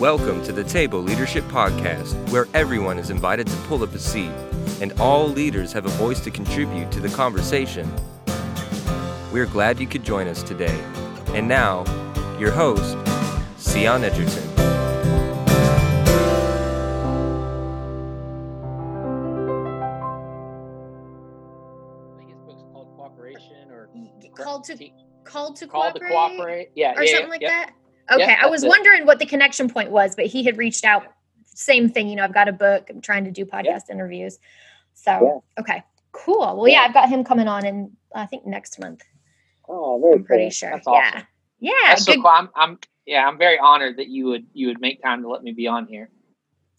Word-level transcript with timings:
Welcome 0.00 0.42
to 0.42 0.52
the 0.52 0.62
Table 0.62 1.00
Leadership 1.00 1.42
Podcast, 1.44 2.12
where 2.30 2.46
everyone 2.52 2.98
is 2.98 3.08
invited 3.08 3.46
to 3.46 3.56
pull 3.62 3.82
up 3.82 3.94
a 3.94 3.98
seat 3.98 4.30
and 4.82 4.92
all 5.00 5.26
leaders 5.26 5.72
have 5.72 5.86
a 5.86 5.90
voice 5.90 6.20
to 6.20 6.30
contribute 6.30 6.92
to 6.92 7.00
the 7.00 7.08
conversation. 7.08 7.90
We're 9.32 9.46
glad 9.46 9.80
you 9.80 9.86
could 9.86 10.04
join 10.04 10.28
us 10.28 10.42
today. 10.42 10.78
And 11.28 11.48
now, 11.48 11.86
your 12.38 12.50
host, 12.50 12.94
Sion 13.58 14.04
Edgerton. 14.04 14.42
I 22.12 22.18
think 22.18 22.28
his 22.28 22.38
book's 22.40 22.64
called 22.70 22.94
Cooperation 22.96 23.70
or 23.70 23.88
called 24.36 24.64
to 24.64 24.76
Te- 24.76 24.92
called 25.24 25.56
to 25.56 25.66
Called 25.66 25.94
to 25.94 26.00
cooperate, 26.00 26.10
Cooperate. 26.10 26.70
Yeah, 26.74 26.92
or 26.98 27.02
yeah, 27.02 27.12
something 27.12 27.28
yeah, 27.28 27.30
like 27.30 27.40
yep. 27.40 27.50
that. 27.50 27.72
Yep, 28.10 28.20
Okay, 28.20 28.36
I 28.40 28.46
was 28.46 28.62
it. 28.64 28.68
wondering 28.68 29.06
what 29.06 29.18
the 29.18 29.26
connection 29.26 29.68
point 29.68 29.90
was, 29.90 30.14
but 30.14 30.26
he 30.26 30.44
had 30.44 30.56
reached 30.58 30.84
out. 30.84 31.04
Same 31.44 31.88
thing, 31.88 32.08
you 32.08 32.16
know. 32.16 32.24
I've 32.24 32.34
got 32.34 32.48
a 32.48 32.52
book. 32.52 32.88
I'm 32.90 33.00
trying 33.00 33.24
to 33.24 33.30
do 33.30 33.44
podcast 33.46 33.90
interviews. 33.90 34.38
So 34.94 35.42
okay, 35.58 35.82
cool. 36.12 36.56
Well, 36.56 36.68
yeah, 36.68 36.80
Yeah. 36.82 36.86
I've 36.88 36.94
got 36.94 37.08
him 37.08 37.24
coming 37.24 37.48
on 37.48 37.64
in 37.66 37.92
I 38.14 38.26
think 38.26 38.46
next 38.46 38.78
month. 38.78 39.02
Oh, 39.68 39.98
very 40.00 40.14
I'm 40.16 40.24
pretty 40.24 40.44
cool. 40.44 40.50
sure. 40.50 40.70
That's 40.70 40.86
yeah, 40.86 40.92
awesome. 40.92 41.26
yeah. 41.60 41.72
That's 41.88 42.04
so 42.04 42.14
cool. 42.14 42.26
I'm, 42.28 42.48
I'm 42.54 42.78
yeah, 43.06 43.26
I'm 43.26 43.38
very 43.38 43.58
honored 43.58 43.96
that 43.98 44.08
you 44.08 44.26
would 44.26 44.46
you 44.52 44.68
would 44.68 44.80
make 44.80 45.02
time 45.02 45.22
to 45.22 45.28
let 45.28 45.42
me 45.42 45.52
be 45.52 45.66
on 45.66 45.86
here. 45.86 46.10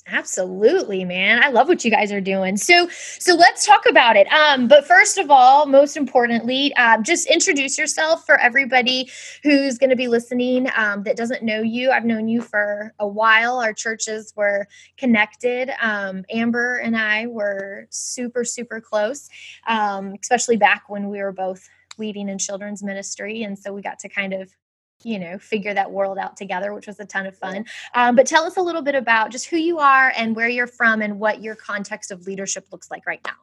Absolutely, 0.09 1.03
man. 1.03 1.43
I 1.43 1.49
love 1.49 1.67
what 1.67 1.84
you 1.84 1.91
guys 1.91 2.13
are 2.13 2.21
doing. 2.21 2.55
So, 2.55 2.88
so 3.20 3.35
let's 3.35 3.65
talk 3.65 3.85
about 3.89 4.15
it. 4.15 4.25
Um, 4.31 4.70
but 4.70 4.88
first 4.88 5.17
of 5.17 5.29
all, 5.29 5.65
most 5.65 5.98
importantly, 5.98 6.73
um, 6.75 7.03
just 7.03 7.27
introduce 7.27 7.77
yourself 7.77 8.25
for 8.25 8.39
everybody 8.39 9.12
who's 9.43 9.77
going 9.77 9.89
to 9.89 9.98
be 9.98 10.07
listening 10.07 10.70
um, 10.77 11.03
that 11.03 11.17
doesn't 11.17 11.43
know 11.43 11.62
you. 11.62 11.91
I've 11.91 12.05
known 12.05 12.29
you 12.29 12.41
for 12.41 12.93
a 12.99 13.07
while. 13.07 13.57
Our 13.57 13.73
churches 13.73 14.34
were 14.37 14.67
connected. 14.95 15.71
Um, 15.82 16.23
Amber 16.32 16.77
and 16.77 16.95
I 16.95 17.27
were 17.27 17.87
super, 17.89 18.45
super 18.45 18.79
close, 18.79 19.27
um, 19.67 20.15
especially 20.21 20.55
back 20.55 20.84
when 20.87 21.10
we 21.10 21.21
were 21.21 21.34
both 21.34 21.67
leading 21.98 22.29
in 22.29 22.37
children's 22.37 22.84
ministry, 22.84 23.43
and 23.43 23.57
so 23.57 23.73
we 23.73 23.82
got 23.82 23.99
to 23.99 24.07
kind 24.07 24.34
of 24.34 24.54
you 25.03 25.20
know 25.20 25.37
figure 25.37 25.73
that 25.73 25.91
world 25.91 26.17
out 26.17 26.35
together 26.35 26.73
which 26.73 26.87
was 26.87 26.99
a 26.99 27.05
ton 27.05 27.26
of 27.26 27.37
fun 27.37 27.65
um, 27.93 28.15
but 28.15 28.26
tell 28.26 28.43
us 28.43 28.57
a 28.57 28.62
little 28.62 28.81
bit 28.81 28.95
about 28.95 29.31
just 29.31 29.48
who 29.48 29.57
you 29.57 29.79
are 29.79 30.12
and 30.17 30.35
where 30.35 30.49
you're 30.49 30.67
from 30.67 31.01
and 31.01 31.20
what 31.20 31.41
your 31.41 31.55
context 31.55 32.12
of 32.12 32.26
leadership 32.27 32.65
looks 32.71 32.89
like 32.91 33.05
right 33.05 33.21
now. 33.26 33.34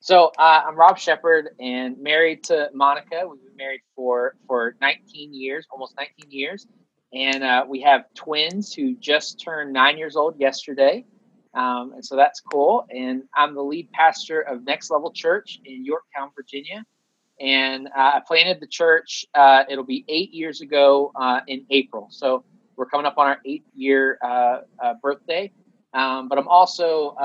So 0.00 0.32
uh, 0.38 0.62
I'm 0.66 0.76
Rob 0.76 0.98
Shepard 0.98 1.50
and 1.60 1.98
married 1.98 2.42
to 2.44 2.70
Monica. 2.72 3.22
We've 3.28 3.42
been 3.44 3.56
married 3.56 3.82
for 3.94 4.34
for 4.46 4.76
19 4.80 5.34
years, 5.34 5.66
almost 5.70 5.94
19 5.98 6.30
years, 6.30 6.66
and 7.12 7.44
uh, 7.44 7.66
we 7.68 7.82
have 7.82 8.04
twins 8.14 8.72
who 8.72 8.96
just 8.96 9.40
turned 9.40 9.74
nine 9.74 9.98
years 9.98 10.16
old 10.16 10.40
yesterday, 10.40 11.04
um, 11.52 11.92
and 11.92 12.04
so 12.04 12.16
that's 12.16 12.40
cool. 12.40 12.86
And 12.88 13.24
I'm 13.36 13.54
the 13.54 13.62
lead 13.62 13.92
pastor 13.92 14.40
of 14.40 14.64
Next 14.64 14.90
Level 14.90 15.12
Church 15.12 15.60
in 15.66 15.84
Yorktown, 15.84 16.30
Virginia, 16.34 16.82
and 17.40 17.88
uh, 17.88 18.12
I 18.16 18.20
planted 18.26 18.60
the 18.60 18.66
church. 18.66 19.24
Uh, 19.34 19.64
it'll 19.68 19.84
be 19.84 20.04
eight 20.08 20.32
years 20.32 20.60
ago 20.60 21.10
uh, 21.16 21.40
in 21.46 21.64
April, 21.70 22.08
so 22.10 22.44
we're 22.76 22.86
coming 22.86 23.06
up 23.06 23.18
on 23.18 23.26
our 23.26 23.38
eighth 23.44 23.66
year 23.74 24.18
birthday. 25.02 25.50
Um, 25.92 26.28
but 26.28 26.38
I'm 26.38 26.48
also 26.48 27.16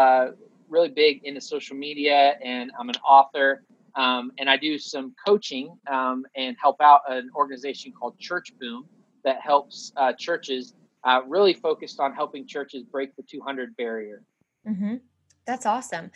really 0.69 0.89
big 0.89 1.23
into 1.23 1.41
social 1.41 1.75
media 1.75 2.35
and 2.43 2.71
I'm 2.79 2.89
an 2.89 2.95
author. 3.07 3.63
Um, 3.95 4.31
and 4.37 4.49
I 4.49 4.57
do 4.57 4.77
some 4.77 5.13
coaching 5.25 5.77
um, 5.89 6.25
and 6.35 6.57
help 6.61 6.81
out 6.81 7.01
an 7.07 7.29
organization 7.33 7.93
called 7.93 8.19
Church 8.19 8.51
Boom 8.59 8.85
that 9.23 9.39
helps 9.41 9.93
uh, 9.95 10.11
churches 10.13 10.73
uh, 11.05 11.21
really 11.27 11.53
focused 11.53 11.99
on 11.99 12.13
helping 12.13 12.45
churches 12.45 12.83
break 12.83 13.15
the 13.15 13.23
200 13.23 13.75
barrier. 13.77 14.23
Mm-hmm. 14.67 14.95
That's 15.45 15.65
awesome. 15.65 16.11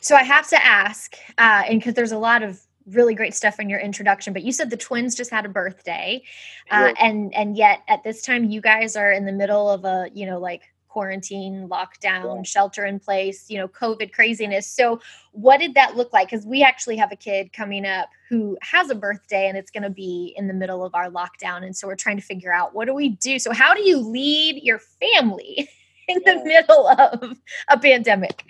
So 0.00 0.16
I 0.16 0.24
have 0.24 0.48
to 0.48 0.62
ask, 0.62 1.16
uh, 1.38 1.62
and 1.68 1.80
because 1.80 1.94
there's 1.94 2.12
a 2.12 2.18
lot 2.18 2.42
of 2.42 2.60
really 2.86 3.14
great 3.14 3.34
stuff 3.34 3.60
in 3.60 3.68
your 3.68 3.80
introduction, 3.80 4.32
but 4.32 4.42
you 4.42 4.52
said 4.52 4.70
the 4.70 4.76
twins 4.76 5.14
just 5.14 5.30
had 5.30 5.44
a 5.44 5.48
birthday, 5.48 6.22
uh, 6.70 6.92
and 7.00 7.34
and 7.34 7.56
yet 7.56 7.80
at 7.88 8.02
this 8.04 8.22
time 8.22 8.44
you 8.50 8.60
guys 8.60 8.96
are 8.96 9.12
in 9.12 9.24
the 9.26 9.32
middle 9.32 9.68
of 9.70 9.84
a 9.84 10.08
you 10.14 10.26
know 10.26 10.38
like 10.38 10.62
quarantine, 10.88 11.68
lockdown, 11.70 12.36
Yeah. 12.36 12.42
shelter 12.42 12.84
in 12.84 13.00
place, 13.00 13.48
you 13.48 13.56
know, 13.56 13.66
COVID 13.66 14.12
craziness. 14.12 14.66
So 14.66 15.00
what 15.30 15.58
did 15.58 15.72
that 15.72 15.96
look 15.96 16.12
like? 16.12 16.28
Because 16.30 16.44
we 16.44 16.62
actually 16.62 16.96
have 16.98 17.10
a 17.10 17.16
kid 17.16 17.50
coming 17.54 17.86
up 17.86 18.10
who 18.28 18.58
has 18.60 18.90
a 18.90 18.94
birthday, 18.94 19.48
and 19.48 19.56
it's 19.56 19.70
going 19.70 19.84
to 19.84 19.90
be 19.90 20.34
in 20.36 20.48
the 20.48 20.54
middle 20.54 20.84
of 20.84 20.94
our 20.94 21.08
lockdown, 21.08 21.64
and 21.64 21.74
so 21.74 21.86
we're 21.86 21.96
trying 21.96 22.16
to 22.18 22.22
figure 22.22 22.52
out 22.52 22.74
what 22.74 22.84
do 22.84 22.92
we 22.94 23.08
do. 23.08 23.38
So 23.38 23.52
how 23.52 23.72
do 23.72 23.82
you 23.82 23.98
lead 23.98 24.62
your 24.62 24.78
family? 24.78 25.68
In 26.08 26.20
the 26.26 26.42
middle 26.44 26.88
of 26.88 27.38
a 27.68 27.78
pandemic. 27.78 28.44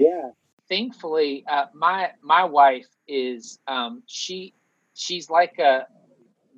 Yeah. 0.00 0.30
Thankfully, 0.70 1.44
uh, 1.50 1.66
my 1.74 2.12
my 2.22 2.44
wife 2.44 2.88
is 3.08 3.58
um, 3.66 4.02
she 4.06 4.54
she's 4.94 5.28
like 5.28 5.58
a 5.58 5.86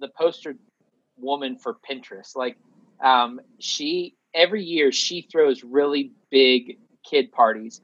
the 0.00 0.08
poster 0.08 0.54
woman 1.16 1.56
for 1.56 1.76
Pinterest. 1.88 2.36
Like 2.36 2.56
um, 3.02 3.40
she 3.58 4.14
every 4.34 4.62
year 4.62 4.92
she 4.92 5.22
throws 5.22 5.64
really 5.64 6.12
big 6.30 6.78
kid 7.08 7.32
parties. 7.32 7.80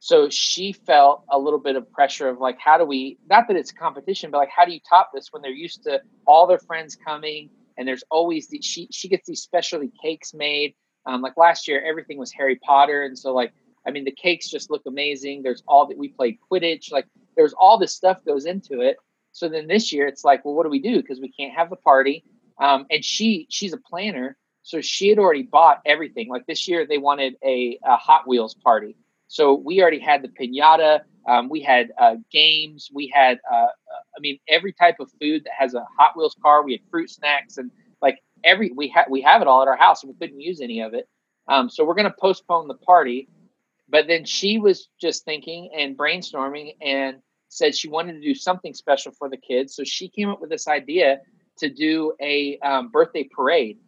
So 0.00 0.30
she 0.30 0.72
felt 0.72 1.24
a 1.30 1.38
little 1.38 1.58
bit 1.60 1.76
of 1.76 1.90
pressure 1.92 2.28
of 2.28 2.40
like, 2.40 2.58
how 2.58 2.78
do 2.78 2.84
we? 2.84 3.18
Not 3.28 3.48
that 3.48 3.56
it's 3.56 3.70
a 3.70 3.74
competition, 3.74 4.30
but 4.30 4.38
like, 4.38 4.48
how 4.54 4.64
do 4.64 4.72
you 4.72 4.80
top 4.88 5.10
this 5.14 5.28
when 5.30 5.42
they're 5.42 5.50
used 5.52 5.84
to 5.84 6.00
all 6.26 6.46
their 6.46 6.58
friends 6.58 6.96
coming 6.96 7.50
and 7.76 7.86
there's 7.86 8.04
always 8.10 8.48
the, 8.48 8.60
she 8.62 8.88
she 8.90 9.08
gets 9.08 9.26
these 9.28 9.40
specialty 9.40 9.92
cakes 10.02 10.34
made. 10.34 10.74
Um, 11.06 11.22
like 11.22 11.36
last 11.36 11.68
year, 11.68 11.82
everything 11.82 12.18
was 12.18 12.32
Harry 12.32 12.56
Potter, 12.56 13.02
and 13.04 13.18
so 13.18 13.32
like, 13.34 13.52
I 13.86 13.90
mean, 13.90 14.04
the 14.04 14.12
cakes 14.12 14.50
just 14.50 14.70
look 14.70 14.82
amazing. 14.86 15.42
There's 15.42 15.62
all 15.66 15.86
that 15.86 15.98
we 15.98 16.08
played 16.08 16.38
Quidditch, 16.50 16.92
like 16.92 17.06
there's 17.36 17.54
all 17.54 17.78
this 17.78 17.94
stuff 17.94 18.18
goes 18.24 18.46
into 18.46 18.80
it. 18.80 18.96
So 19.32 19.48
then 19.48 19.66
this 19.66 19.92
year, 19.92 20.06
it's 20.06 20.24
like, 20.24 20.44
well, 20.44 20.54
what 20.54 20.64
do 20.64 20.70
we 20.70 20.80
do? 20.80 20.96
Because 21.00 21.20
we 21.20 21.30
can't 21.30 21.54
have 21.54 21.70
the 21.70 21.76
party. 21.76 22.24
Um, 22.58 22.86
and 22.90 23.04
she 23.04 23.46
she's 23.48 23.72
a 23.72 23.78
planner, 23.78 24.36
so 24.62 24.80
she 24.80 25.08
had 25.08 25.18
already 25.18 25.44
bought 25.44 25.80
everything. 25.86 26.28
Like 26.28 26.46
this 26.46 26.68
year, 26.68 26.86
they 26.86 26.98
wanted 26.98 27.36
a, 27.42 27.78
a 27.84 27.96
Hot 27.96 28.28
Wheels 28.28 28.54
party, 28.54 28.96
so 29.28 29.54
we 29.54 29.80
already 29.80 29.98
had 29.98 30.22
the 30.22 30.28
pinata. 30.28 31.00
Um, 31.26 31.48
we 31.48 31.60
had 31.62 31.92
uh, 31.98 32.16
games. 32.30 32.90
We 32.92 33.10
had, 33.14 33.38
uh, 33.50 33.54
uh, 33.54 33.66
I 34.16 34.20
mean, 34.20 34.38
every 34.48 34.72
type 34.72 34.96
of 35.00 35.10
food 35.20 35.44
that 35.44 35.52
has 35.58 35.74
a 35.74 35.86
Hot 35.98 36.16
Wheels 36.16 36.36
car. 36.42 36.62
We 36.62 36.72
had 36.72 36.80
fruit 36.90 37.08
snacks 37.08 37.56
and 37.56 37.70
like 38.02 38.18
every 38.44 38.72
we 38.72 38.88
have 38.88 39.06
we 39.08 39.22
have 39.22 39.40
it 39.40 39.48
all 39.48 39.62
at 39.62 39.68
our 39.68 39.76
house, 39.76 40.02
and 40.02 40.12
we 40.12 40.18
couldn't 40.18 40.40
use 40.40 40.60
any 40.60 40.80
of 40.80 40.92
it. 40.92 41.08
Um, 41.48 41.70
so 41.70 41.84
we're 41.84 41.94
going 41.94 42.10
to 42.10 42.14
postpone 42.18 42.68
the 42.68 42.74
party. 42.74 43.28
But 43.90 44.06
then 44.06 44.24
she 44.24 44.58
was 44.58 44.88
just 45.00 45.24
thinking 45.24 45.70
and 45.76 45.98
brainstorming 45.98 46.76
and 46.80 47.16
said 47.48 47.76
she 47.76 47.88
wanted 47.88 48.12
to 48.14 48.20
do 48.20 48.34
something 48.34 48.72
special 48.72 49.12
for 49.12 49.28
the 49.28 49.36
kids. 49.36 49.74
So 49.74 49.82
she 49.84 50.08
came 50.08 50.28
up 50.28 50.40
with 50.40 50.50
this 50.50 50.68
idea 50.68 51.20
to 51.58 51.68
do 51.68 52.12
a 52.20 52.58
um, 52.58 52.88
birthday 52.88 53.24
parade. 53.24 53.78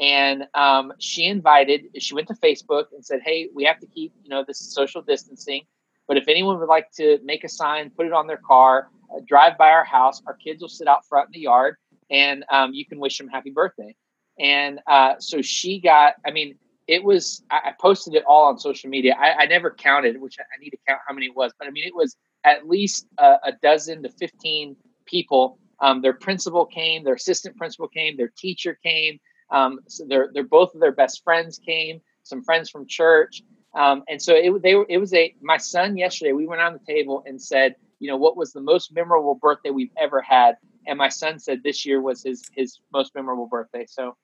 And 0.00 0.44
um, 0.54 0.92
she 0.98 1.26
invited, 1.26 1.86
she 1.98 2.14
went 2.14 2.26
to 2.28 2.34
Facebook 2.34 2.86
and 2.92 3.04
said, 3.04 3.20
Hey, 3.24 3.48
we 3.54 3.64
have 3.64 3.78
to 3.80 3.86
keep, 3.86 4.12
you 4.22 4.30
know, 4.30 4.44
this 4.46 4.60
is 4.60 4.74
social 4.74 5.00
distancing. 5.00 5.62
But 6.08 6.16
if 6.16 6.26
anyone 6.26 6.58
would 6.58 6.68
like 6.68 6.90
to 6.96 7.20
make 7.22 7.44
a 7.44 7.48
sign, 7.48 7.90
put 7.90 8.06
it 8.06 8.12
on 8.12 8.26
their 8.26 8.40
car, 8.44 8.88
uh, 9.14 9.20
drive 9.26 9.56
by 9.56 9.70
our 9.70 9.84
house, 9.84 10.20
our 10.26 10.34
kids 10.34 10.60
will 10.60 10.68
sit 10.68 10.88
out 10.88 11.06
front 11.06 11.28
in 11.28 11.32
the 11.32 11.40
yard 11.40 11.76
and 12.10 12.44
um, 12.50 12.74
you 12.74 12.84
can 12.84 12.98
wish 12.98 13.18
them 13.18 13.28
happy 13.28 13.50
birthday. 13.50 13.94
And 14.38 14.80
uh, 14.86 15.14
so 15.18 15.42
she 15.42 15.78
got, 15.78 16.14
I 16.26 16.32
mean, 16.32 16.58
it 16.88 17.04
was, 17.04 17.42
I, 17.50 17.72
posted 17.80 18.14
it 18.14 18.24
all 18.26 18.44
on 18.44 18.58
social 18.58 18.90
media. 18.90 19.14
I, 19.18 19.42
I 19.42 19.46
never 19.46 19.70
counted, 19.70 20.20
which 20.20 20.36
I, 20.38 20.44
need 20.60 20.70
to 20.70 20.78
count 20.86 21.00
how 21.06 21.14
many 21.14 21.26
it 21.26 21.36
was, 21.36 21.52
but 21.58 21.68
I 21.68 21.70
mean, 21.70 21.84
it 21.86 21.94
was 21.94 22.16
at 22.44 22.68
least 22.68 23.06
a, 23.18 23.36
a 23.44 23.52
dozen 23.62 24.02
to 24.02 24.08
15 24.08 24.76
people. 25.06 25.58
Um, 25.80 26.02
their 26.02 26.12
principal 26.12 26.66
came, 26.66 27.04
their 27.04 27.14
assistant 27.14 27.56
principal 27.56 27.88
came, 27.88 28.16
their 28.16 28.32
teacher 28.36 28.78
came. 28.82 29.18
Um, 29.50 29.80
so 29.86 30.04
their, 30.06 30.30
their 30.32 30.44
both 30.44 30.74
of 30.74 30.80
their 30.80 30.92
best 30.92 31.22
friends 31.24 31.58
came, 31.58 32.00
some 32.22 32.42
friends 32.42 32.70
from 32.70 32.86
church. 32.86 33.42
Um, 33.74 34.02
and 34.08 34.20
so 34.20 34.34
it, 34.34 34.62
they 34.62 34.74
were, 34.74 34.86
it 34.88 34.98
was 34.98 35.14
a, 35.14 35.34
my 35.40 35.56
son 35.56 35.96
yesterday, 35.96 36.32
we 36.32 36.46
went 36.46 36.60
on 36.60 36.72
the 36.72 36.92
table 36.92 37.22
and 37.26 37.40
said, 37.40 37.76
you 38.00 38.08
know, 38.08 38.16
what 38.16 38.36
was 38.36 38.52
the 38.52 38.60
most 38.60 38.92
memorable 38.92 39.34
birthday 39.34 39.70
we've 39.70 39.92
ever 39.96 40.20
had? 40.20 40.56
And 40.86 40.98
my 40.98 41.08
son 41.08 41.38
said 41.38 41.62
this 41.62 41.86
year 41.86 42.00
was 42.00 42.22
his, 42.22 42.42
his 42.54 42.80
most 42.92 43.14
memorable 43.14 43.46
birthday. 43.46 43.86
So 43.88 44.16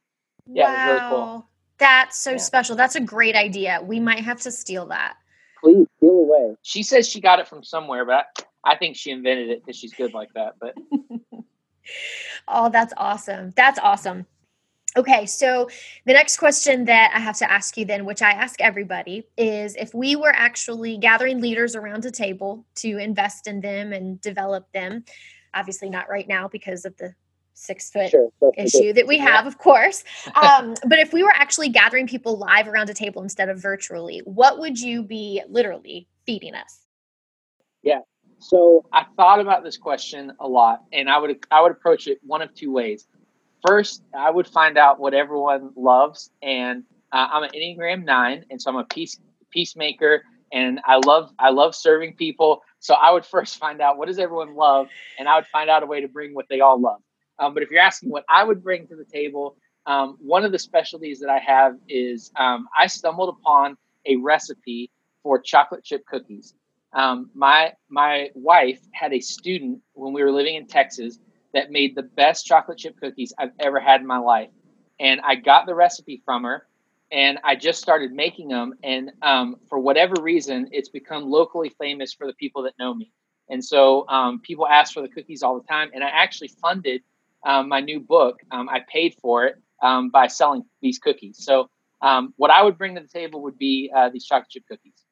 Yeah, 0.47 0.69
it 0.69 0.73
was 0.73 0.87
really 0.87 1.11
cool. 1.11 1.49
Wow. 1.81 1.87
That's 1.87 2.19
so 2.19 2.33
Yeah. 2.33 2.37
special. 2.39 2.77
That's 2.77 2.97
a 2.97 3.01
great 3.01 3.37
idea. 3.37 3.81
We 3.83 4.01
might 4.01 4.21
have 4.25 4.41
to 4.43 4.51
steal 4.51 4.87
that. 4.87 5.17
Please 5.63 5.87
steal 5.97 6.11
away. 6.11 6.55
she 6.63 6.83
says 6.83 7.09
she 7.09 7.21
got 7.21 7.41
it 7.41 7.49
from 7.49 7.65
somewhere, 7.65 8.05
but 8.05 8.27
I, 8.65 8.73
I 8.73 8.77
think 8.77 8.97
she 8.97 9.11
invented 9.11 9.51
it 9.51 9.65
because 9.65 9.77
she's 9.79 9.93
good 9.93 10.15
like 10.15 10.33
that. 10.35 10.55
But 10.61 10.77
Oh, 12.47 12.69
that's 12.69 12.93
awesome. 12.97 13.53
That's 13.57 13.79
awesome. 13.79 14.27
Okay, 14.97 15.27
so 15.27 15.69
the 16.07 16.13
next 16.13 16.39
question 16.39 16.85
that 16.87 17.13
I 17.15 17.19
have 17.21 17.37
to 17.39 17.51
ask 17.51 17.77
you 17.77 17.85
then, 17.85 18.05
which 18.05 18.23
I 18.23 18.31
ask 18.33 18.61
everybody, 18.61 19.27
is 19.37 19.75
if 19.77 19.95
we 19.95 20.17
were 20.17 20.35
actually 20.35 20.97
gathering 20.99 21.41
leaders 21.41 21.77
around 21.77 22.05
a 22.05 22.11
table 22.11 22.65
to 22.77 22.99
invest 22.99 23.47
in 23.47 23.61
them 23.61 23.93
and 23.93 24.21
develop 24.21 24.71
them, 24.73 25.05
obviously 25.55 25.89
not 25.91 26.09
right 26.09 26.27
now 26.27 26.49
because 26.49 26.85
of 26.85 26.97
the 26.97 27.15
six 27.59 27.91
foot 27.91 28.11
Sure. 28.11 28.31
Issue 28.57 28.93
that 28.93 29.07
we 29.07 29.19
have, 29.19 29.47
of 29.47 29.59
course. 29.59 30.05
Um, 30.35 30.75
but 30.87 30.99
if 30.99 31.13
we 31.13 31.23
were 31.23 31.33
actually 31.35 31.69
gathering 31.69 32.07
people 32.07 32.39
live 32.39 32.69
around 32.69 32.91
a 32.91 32.95
table 32.95 33.23
instead 33.23 33.49
of 33.49 33.61
virtually, 33.61 34.21
what 34.25 34.59
would 34.59 34.79
you 34.79 35.03
be 35.03 35.43
literally 35.49 36.07
feeding 36.27 36.55
us? 36.55 36.85
Yeah. 37.83 38.01
So 38.39 38.85
I 38.93 39.05
thought 39.17 39.41
about 39.41 39.65
this 39.65 39.77
question 39.77 40.33
a 40.39 40.47
lot, 40.47 40.85
and 40.93 41.11
I 41.11 41.19
would 41.19 41.45
I 41.51 41.61
would 41.63 41.73
approach 41.73 42.07
it 42.07 42.19
one 42.23 42.43
of 42.43 42.55
two 42.55 42.71
ways. 42.71 43.07
First, 43.67 44.03
I 44.17 44.31
would 44.31 44.47
find 44.47 44.79
out 44.79 45.01
what 45.01 45.15
everyone 45.15 45.71
loves, 45.77 46.31
and 46.43 46.85
uh, 47.13 47.27
I'm 47.33 47.43
an 47.43 47.51
Enneagram 47.51 48.05
Nine, 48.05 48.45
and 48.51 48.61
so 48.63 48.71
I'm 48.71 48.77
a 48.77 48.85
peace 48.85 49.19
peacemaker, 49.51 50.23
and 50.53 50.81
I 50.85 50.97
love 51.05 51.33
I 51.39 51.51
love 51.51 51.75
serving 51.75 52.15
people. 52.15 52.63
So 52.79 52.95
I 52.95 53.11
would 53.11 53.27
first 53.35 53.59
find 53.59 53.81
out 53.81 53.99
what 53.99 54.07
does 54.07 54.19
everyone 54.19 54.55
love, 54.55 54.89
and 55.19 55.29
I 55.29 55.37
would 55.37 55.47
find 55.47 55.69
out 55.69 55.83
a 55.83 55.87
way 55.87 56.01
to 56.01 56.09
bring 56.09 56.35
what 56.35 56.47
they 56.49 56.61
all 56.61 56.81
love. 56.81 57.01
Um, 57.39 57.55
but 57.55 57.63
if 57.63 57.71
you're 57.71 57.81
asking 57.81 58.11
what 58.11 58.25
I 58.29 58.45
would 58.45 58.63
bring 58.63 58.87
to 58.89 58.97
the 58.97 59.05
table, 59.05 59.57
um, 59.87 60.17
one 60.21 60.45
of 60.45 60.53
the 60.53 60.59
specialties 60.59 61.19
that 61.21 61.31
I 61.31 61.39
have 61.39 61.77
is 61.89 62.31
um, 62.37 62.69
I 62.79 62.87
stumbled 62.87 63.37
upon 63.41 63.77
a 64.07 64.17
recipe 64.17 64.91
for 65.23 65.39
chocolate 65.41 65.85
chip 65.85 66.05
cookies. 66.07 66.55
Um, 66.93 67.31
my 67.35 67.73
my 67.89 68.31
wife 68.35 68.81
had 68.93 69.13
a 69.13 69.21
student 69.21 69.81
when 69.95 70.13
we 70.13 70.23
were 70.23 70.33
living 70.33 70.57
in 70.57 70.67
Texas 70.67 71.19
that 71.55 71.71
made 71.71 71.95
the 71.95 72.03
best 72.03 72.47
chocolate 72.47 72.79
chip 72.79 72.99
cookies 73.01 73.33
I've 73.39 73.53
ever 73.61 73.81
had 73.81 74.01
in 74.01 74.07
my 74.07 74.19
life, 74.19 74.51
and 75.01 75.21
I 75.23 75.35
got 75.35 75.67
the 75.67 75.75
recipe 75.75 76.23
from 76.25 76.45
her, 76.45 76.67
and 77.13 77.39
I 77.45 77.57
just 77.57 77.81
started 77.81 78.13
making 78.13 78.49
them, 78.49 78.75
and 78.83 79.11
um, 79.23 79.57
for 79.69 79.79
whatever 79.79 80.15
reason, 80.21 80.69
it's 80.73 80.89
become 80.89 81.31
locally 81.31 81.71
famous 81.79 82.13
for 82.13 82.27
the 82.27 82.35
people 82.35 82.63
that 82.63 82.79
know 82.79 82.95
me, 82.95 83.13
and 83.51 83.63
so 83.63 84.09
um, 84.09 84.41
people 84.41 84.67
ask 84.67 84.95
for 84.95 85.03
the 85.03 85.09
cookies 85.09 85.43
all 85.43 85.59
the 85.61 85.67
time, 85.67 85.91
and 85.95 86.03
I 86.03 86.09
actually 86.09 86.49
funded 86.49 87.03
um, 87.47 87.69
my 87.69 87.81
new 87.81 88.01
book. 88.01 88.41
Um, 88.51 88.69
I 88.69 88.81
paid 88.91 89.15
for 89.21 89.45
it 89.45 89.57
um, 89.83 90.11
by 90.11 90.27
selling 90.27 90.63
these 90.83 90.99
cookies. 90.99 91.37
So 91.45 91.69
um, 92.01 92.35
what 92.37 92.51
I 92.51 92.63
would 92.63 92.79
bring 92.79 92.95
to 92.95 93.01
the 93.01 93.09
table 93.09 93.43
would 93.43 93.59
be 93.59 93.91
uh, 93.95 94.11
these 94.11 94.25
chocolate 94.25 94.51
chip 94.51 94.65
cookies. 94.69 95.05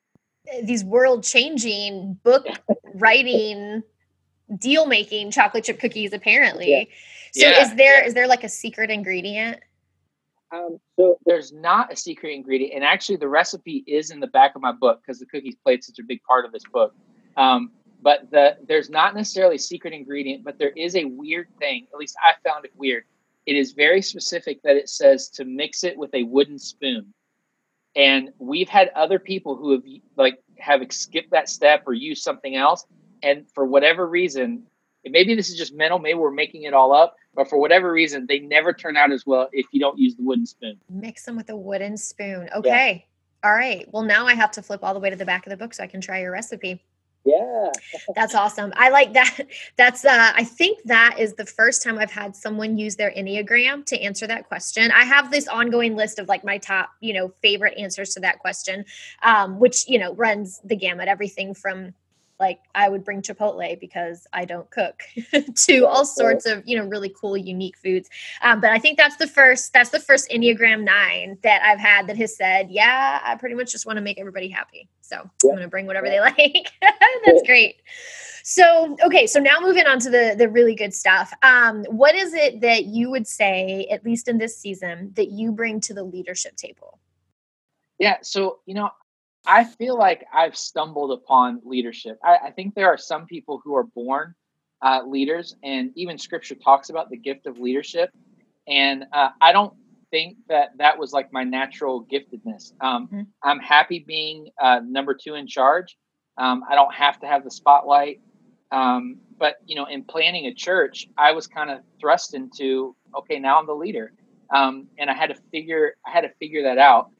These 0.62 0.84
world 0.84 1.24
changing 1.24 2.18
book 2.22 2.46
writing, 2.94 3.82
deal 4.58 4.86
making 4.86 5.32
chocolate 5.32 5.64
chip 5.64 5.80
cookies, 5.80 6.12
apparently. 6.12 6.70
Yeah. 6.70 6.84
So 7.32 7.48
Yeah, 7.48 7.62
is 7.62 7.74
there 7.74 8.04
is 8.04 8.10
yeah. 8.10 8.14
there 8.14 8.28
like 8.28 8.44
a 8.44 8.48
secret 8.48 8.90
ingredient? 8.90 9.60
um, 10.52 10.78
so 10.96 11.18
There's 11.26 11.52
not 11.52 11.92
a 11.92 11.96
secret 11.96 12.32
ingredient, 12.32 12.74
and 12.74 12.84
actually, 12.84 13.16
the 13.16 13.28
recipe 13.28 13.82
is 13.86 14.10
in 14.10 14.20
the 14.20 14.28
back 14.28 14.54
of 14.54 14.62
my 14.62 14.72
book 14.72 15.00
because 15.02 15.18
the 15.18 15.26
cookies 15.26 15.56
played 15.56 15.82
such 15.82 15.98
a 15.98 16.04
big 16.04 16.20
part 16.22 16.44
of 16.44 16.52
this 16.52 16.62
book. 16.72 16.94
Um, 17.36 17.72
but 18.02 18.30
the 18.30 18.56
there's 18.68 18.90
not 18.90 19.14
necessarily 19.14 19.56
a 19.56 19.58
secret 19.58 19.94
ingredient, 19.94 20.44
but 20.44 20.58
there 20.58 20.72
is 20.76 20.96
a 20.96 21.04
weird 21.04 21.48
thing. 21.58 21.86
At 21.92 21.98
least 21.98 22.16
I 22.22 22.32
found 22.48 22.64
it 22.64 22.72
weird. 22.76 23.04
It 23.46 23.56
is 23.56 23.72
very 23.72 24.02
specific 24.02 24.62
that 24.62 24.76
it 24.76 24.88
says 24.88 25.28
to 25.30 25.44
mix 25.44 25.84
it 25.84 25.96
with 25.96 26.12
a 26.14 26.24
wooden 26.24 26.58
spoon. 26.58 27.12
And 27.94 28.30
we've 28.38 28.68
had 28.68 28.90
other 28.94 29.18
people 29.18 29.56
who 29.56 29.72
have 29.72 29.82
like 30.16 30.38
have 30.58 30.80
skipped 30.90 31.30
that 31.30 31.48
step 31.48 31.84
or 31.86 31.94
used 31.94 32.22
something 32.22 32.56
else, 32.56 32.84
and 33.22 33.46
for 33.54 33.64
whatever 33.64 34.06
reason, 34.06 34.64
maybe 35.04 35.34
this 35.34 35.48
is 35.48 35.56
just 35.56 35.74
mental, 35.74 35.98
maybe 35.98 36.18
we're 36.18 36.30
making 36.30 36.64
it 36.64 36.74
all 36.74 36.92
up, 36.92 37.16
but 37.34 37.48
for 37.48 37.58
whatever 37.58 37.92
reason, 37.92 38.26
they 38.26 38.40
never 38.40 38.72
turn 38.72 38.96
out 38.96 39.12
as 39.12 39.24
well 39.26 39.48
if 39.52 39.66
you 39.72 39.80
don't 39.80 39.98
use 39.98 40.14
the 40.16 40.22
wooden 40.22 40.46
spoon. 40.46 40.78
Mix 40.90 41.24
them 41.24 41.36
with 41.36 41.48
a 41.50 41.56
wooden 41.56 41.96
spoon. 41.96 42.48
Okay. 42.54 43.06
All 43.44 43.52
right. 43.52 43.86
Well, 43.92 44.02
now 44.02 44.26
I 44.26 44.34
have 44.34 44.50
to 44.52 44.62
flip 44.62 44.80
all 44.82 44.94
the 44.94 45.00
way 45.00 45.10
to 45.10 45.16
the 45.16 45.24
back 45.24 45.46
of 45.46 45.50
the 45.50 45.56
book 45.56 45.74
so 45.74 45.84
I 45.84 45.86
can 45.86 46.00
try 46.00 46.20
your 46.20 46.32
recipe. 46.32 46.82
Yeah, 47.26 47.72
That's 48.14 48.34
awesome. 48.34 48.72
I 48.76 48.90
like 48.90 49.12
that. 49.14 49.38
That's 49.76 50.04
uh 50.04 50.32
I 50.34 50.44
think 50.44 50.78
that 50.84 51.16
is 51.18 51.34
the 51.34 51.44
first 51.44 51.82
time 51.82 51.98
I've 51.98 52.10
had 52.10 52.36
someone 52.36 52.78
use 52.78 52.96
their 52.96 53.10
Enneagram 53.10 53.84
to 53.86 54.00
answer 54.00 54.26
that 54.28 54.46
question. 54.46 54.92
I 54.92 55.04
have 55.04 55.30
this 55.30 55.48
ongoing 55.48 55.96
list 55.96 56.18
of 56.20 56.28
like 56.28 56.44
my 56.44 56.58
top, 56.58 56.90
you 57.00 57.12
know, 57.12 57.32
favorite 57.42 57.76
answers 57.76 58.10
to 58.10 58.20
that 58.20 58.38
question. 58.38 58.84
Um, 59.22 59.58
which, 59.58 59.88
you 59.88 59.98
know, 59.98 60.14
runs 60.14 60.60
the 60.64 60.76
gamut, 60.76 61.08
everything 61.08 61.52
from 61.52 61.94
like 62.38 62.60
I 62.74 62.88
would 62.88 63.04
bring 63.04 63.22
Chipotle 63.22 63.78
because 63.80 64.26
I 64.32 64.44
don't 64.44 64.70
cook 64.70 65.02
to 65.54 65.86
all 65.86 66.04
sorts 66.04 66.46
of, 66.46 66.62
you 66.66 66.76
know, 66.76 66.86
really 66.86 67.12
cool, 67.18 67.36
unique 67.36 67.76
foods. 67.78 68.08
Um, 68.42 68.60
but 68.60 68.70
I 68.70 68.78
think 68.78 68.98
that's 68.98 69.16
the 69.16 69.26
first, 69.26 69.72
that's 69.72 69.90
the 69.90 70.00
first 70.00 70.30
Enneagram 70.30 70.84
nine 70.84 71.38
that 71.42 71.62
I've 71.62 71.78
had 71.78 72.06
that 72.08 72.16
has 72.16 72.36
said, 72.36 72.70
yeah, 72.70 73.20
I 73.24 73.36
pretty 73.36 73.54
much 73.54 73.72
just 73.72 73.86
want 73.86 73.96
to 73.96 74.02
make 74.02 74.18
everybody 74.18 74.48
happy. 74.48 74.88
So. 75.00 75.16
I'm 75.18 75.30
going 75.50 75.62
to 75.62 75.68
bring 75.68 75.86
whatever 75.86 76.08
they 76.08 76.20
like. 76.20 76.72
that's 77.24 77.42
great. 77.46 77.76
So, 78.42 78.96
okay, 79.04 79.26
so 79.26 79.40
now 79.40 79.58
moving 79.60 79.86
on 79.86 79.98
to 79.98 80.08
the 80.08 80.36
the 80.38 80.48
really 80.48 80.76
good 80.76 80.94
stuff. 80.94 81.32
Um, 81.42 81.84
what 81.86 82.14
is 82.14 82.32
it 82.32 82.60
that 82.60 82.84
you 82.84 83.10
would 83.10 83.26
say, 83.26 83.88
at 83.90 84.04
least 84.04 84.28
in 84.28 84.38
this 84.38 84.56
season, 84.56 85.12
that 85.16 85.30
you 85.30 85.50
bring 85.50 85.80
to 85.80 85.94
the 85.94 86.04
leadership 86.04 86.54
table? 86.54 87.00
Yeah. 87.98 88.18
So, 88.22 88.60
you 88.66 88.74
know, 88.74 88.90
I 89.46 89.64
feel 89.64 89.96
like 89.96 90.26
I've 90.32 90.56
stumbled 90.56 91.12
upon 91.12 91.60
leadership. 91.64 92.18
I, 92.24 92.38
I 92.46 92.50
think 92.50 92.74
there 92.74 92.88
are 92.88 92.98
some 92.98 93.26
people 93.26 93.60
who 93.64 93.74
are 93.74 93.84
born 93.84 94.34
uh, 94.82 95.02
leaders, 95.06 95.56
and 95.62 95.90
even 95.94 96.18
scripture 96.18 96.54
talks 96.54 96.90
about 96.90 97.10
the 97.10 97.16
gift 97.16 97.46
of 97.46 97.58
leadership. 97.58 98.10
And 98.68 99.04
uh, 99.12 99.30
I 99.40 99.52
don't 99.52 99.72
think 100.10 100.36
that 100.48 100.70
that 100.78 100.98
was 100.98 101.12
like 101.12 101.32
my 101.32 101.44
natural 101.44 102.04
giftedness. 102.04 102.72
Um, 102.80 103.08
Mhm. 103.08 103.26
I'm 103.42 103.58
happy 103.58 104.00
being 104.00 104.50
uh, 104.60 104.80
number 104.84 105.14
two 105.14 105.34
in 105.34 105.46
charge. 105.46 105.96
Um, 106.36 106.64
I 106.68 106.74
don't 106.74 106.92
have 106.94 107.18
to 107.20 107.26
have 107.26 107.44
the 107.44 107.50
spotlight. 107.50 108.20
Um, 108.72 109.18
but, 109.38 109.56
you 109.66 109.76
know, 109.76 109.84
in 109.86 110.02
planning 110.02 110.46
a 110.46 110.54
church, 110.54 111.08
I 111.16 111.32
was 111.32 111.46
kind 111.46 111.70
of 111.70 111.80
thrust 112.00 112.34
into, 112.34 112.96
okay, 113.14 113.38
now 113.38 113.58
I'm 113.58 113.66
the 113.66 113.74
leader. 113.74 114.12
Um, 114.50 114.88
and 114.98 115.10
I 115.10 115.14
had 115.14 115.28
to 115.28 115.36
figure, 115.50 115.96
I 116.06 116.10
had 116.10 116.22
to 116.22 116.30
figure 116.40 116.62
that 116.64 116.78
out. 116.78 117.10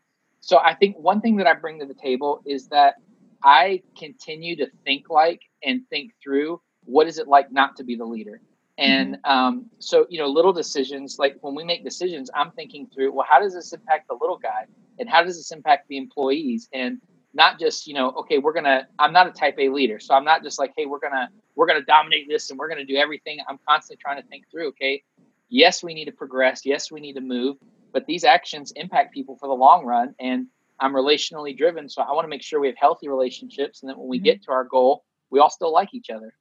So 0.46 0.58
I 0.58 0.74
think 0.74 0.96
one 0.96 1.20
thing 1.20 1.34
that 1.38 1.48
I 1.48 1.54
bring 1.54 1.80
to 1.80 1.86
the 1.86 1.94
table 1.94 2.40
is 2.46 2.68
that 2.68 2.94
I 3.42 3.82
continue 3.98 4.54
to 4.54 4.68
think 4.84 5.10
like 5.10 5.42
and 5.64 5.82
think 5.90 6.12
through 6.22 6.60
what 6.84 7.08
is 7.08 7.18
it 7.18 7.26
like 7.26 7.50
not 7.50 7.74
to 7.78 7.82
be 7.82 7.96
the 7.96 8.04
leader. 8.04 8.40
And 8.78 9.18
um, 9.24 9.66
so, 9.80 10.06
you 10.08 10.20
know, 10.20 10.28
little 10.28 10.52
decisions, 10.52 11.18
like 11.18 11.36
when 11.40 11.56
we 11.56 11.64
make 11.64 11.82
decisions, 11.82 12.30
I'm 12.32 12.52
thinking 12.52 12.86
through, 12.94 13.12
well, 13.12 13.26
how 13.28 13.40
does 13.40 13.54
this 13.54 13.72
impact 13.72 14.06
the 14.06 14.14
little 14.14 14.38
guy? 14.38 14.66
And 15.00 15.08
how 15.08 15.24
does 15.24 15.36
this 15.36 15.50
impact 15.50 15.88
the 15.88 15.96
employees? 15.96 16.68
And 16.72 17.00
not 17.34 17.58
just, 17.58 17.88
you 17.88 17.94
know, 17.94 18.10
okay, 18.10 18.38
we're 18.38 18.52
gonna, 18.52 18.86
I'm 19.00 19.12
not 19.12 19.26
a 19.26 19.32
type 19.32 19.56
A 19.58 19.68
leader. 19.68 19.98
So 19.98 20.14
I'm 20.14 20.24
not 20.24 20.44
just 20.44 20.60
like, 20.60 20.72
hey, 20.76 20.86
we're 20.86 21.00
gonna, 21.00 21.28
we're 21.56 21.66
gonna 21.66 21.82
dominate 21.82 22.28
this 22.28 22.50
and 22.50 22.58
we're 22.58 22.68
gonna 22.68 22.84
do 22.84 22.94
everything. 22.94 23.40
I'm 23.48 23.58
constantly 23.68 24.00
trying 24.00 24.22
to 24.22 24.28
think 24.28 24.44
through, 24.48 24.68
okay, 24.68 25.02
yes, 25.48 25.82
we 25.82 25.92
need 25.92 26.04
to 26.04 26.12
progress, 26.12 26.64
yes, 26.64 26.92
we 26.92 27.00
need 27.00 27.14
to 27.14 27.20
move, 27.20 27.56
but 27.92 28.06
these 28.06 28.24
actions 28.24 28.72
impact 28.76 29.14
people 29.14 29.36
for 29.38 29.48
the 29.48 29.54
long 29.54 29.84
run. 29.84 30.14
And 30.20 30.46
I'm 30.80 30.92
relationally 30.92 31.56
driven. 31.56 31.88
So 31.88 32.02
I 32.02 32.12
want 32.12 32.24
to 32.24 32.28
make 32.28 32.42
sure 32.42 32.60
we 32.60 32.66
have 32.68 32.76
healthy 32.78 33.08
relationships 33.08 33.82
and 33.82 33.90
that 33.90 33.98
when 33.98 34.08
we 34.08 34.20
Mhm. 34.20 34.24
get 34.24 34.42
to 34.44 34.52
our 34.52 34.64
goal, 34.64 35.04
we 35.30 35.40
all 35.40 35.50
still 35.50 35.72
like 35.72 35.94
each 35.94 36.10
other. 36.10 36.34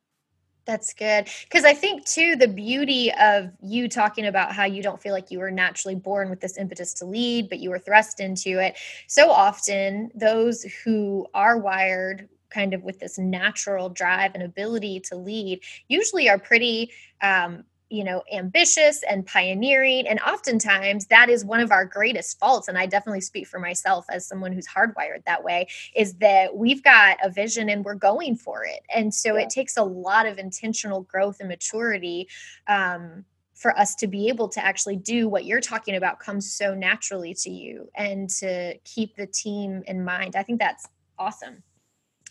That's 0.65 0.93
good. 0.93 1.29
Because 1.43 1.63
I 1.63 1.75
think, 1.75 2.05
too, 2.05 2.35
the 2.35 2.47
beauty 2.47 3.11
of 3.13 3.51
you 3.61 3.87
talking 3.87 4.25
about 4.25 4.51
how 4.51 4.65
you 4.65 4.81
don't 4.81 4.99
feel 4.99 5.13
like 5.13 5.29
you 5.29 5.37
were 5.37 5.51
naturally 5.51 5.93
born 5.93 6.29
with 6.29 6.41
this 6.41 6.57
impetus 6.57 6.93
to 6.95 7.05
lead, 7.05 7.49
but 7.49 7.59
you 7.59 7.69
were 7.69 7.77
thrust 7.77 8.19
into 8.19 8.59
it. 8.59 8.75
So 9.07 9.29
often, 9.29 10.09
those 10.15 10.63
who 10.83 11.27
are 11.35 11.59
wired 11.59 12.27
kind 12.49 12.73
of 12.73 12.83
with 12.83 12.99
this 12.99 13.19
natural 13.19 13.89
drive 13.89 14.33
and 14.33 14.41
ability 14.41 15.01
to 15.01 15.15
lead 15.15 15.61
usually 15.87 16.29
are 16.29 16.39
pretty 16.39 16.91
um, 17.21 17.63
you 17.89 18.04
know 18.04 18.24
ambitious 18.34 19.04
and 19.10 19.25
pioneering 19.25 20.08
and 20.08 20.20
oftentimes 20.22 21.06
that 21.08 21.30
is 21.30 21.46
one 21.46 21.60
of 21.60 21.72
our 21.72 21.86
greatest 21.86 22.39
faults 22.39 22.68
and 22.68 22.77
i 22.77 22.86
definitely 22.86 23.22
speak 23.22 23.48
for 23.48 23.60
myself 23.60 24.06
as 24.10 24.25
someone 24.25 24.51
who's 24.51 24.68
hardwired 24.68 25.24
that 25.25 25.44
way 25.44 25.68
is 25.96 26.13
that 26.15 26.56
we've 26.56 26.84
got 26.84 27.18
a 27.24 27.30
vision 27.30 27.70
and 27.70 27.84
we're 27.86 27.96
going 27.96 28.36
for 28.36 28.63
it. 28.65 28.82
And 28.94 29.13
so 29.13 29.36
Yeah. 29.36 29.44
it 29.44 29.50
takes 29.50 29.77
a 29.77 29.84
lot 29.84 30.25
of 30.25 30.38
intentional 30.38 31.01
growth 31.04 31.39
and 31.39 31.50
maturity 31.50 32.27
um, 32.68 33.25
for 33.54 33.77
us 33.77 33.96
to 33.96 34.08
be 34.08 34.27
able 34.27 34.50
to 34.50 34.63
actually 34.63 34.98
do 34.98 35.30
what 35.30 35.46
you're 35.46 35.62
talking 35.62 35.96
about 35.96 36.20
comes 36.20 36.51
so 36.51 36.74
naturally 36.75 37.34
to 37.34 37.50
you 37.50 37.89
and 37.96 38.30
to 38.30 38.77
keep 38.84 39.15
the 39.15 39.27
team 39.27 39.84
in 39.88 40.04
mind. 40.04 40.36
I 40.36 40.44
think 40.44 40.60
that's 40.60 40.88
awesome. 41.18 41.63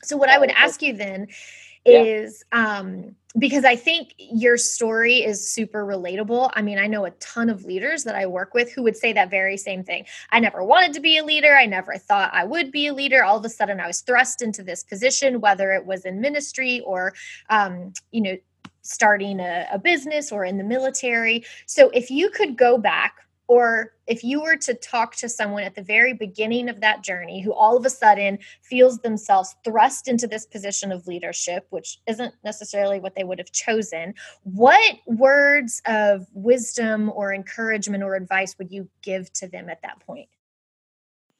So 0.02 0.18
what 0.18 0.28
i 0.28 0.38
would 0.38 0.50
ask 0.50 0.82
you 0.82 0.92
then 0.94 1.28
is 1.86 2.44
um 2.52 3.16
because 3.38 3.64
I 3.64 3.74
think 3.74 4.14
your 4.18 4.56
story 4.56 5.24
is 5.24 5.48
super 5.48 5.84
relatable. 5.84 6.50
I 6.54 6.62
mean, 6.62 6.78
I 6.78 6.86
know 6.86 7.04
a 7.04 7.10
ton 7.12 7.50
of 7.50 7.64
leaders 7.64 8.04
that 8.04 8.14
I 8.14 8.26
work 8.26 8.54
with 8.54 8.72
who 8.72 8.82
would 8.84 8.96
say 8.96 9.12
that 9.12 9.30
very 9.30 9.56
same 9.56 9.82
thing. 9.82 10.06
I 10.30 10.38
never 10.38 10.62
wanted 10.62 10.92
to 10.94 11.00
be 11.00 11.18
a 11.18 11.24
leader. 11.24 11.54
I 11.54 11.66
never 11.66 11.98
thought 11.98 12.30
I 12.32 12.44
would 12.44 12.70
be 12.70 12.86
a 12.86 12.94
leader. 12.94 13.24
All 13.24 13.38
of 13.38 13.44
a 13.44 13.48
sudden, 13.48 13.80
I 13.80 13.88
was 13.88 14.02
thrust 14.02 14.40
into 14.40 14.62
this 14.62 14.84
position, 14.84 15.40
whether 15.40 15.72
it 15.72 15.84
was 15.84 16.04
in 16.04 16.20
ministry 16.20 16.80
or, 16.82 17.14
um, 17.50 17.92
you 18.12 18.20
know, 18.20 18.36
starting 18.82 19.40
a, 19.40 19.66
a 19.72 19.78
business 19.78 20.30
or 20.30 20.44
in 20.44 20.56
the 20.56 20.64
military. 20.64 21.44
So, 21.66 21.90
if 21.90 22.10
you 22.10 22.30
could 22.30 22.56
go 22.56 22.78
back 22.78 23.16
or 23.46 23.92
if 24.06 24.24
you 24.24 24.42
were 24.42 24.56
to 24.56 24.74
talk 24.74 25.14
to 25.16 25.28
someone 25.28 25.62
at 25.62 25.74
the 25.74 25.82
very 25.82 26.14
beginning 26.14 26.68
of 26.68 26.80
that 26.80 27.02
journey 27.02 27.42
who 27.42 27.52
all 27.52 27.76
of 27.76 27.84
a 27.84 27.90
sudden 27.90 28.38
feels 28.62 28.98
themselves 28.98 29.54
thrust 29.64 30.08
into 30.08 30.26
this 30.26 30.46
position 30.46 30.90
of 30.92 31.06
leadership, 31.06 31.66
which 31.70 32.00
isn't 32.06 32.34
necessarily 32.42 33.00
what 33.00 33.14
they 33.14 33.24
would 33.24 33.38
have 33.38 33.52
chosen, 33.52 34.14
what 34.44 34.96
words 35.06 35.82
of 35.86 36.26
wisdom 36.32 37.10
or 37.14 37.34
encouragement 37.34 38.02
or 38.02 38.14
advice 38.14 38.56
would 38.58 38.70
you 38.70 38.88
give 39.02 39.32
to 39.34 39.46
them 39.46 39.68
at 39.68 39.82
that 39.82 40.00
point? 40.00 40.28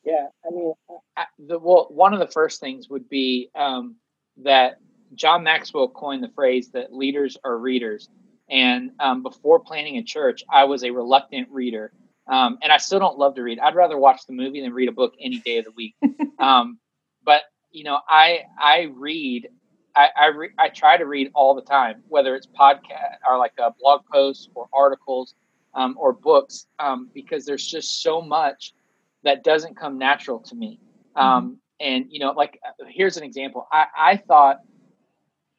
Yeah, 0.05 0.27
I 0.47 0.51
mean, 0.51 0.75
I, 1.17 1.25
the, 1.39 1.59
well, 1.59 1.87
one 1.91 2.13
of 2.13 2.21
the 2.21 2.27
first 2.27 2.61
things 2.61 2.91
would 2.91 3.09
be 3.09 3.51
um, 3.55 3.97
that 4.43 4.79
John 5.15 5.43
Maxwell 5.43 5.89
coined 5.89 6.23
the 6.23 6.29
phrase 6.29 6.71
that 6.73 6.93
leaders 6.93 7.39
are 7.45 7.57
readers. 7.57 8.11
And 8.51 8.91
um, 9.01 9.23
before 9.23 9.61
planning 9.61 9.97
a 9.97 10.03
church, 10.03 10.45
I 10.51 10.65
was 10.65 10.85
a 10.85 10.91
reluctant 10.91 11.49
reader. 11.51 11.93
Um, 12.27 12.59
and 12.63 12.73
I 12.73 12.79
still 12.79 12.99
don't 12.99 13.19
love 13.19 13.35
to 13.35 13.43
read. 13.43 13.59
I'd 13.59 13.75
rather 13.75 13.99
watch 13.99 14.27
the 14.27 14.33
movie 14.33 14.61
than 14.61 14.73
read 14.73 14.89
a 14.89 14.93
book 14.93 15.15
any 15.21 15.39
day 15.39 15.59
of 15.59 15.67
the 15.67 15.73
week. 15.73 15.95
um, 16.39 16.79
but 17.25 17.43
you 17.71 17.85
know, 17.85 17.99
I 18.09 18.43
I 18.59 18.89
read. 18.95 19.49
I 19.97 20.09
I, 20.17 20.27
re- 20.27 20.55
I 20.59 20.69
try 20.71 20.97
to 20.97 21.07
read 21.07 21.31
all 21.35 21.55
the 21.55 21.63
time, 21.63 22.03
whether 22.09 22.35
it's 22.35 22.47
podcast 22.47 23.19
or 23.29 23.39
like 23.39 23.53
a 23.59 23.73
blog 23.79 24.03
posts 24.11 24.49
or 24.55 24.69
articles 24.73 25.35
um, 25.75 25.97
or 25.99 26.13
books, 26.13 26.67
um, 26.79 27.11
because 27.15 27.45
there's 27.45 27.67
just 27.67 28.03
so 28.03 28.21
much 28.23 28.73
that 29.23 29.45
doesn't 29.45 29.77
come 29.77 29.99
natural 29.99 30.41
to 30.41 30.55
me. 30.55 30.81
Um, 31.17 31.59
and 31.81 32.07
you 32.11 32.21
know, 32.21 32.33
like 32.33 32.61
here's 32.89 33.17
an 33.17 33.25
example. 33.25 33.67
I, 33.71 33.87
I 33.97 34.17
thought 34.17 34.61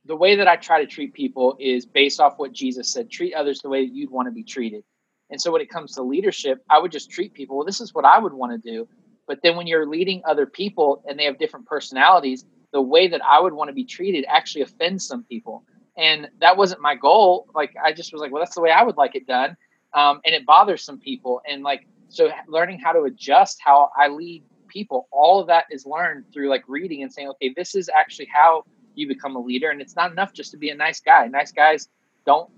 the 0.06 0.16
way 0.16 0.36
that 0.36 0.48
I 0.48 0.56
try 0.56 0.82
to 0.82 0.88
treat 0.88 1.14
people 1.14 1.58
is 1.60 1.86
based 1.86 2.20
off 2.20 2.38
what 2.38 2.54
Jesus 2.54 2.90
said 2.90 3.10
treat 3.10 3.34
others 3.34 3.62
the 3.62 3.70
way 3.70 3.86
that 3.86 3.94
you'd 3.94 4.12
want 4.12 4.28
to 4.28 4.32
be 4.32 4.44
treated. 4.44 4.84
And 5.30 5.42
so 5.42 5.52
when 5.52 5.62
it 5.62 5.70
comes 5.70 5.94
to 5.94 6.04
leadership, 6.04 6.64
I 6.70 6.80
would 6.80 6.92
just 6.92 7.10
treat 7.10 7.34
people, 7.34 7.58
well, 7.58 7.66
this 7.66 7.82
is 7.82 7.94
what 7.94 8.06
I 8.06 8.20
would 8.20 8.34
want 8.34 8.52
to 8.52 8.72
do. 8.72 8.88
But 9.28 9.40
then 9.42 9.56
when 9.56 9.66
you're 9.66 9.88
leading 9.88 10.22
other 10.26 10.46
people 10.46 11.04
and 11.08 11.18
they 11.18 11.24
have 11.24 11.40
different 11.40 11.66
personalities, 11.66 12.46
the 12.72 12.82
way 12.82 13.08
that 13.08 13.22
I 13.26 13.40
would 13.40 13.54
want 13.54 13.70
to 13.70 13.74
be 13.74 13.84
treated 13.84 14.26
actually 14.28 14.62
offends 14.62 15.08
some 15.08 15.24
people. 15.24 15.64
And 15.98 16.28
that 16.40 16.58
wasn't 16.58 16.82
my 16.82 16.94
goal. 16.94 17.48
Like, 17.56 17.74
I 17.84 17.92
just 17.92 18.14
was 18.14 18.22
like, 18.22 18.32
well, 18.32 18.42
that's 18.42 18.54
the 18.54 18.62
way 18.62 18.72
I 18.72 18.84
would 18.84 18.98
like 18.98 19.16
it 19.16 19.26
done. 19.26 19.58
Um, 19.94 20.22
and 20.26 20.36
it 20.36 20.46
bothers 20.46 20.84
some 20.84 21.00
people. 21.00 21.42
And 21.50 21.64
like, 21.64 21.88
so 22.10 22.30
learning 22.48 22.80
how 22.80 22.92
to 22.92 23.04
adjust 23.04 23.60
how 23.64 23.90
I 23.98 24.10
lead 24.10 24.44
people, 24.68 25.08
all 25.12 25.40
of 25.40 25.48
that 25.48 25.66
is 25.72 25.86
learned 25.86 26.26
through 26.32 26.50
like 26.50 26.64
reading 26.68 27.02
and 27.02 27.12
saying, 27.12 27.30
okay, 27.30 27.54
this 27.56 27.74
is 27.74 27.90
actually 27.90 28.28
how 28.32 28.64
you 28.98 29.08
become 29.08 29.36
a 29.36 29.40
leader. 29.40 29.70
And 29.70 29.82
it's 29.82 29.96
not 29.96 30.12
enough 30.12 30.34
just 30.34 30.52
to 30.52 30.58
be 30.58 30.70
a 30.70 30.76
nice 30.76 31.00
guy. 31.00 31.28
Nice 31.28 31.52
guys 31.52 31.90
don't 32.26 32.50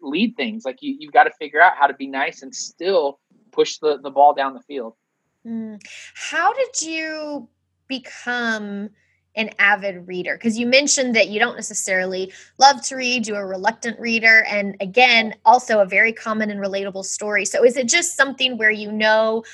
lead 0.00 0.36
things. 0.36 0.64
Like 0.64 0.82
you, 0.82 0.96
you've 0.98 1.12
got 1.12 1.24
to 1.24 1.32
figure 1.38 1.60
out 1.60 1.76
how 1.76 1.86
to 1.86 1.94
be 1.94 2.06
nice 2.06 2.42
and 2.42 2.54
still 2.54 3.18
push 3.52 3.78
the, 3.78 3.98
the 4.02 4.10
ball 4.10 4.34
down 4.34 4.54
the 4.54 4.62
field. 4.62 4.94
Mm. 5.46 5.80
How 6.14 6.52
did 6.52 6.82
you 6.82 7.48
become 7.88 8.90
an 9.36 9.50
avid 9.58 10.06
reader? 10.08 10.36
Because 10.36 10.58
you 10.58 10.66
mentioned 10.66 11.14
that 11.14 11.28
you 11.28 11.38
don't 11.38 11.54
necessarily 11.54 12.32
love 12.58 12.82
to 12.82 12.96
read, 12.96 13.26
you're 13.28 13.42
a 13.42 13.46
reluctant 13.46 13.98
reader. 14.00 14.44
And 14.48 14.76
again, 14.80 15.34
also 15.44 15.80
a 15.80 15.86
very 15.86 16.12
common 16.12 16.50
and 16.50 16.60
relatable 16.60 17.04
story. 17.04 17.44
So 17.44 17.64
is 17.64 17.76
it 17.76 17.88
just 17.88 18.16
something 18.16 18.58
where 18.58 18.70
you 18.70 18.90
know 18.90 19.44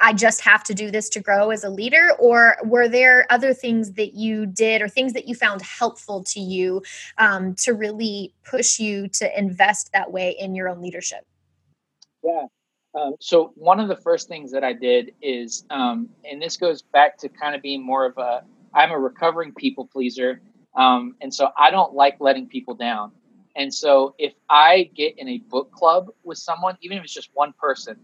I 0.00 0.12
just 0.12 0.40
have 0.42 0.64
to 0.64 0.74
do 0.74 0.90
this 0.90 1.08
to 1.10 1.20
grow 1.20 1.50
as 1.50 1.62
a 1.62 1.70
leader? 1.70 2.10
Or 2.18 2.56
were 2.64 2.88
there 2.88 3.26
other 3.30 3.52
things 3.52 3.92
that 3.92 4.14
you 4.14 4.46
did 4.46 4.82
or 4.82 4.88
things 4.88 5.12
that 5.12 5.28
you 5.28 5.34
found 5.34 5.62
helpful 5.62 6.24
to 6.24 6.40
you 6.40 6.82
um, 7.18 7.54
to 7.56 7.74
really 7.74 8.32
push 8.44 8.80
you 8.80 9.08
to 9.08 9.38
invest 9.38 9.92
that 9.92 10.10
way 10.10 10.36
in 10.38 10.54
your 10.54 10.68
own 10.68 10.80
leadership? 10.80 11.26
Yeah. 12.22 12.46
Um, 12.94 13.14
so, 13.20 13.52
one 13.54 13.78
of 13.78 13.88
the 13.88 13.96
first 13.96 14.26
things 14.26 14.50
that 14.50 14.64
I 14.64 14.72
did 14.72 15.12
is, 15.22 15.64
um, 15.70 16.08
and 16.28 16.42
this 16.42 16.56
goes 16.56 16.82
back 16.82 17.16
to 17.18 17.28
kind 17.28 17.54
of 17.54 17.62
being 17.62 17.84
more 17.84 18.04
of 18.04 18.18
a, 18.18 18.42
I'm 18.74 18.90
a 18.90 18.98
recovering 18.98 19.52
people 19.54 19.86
pleaser. 19.86 20.40
Um, 20.76 21.16
and 21.20 21.32
so 21.32 21.50
I 21.58 21.70
don't 21.70 21.94
like 21.94 22.16
letting 22.20 22.46
people 22.46 22.74
down. 22.74 23.12
And 23.56 23.72
so 23.72 24.14
if 24.18 24.32
I 24.48 24.90
get 24.94 25.18
in 25.18 25.28
a 25.28 25.38
book 25.38 25.72
club 25.72 26.08
with 26.22 26.38
someone, 26.38 26.76
even 26.80 26.98
if 26.98 27.04
it's 27.04 27.12
just 27.12 27.30
one 27.34 27.52
person, 27.60 27.96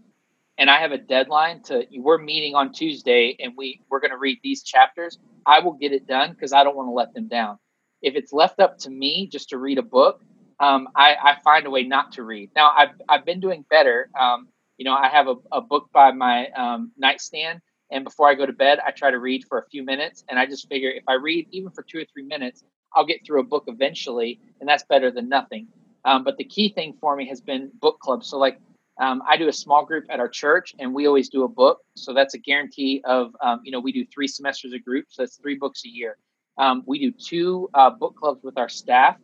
and 0.57 0.69
I 0.69 0.79
have 0.79 0.91
a 0.91 0.97
deadline 0.97 1.61
to 1.63 1.85
we're 1.97 2.17
meeting 2.17 2.55
on 2.55 2.71
Tuesday 2.71 3.35
and 3.39 3.53
we 3.57 3.81
we're 3.89 3.99
going 3.99 4.11
to 4.11 4.17
read 4.17 4.39
these 4.43 4.63
chapters, 4.63 5.19
I 5.45 5.59
will 5.59 5.73
get 5.73 5.91
it 5.91 6.07
done 6.07 6.31
because 6.31 6.53
I 6.53 6.63
don't 6.63 6.75
want 6.75 6.87
to 6.87 6.93
let 6.93 7.13
them 7.13 7.27
down. 7.27 7.57
If 8.01 8.15
it's 8.15 8.33
left 8.33 8.59
up 8.59 8.77
to 8.79 8.89
me 8.89 9.27
just 9.31 9.49
to 9.49 9.57
read 9.57 9.77
a 9.77 9.83
book, 9.83 10.21
um, 10.59 10.87
I, 10.95 11.15
I, 11.15 11.37
find 11.43 11.67
a 11.67 11.69
way 11.69 11.83
not 11.83 12.13
to 12.13 12.23
read. 12.23 12.49
Now 12.55 12.71
I've 12.75 12.89
I've 13.07 13.25
been 13.25 13.39
doing 13.39 13.63
better. 13.69 14.09
Um, 14.19 14.47
you 14.77 14.85
know, 14.85 14.93
I 14.93 15.07
have 15.07 15.27
a, 15.27 15.35
a 15.51 15.61
book 15.61 15.89
by 15.93 16.11
my 16.11 16.47
um, 16.49 16.91
nightstand, 16.97 17.61
and 17.91 18.03
before 18.03 18.27
I 18.27 18.35
go 18.35 18.45
to 18.45 18.53
bed, 18.53 18.79
I 18.85 18.91
try 18.91 19.11
to 19.11 19.19
read 19.19 19.45
for 19.47 19.59
a 19.59 19.65
few 19.69 19.83
minutes. 19.83 20.23
And 20.29 20.39
I 20.39 20.45
just 20.45 20.67
figure 20.67 20.89
if 20.89 21.03
I 21.07 21.13
read 21.13 21.47
even 21.51 21.71
for 21.71 21.83
two 21.83 21.99
or 21.99 22.05
three 22.11 22.23
minutes, 22.23 22.63
I'll 22.93 23.05
get 23.05 23.25
through 23.25 23.41
a 23.41 23.43
book 23.43 23.65
eventually, 23.67 24.39
and 24.59 24.67
that's 24.67 24.83
better 24.83 25.11
than 25.11 25.29
nothing. 25.29 25.67
Um, 26.05 26.23
but 26.23 26.37
the 26.37 26.43
key 26.43 26.69
thing 26.69 26.95
for 26.99 27.15
me 27.15 27.27
has 27.27 27.41
been 27.41 27.71
book 27.81 27.99
clubs. 27.99 28.27
So 28.27 28.37
like 28.37 28.59
um, 28.99 29.21
I 29.27 29.37
do 29.37 29.47
a 29.47 29.53
small 29.53 29.85
group 29.85 30.05
at 30.09 30.19
our 30.19 30.27
church, 30.27 30.73
and 30.79 30.93
we 30.93 31.07
always 31.07 31.29
do 31.29 31.43
a 31.43 31.47
book. 31.47 31.81
So 31.95 32.13
that's 32.13 32.33
a 32.33 32.39
guarantee 32.39 33.01
of, 33.05 33.35
um, 33.41 33.61
you 33.63 33.71
know, 33.71 33.79
we 33.79 33.91
do 33.91 34.05
three 34.05 34.27
semesters 34.27 34.73
a 34.73 34.79
group, 34.79 35.05
so 35.09 35.21
that's 35.21 35.37
three 35.37 35.55
books 35.55 35.83
a 35.85 35.89
year. 35.89 36.17
Um, 36.57 36.83
we 36.87 36.99
do 36.99 37.11
two 37.11 37.69
uh, 37.73 37.91
book 37.91 38.15
clubs 38.15 38.43
with 38.43 38.57
our 38.57 38.69
staff, 38.69 39.17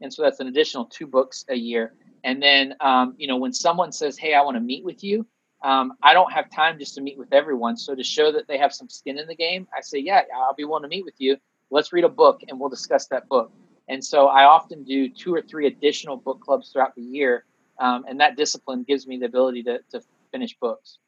and 0.00 0.12
so 0.12 0.22
that's 0.22 0.40
an 0.40 0.48
additional 0.48 0.86
two 0.86 1.06
books 1.06 1.44
a 1.48 1.54
year. 1.54 1.94
And 2.24 2.42
then, 2.42 2.74
um, 2.80 3.14
you 3.18 3.28
know, 3.28 3.36
when 3.36 3.52
someone 3.52 3.92
says, 3.92 4.18
"Hey, 4.18 4.34
I 4.34 4.42
want 4.42 4.56
to 4.56 4.60
meet 4.60 4.84
with 4.84 5.04
you," 5.04 5.24
um, 5.62 5.92
I 6.02 6.12
don't 6.12 6.32
have 6.32 6.50
time 6.50 6.78
just 6.78 6.96
to 6.96 7.00
meet 7.00 7.16
with 7.16 7.32
everyone. 7.32 7.76
So 7.76 7.94
to 7.94 8.02
show 8.02 8.32
that 8.32 8.48
they 8.48 8.58
have 8.58 8.72
some 8.74 8.88
skin 8.88 9.18
in 9.18 9.28
the 9.28 9.36
game, 9.36 9.68
I 9.76 9.80
say, 9.80 9.98
"Yeah, 9.98 10.22
I'll 10.34 10.54
be 10.54 10.64
willing 10.64 10.82
to 10.82 10.88
meet 10.88 11.04
with 11.04 11.14
you. 11.18 11.36
Let's 11.70 11.92
read 11.92 12.04
a 12.04 12.08
book, 12.08 12.40
and 12.48 12.58
we'll 12.58 12.68
discuss 12.68 13.06
that 13.06 13.28
book." 13.28 13.52
And 13.88 14.04
so 14.04 14.26
I 14.26 14.44
often 14.44 14.82
do 14.84 15.08
two 15.08 15.32
or 15.34 15.42
three 15.42 15.66
additional 15.68 16.16
book 16.16 16.40
clubs 16.40 16.70
throughout 16.72 16.94
the 16.94 17.02
year 17.02 17.44
um, 17.80 18.04
and 18.08 18.20
that 18.20 18.36
discipline 18.36 18.84
gives 18.84 19.06
me 19.06 19.18
the 19.18 19.26
ability 19.26 19.62
to, 19.64 19.80
to 19.90 20.00
finish 20.30 20.56
books 20.58 20.98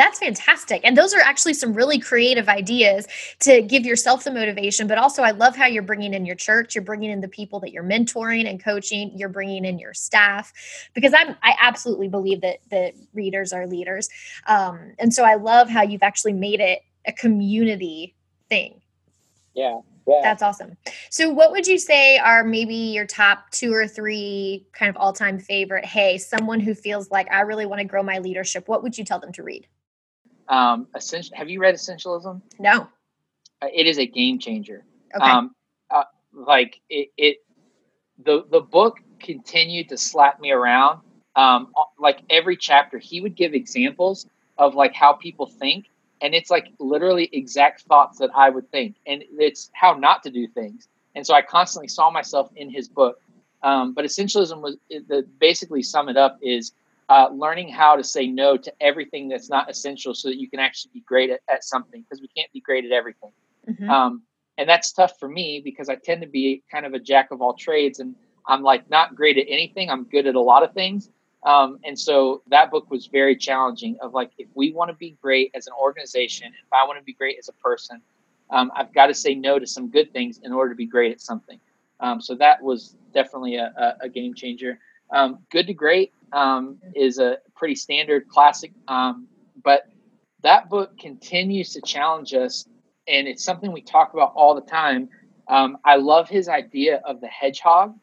that's 0.00 0.18
fantastic. 0.18 0.80
And 0.82 0.96
those 0.96 1.12
are 1.12 1.20
actually 1.20 1.52
some 1.52 1.74
really 1.74 1.98
creative 1.98 2.48
ideas 2.48 3.06
to 3.40 3.60
give 3.60 3.84
yourself 3.84 4.24
the 4.24 4.30
motivation. 4.30 4.86
But 4.86 4.96
also, 4.96 5.22
I 5.22 5.32
love 5.32 5.54
how 5.54 5.66
you're 5.66 5.82
bringing 5.82 6.14
in 6.14 6.24
your 6.24 6.36
church, 6.36 6.74
you're 6.74 6.84
bringing 6.84 7.10
in 7.10 7.20
the 7.20 7.28
people 7.28 7.60
that 7.60 7.70
you're 7.70 7.84
mentoring 7.84 8.48
and 8.48 8.62
coaching, 8.62 9.12
you're 9.14 9.28
bringing 9.28 9.66
in 9.66 9.78
your 9.78 9.92
staff, 9.92 10.54
because 10.94 11.12
I'm 11.12 11.36
I 11.42 11.54
absolutely 11.60 12.08
believe 12.08 12.40
that 12.40 12.60
that 12.70 12.94
readers 13.12 13.52
are 13.52 13.66
leaders. 13.66 14.08
Um, 14.46 14.94
and 14.98 15.12
so 15.12 15.22
I 15.22 15.34
love 15.34 15.68
how 15.68 15.82
you've 15.82 16.02
actually 16.02 16.32
made 16.32 16.60
it 16.60 16.80
a 17.06 17.12
community 17.12 18.14
thing. 18.48 18.80
Yeah, 19.54 19.80
yeah. 20.10 20.20
That's 20.22 20.42
awesome. 20.42 20.76
So, 21.10 21.30
what 21.30 21.52
would 21.52 21.66
you 21.66 21.78
say 21.78 22.18
are 22.18 22.44
maybe 22.44 22.74
your 22.74 23.06
top 23.06 23.50
two 23.50 23.72
or 23.72 23.86
three 23.86 24.66
kind 24.72 24.90
of 24.90 24.96
all 24.96 25.12
time 25.12 25.38
favorite? 25.38 25.84
Hey, 25.84 26.18
someone 26.18 26.60
who 26.60 26.74
feels 26.74 27.10
like 27.10 27.30
I 27.30 27.42
really 27.42 27.66
want 27.66 27.80
to 27.80 27.86
grow 27.86 28.02
my 28.02 28.18
leadership, 28.18 28.68
what 28.68 28.82
would 28.82 28.98
you 28.98 29.04
tell 29.04 29.20
them 29.20 29.32
to 29.32 29.42
read? 29.42 29.66
Um, 30.48 30.88
essential. 30.94 31.36
Have 31.36 31.48
you 31.48 31.60
read 31.60 31.74
Essentialism? 31.74 32.42
No. 32.58 32.88
Uh, 33.62 33.68
it 33.72 33.86
is 33.86 33.98
a 33.98 34.06
game 34.06 34.38
changer. 34.38 34.84
Okay. 35.14 35.30
Um, 35.30 35.54
uh, 35.90 36.04
like 36.32 36.80
it, 36.88 37.10
it, 37.16 37.36
the 38.24 38.44
the 38.50 38.60
book 38.60 38.98
continued 39.20 39.88
to 39.90 39.98
slap 39.98 40.40
me 40.40 40.50
around. 40.50 41.00
Um, 41.36 41.72
like 41.98 42.20
every 42.28 42.56
chapter, 42.56 42.98
he 42.98 43.20
would 43.20 43.36
give 43.36 43.54
examples 43.54 44.26
of 44.58 44.74
like 44.74 44.94
how 44.94 45.12
people 45.12 45.46
think 45.46 45.86
and 46.20 46.34
it's 46.34 46.50
like 46.50 46.72
literally 46.78 47.28
exact 47.32 47.82
thoughts 47.82 48.18
that 48.18 48.30
I 48.34 48.50
would 48.50 48.70
think, 48.70 48.96
and 49.06 49.24
it's 49.38 49.70
how 49.72 49.94
not 49.94 50.22
to 50.24 50.30
do 50.30 50.46
things. 50.48 50.88
And 51.14 51.26
so 51.26 51.34
I 51.34 51.42
constantly 51.42 51.88
saw 51.88 52.10
myself 52.10 52.50
in 52.56 52.70
his 52.70 52.88
book. 52.88 53.20
Um, 53.62 53.92
but 53.92 54.04
essentialism 54.04 54.60
was 54.62 54.76
the 54.88 55.26
basically 55.38 55.82
sum 55.82 56.08
it 56.08 56.16
up 56.16 56.38
is 56.40 56.72
uh, 57.08 57.28
learning 57.32 57.68
how 57.68 57.96
to 57.96 58.04
say 58.04 58.26
no 58.26 58.56
to 58.56 58.72
everything 58.80 59.28
that's 59.28 59.50
not 59.50 59.68
essential, 59.68 60.14
so 60.14 60.28
that 60.28 60.38
you 60.38 60.48
can 60.48 60.60
actually 60.60 60.92
be 60.94 61.00
great 61.00 61.30
at, 61.30 61.40
at 61.52 61.64
something 61.64 62.02
because 62.02 62.20
we 62.20 62.28
can't 62.28 62.50
be 62.52 62.60
great 62.60 62.84
at 62.84 62.92
everything. 62.92 63.32
Mm-hmm. 63.68 63.90
Um, 63.90 64.22
and 64.56 64.68
that's 64.68 64.92
tough 64.92 65.18
for 65.18 65.28
me 65.28 65.60
because 65.64 65.88
I 65.88 65.96
tend 65.96 66.22
to 66.22 66.28
be 66.28 66.62
kind 66.70 66.86
of 66.86 66.94
a 66.94 66.98
jack 66.98 67.30
of 67.32 67.42
all 67.42 67.54
trades, 67.54 67.98
and 67.98 68.14
I'm 68.46 68.62
like 68.62 68.88
not 68.88 69.14
great 69.14 69.36
at 69.38 69.46
anything. 69.48 69.90
I'm 69.90 70.04
good 70.04 70.26
at 70.26 70.36
a 70.36 70.40
lot 70.40 70.62
of 70.62 70.72
things, 70.72 71.10
um, 71.42 71.78
and 71.84 71.98
so 71.98 72.42
that 72.48 72.70
book 72.70 72.90
was 72.90 73.06
very 73.06 73.34
challenging 73.36 73.96
of 74.00 74.12
like, 74.12 74.30
if 74.38 74.48
we 74.54 74.72
want 74.72 74.90
to 74.90 74.96
be 74.96 75.16
great 75.22 75.50
as 75.54 75.66
an 75.66 75.72
organization, 75.80 76.48
if 76.48 76.72
I 76.72 76.86
want 76.86 76.98
to 76.98 77.04
be 77.04 77.14
great 77.14 77.38
as 77.38 77.48
a 77.48 77.52
person, 77.54 78.02
um, 78.50 78.70
I've 78.76 78.92
got 78.92 79.06
to 79.06 79.14
say 79.14 79.34
no 79.34 79.58
to 79.58 79.66
some 79.66 79.88
good 79.88 80.12
things 80.12 80.40
in 80.42 80.52
order 80.52 80.70
to 80.70 80.76
be 80.76 80.86
great 80.86 81.12
at 81.12 81.20
something. 81.20 81.58
Um, 82.00 82.20
so 82.20 82.34
that 82.36 82.62
was 82.62 82.96
definitely 83.14 83.56
a, 83.56 83.72
a, 83.76 84.04
a 84.06 84.08
game 84.08 84.34
changer. 84.34 84.78
Um, 85.10 85.38
good 85.50 85.66
to 85.66 85.74
Great 85.74 86.12
um, 86.32 86.78
is 86.94 87.18
a 87.18 87.38
pretty 87.56 87.74
standard 87.74 88.28
classic, 88.28 88.72
um, 88.88 89.26
but 89.64 89.88
that 90.42 90.70
book 90.70 90.96
continues 90.98 91.72
to 91.72 91.80
challenge 91.80 92.32
us, 92.32 92.66
and 93.08 93.28
it's 93.28 93.44
something 93.44 93.72
we 93.72 93.82
talk 93.82 94.14
about 94.14 94.32
all 94.34 94.54
the 94.54 94.60
time. 94.60 95.08
I 95.48 95.96
love 95.96 96.28
his 96.28 96.48
idea 96.48 97.02
of 97.04 97.20
the 97.20 97.26
hedgehog 97.26 97.98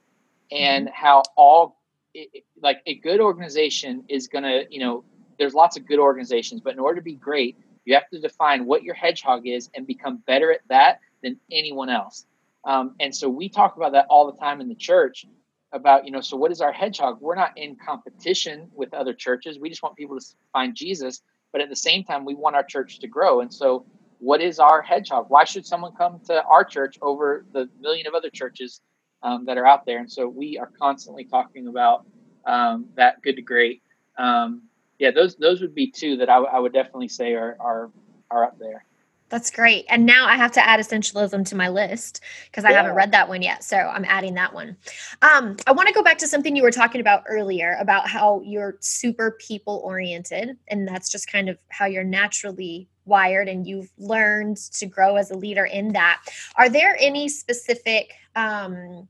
and 0.52 0.88
mm-hmm. 0.88 0.94
how 0.94 1.24
all 1.38 1.78
it, 2.14 2.44
like 2.62 2.82
a 2.86 2.96
good 2.96 3.20
organization 3.20 4.04
is 4.08 4.28
going 4.28 4.44
to, 4.44 4.66
you 4.70 4.80
know, 4.80 5.04
there's 5.38 5.54
lots 5.54 5.78
of 5.78 5.86
good 5.86 6.00
organizations, 6.00 6.62
but 6.62 6.74
in 6.74 6.80
order 6.80 6.96
to 6.96 7.04
be 7.04 7.14
great, 7.14 7.58
you 7.86 7.94
have 7.94 8.10
to 8.10 8.20
define 8.20 8.66
what 8.66 8.84
your 8.84 8.96
hedgehog 8.96 9.48
is 9.48 9.70
and 9.76 9.88
become 9.88 10.18
better 10.28 10.52
at 10.52 10.62
that 10.70 11.00
than 11.24 11.40
anyone 11.52 11.90
else. 11.90 12.26
Um, 12.66 12.96
and 13.00 13.16
so 13.16 13.30
we 13.30 13.48
talk 13.48 13.78
about 13.78 13.94
that 13.94 14.08
all 14.10 14.30
the 14.30 14.38
time 14.38 14.60
in 14.60 14.68
the 14.68 14.76
church 14.76 15.26
about, 15.72 16.06
you 16.06 16.12
know, 16.12 16.22
so 16.22 16.36
what 16.36 16.52
is 16.52 16.62
our 16.62 16.72
hedgehog? 16.72 17.22
We're 17.22 17.36
not 17.36 17.58
in 17.58 17.76
competition 17.76 18.70
with 18.74 18.94
other 18.94 19.14
churches. 19.14 19.58
We 19.60 19.70
just 19.70 19.84
want 19.84 19.96
people 19.96 20.20
to 20.20 20.26
find 20.52 20.76
Jesus. 20.76 21.22
But 21.52 21.62
at 21.62 21.70
the 21.70 21.76
same 21.76 22.04
time, 22.04 22.26
we 22.26 22.36
want 22.36 22.56
our 22.56 22.64
church 22.64 23.00
to 23.00 23.08
grow. 23.08 23.42
And 23.42 23.54
so, 23.54 23.86
what 24.20 24.42
is 24.42 24.60
our 24.60 24.82
hedgehog? 24.82 25.28
Why 25.30 25.44
should 25.44 25.66
someone 25.66 25.94
come 25.96 26.20
to 26.26 26.44
our 26.44 26.64
church 26.64 26.98
over 27.02 27.46
the 27.54 27.70
million 27.80 28.08
of 28.08 28.16
other 28.16 28.30
churches 28.30 28.82
um, 29.24 29.46
that 29.46 29.58
are 29.58 29.66
out 29.66 29.86
there? 29.86 30.00
And 30.00 30.12
so, 30.12 30.28
we 30.28 30.58
are 30.58 30.70
constantly 30.80 31.24
talking 31.24 31.68
about 31.68 32.06
um, 32.48 32.88
that 32.96 33.22
good 33.22 33.36
to 33.36 33.42
great. 33.42 33.84
Um, 34.18 34.64
yeah, 34.98 35.12
those 35.12 35.36
those 35.36 35.62
would 35.62 35.76
be 35.76 35.92
two 35.92 36.18
that 36.18 36.30
I, 36.30 36.36
w- 36.36 36.52
I 36.52 36.60
would 36.60 36.74
definitely 36.74 37.10
say 37.10 37.36
are 37.36 37.56
are 37.60 37.92
are 38.32 38.46
up 38.46 38.58
there. 38.58 38.84
That's 39.30 39.52
great. 39.52 39.86
And 39.90 40.06
now 40.06 40.26
I 40.26 40.38
have 40.38 40.54
to 40.54 40.66
add 40.66 40.80
essentialism 40.80 41.46
to 41.48 41.56
my 41.56 41.68
list 41.68 42.22
because 42.46 42.64
I 42.64 42.70
yeah. 42.70 42.78
haven't 42.78 42.96
read 42.96 43.12
that 43.12 43.28
one 43.28 43.42
yet. 43.42 43.62
So 43.62 43.76
I'm 43.76 44.06
adding 44.06 44.36
that 44.36 44.54
one. 44.54 44.78
Um, 45.22 45.58
I 45.68 45.74
want 45.74 45.90
to 45.90 45.94
go 45.94 46.02
back 46.02 46.18
to 46.20 46.28
something 46.28 46.56
you 46.56 46.64
were 46.64 46.72
talking 46.72 47.02
about 47.02 47.24
earlier 47.28 47.76
about 47.82 48.08
how 48.08 48.42
you're 48.46 48.78
super 48.80 49.32
people 49.32 49.82
oriented. 49.84 50.58
And 50.70 50.88
that's 50.88 51.12
just 51.12 51.30
kind 51.30 51.50
of 51.50 51.58
how 51.68 51.88
you're 51.88 52.06
naturally 52.06 52.88
wired 53.04 53.50
and 53.50 53.68
you've 53.68 53.92
learned 53.98 54.58
to 54.58 54.86
grow 54.86 55.18
as 55.18 55.30
a 55.30 55.36
leader 55.36 55.66
in 55.66 55.92
that. 55.92 56.22
Are 56.56 56.70
there 56.70 56.96
any 56.98 57.28
specific 57.28 58.14
um, 58.38 59.10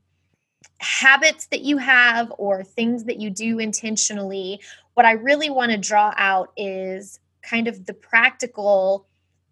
habits 0.78 1.46
that 1.46 1.62
you 1.62 1.78
have 1.78 2.32
or 2.38 2.64
things 2.64 3.04
that 3.04 3.20
you 3.20 3.30
do 3.30 3.58
intentionally? 3.58 4.60
What 4.94 5.06
I 5.06 5.12
really 5.12 5.50
want 5.50 5.72
to 5.72 5.78
draw 5.78 6.12
out 6.16 6.52
is 6.56 7.20
kind 7.42 7.68
of 7.68 7.86
the 7.86 7.94
practical 7.94 9.06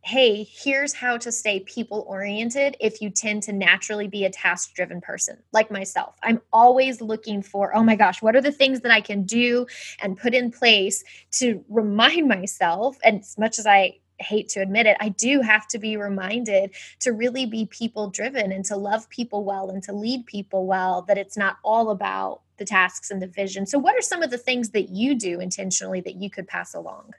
hey, 0.06 0.47
here's 0.49 0.95
how 0.95 1.18
to 1.18 1.33
stay 1.33 1.59
people 1.59 2.04
oriented 2.06 2.76
if 2.78 3.02
you 3.02 3.11
tend 3.11 3.42
to 3.42 3.52
naturally 3.52 4.06
be 4.06 4.25
a 4.25 4.30
task 4.30 4.73
driven 4.73 5.00
person, 5.00 5.37
like 5.52 5.68
myself. 5.68 6.14
I'm 6.23 6.40
always 6.52 7.00
looking 7.00 7.42
for, 7.42 7.75
oh 7.75 7.83
my 7.83 7.97
gosh, 7.97 8.23
what 8.23 8.37
are 8.37 8.40
the 8.40 8.52
things 8.52 8.83
that 8.83 8.92
I 8.92 9.00
can 9.00 9.25
do 9.25 9.66
and 10.00 10.16
put 10.16 10.33
in 10.33 10.52
place 10.52 11.02
to 11.33 11.64
remind 11.68 12.28
myself? 12.40 12.97
And 13.02 13.18
as 13.18 13.37
much 13.37 13.59
as 13.59 13.66
I 13.66 13.99
hate 14.19 14.49
to 14.51 14.61
admit 14.61 14.87
it, 14.87 14.97
I 15.01 15.11
do 15.11 15.41
have 15.41 15.67
to 15.69 15.79
be 15.79 15.97
reminded 15.97 16.73
to 17.01 17.13
really 17.13 17.47
be 17.47 17.67
people 17.67 18.11
driven 18.11 18.53
and 18.53 18.65
to 18.67 18.77
love 18.77 19.09
people 19.11 19.45
well 19.45 19.71
and 19.71 19.83
to 19.85 19.93
lead 19.93 20.27
people 20.27 20.67
well, 20.67 21.03
that 21.03 21.19
it's 21.19 21.37
not 21.37 21.59
all 21.63 21.91
about 21.91 22.41
the 22.59 22.65
tasks 22.65 23.11
and 23.11 23.21
the 23.21 23.27
vision. 23.27 23.67
So, 23.67 23.79
what 23.79 23.95
are 23.95 24.03
some 24.03 24.23
of 24.23 24.31
the 24.31 24.39
things 24.39 24.71
that 24.71 24.89
you 24.91 25.15
do 25.15 25.41
intentionally 25.41 26.01
that 26.03 26.17
you 26.17 26.31
could 26.31 26.49
pass 26.49 26.75
along? 26.75 27.15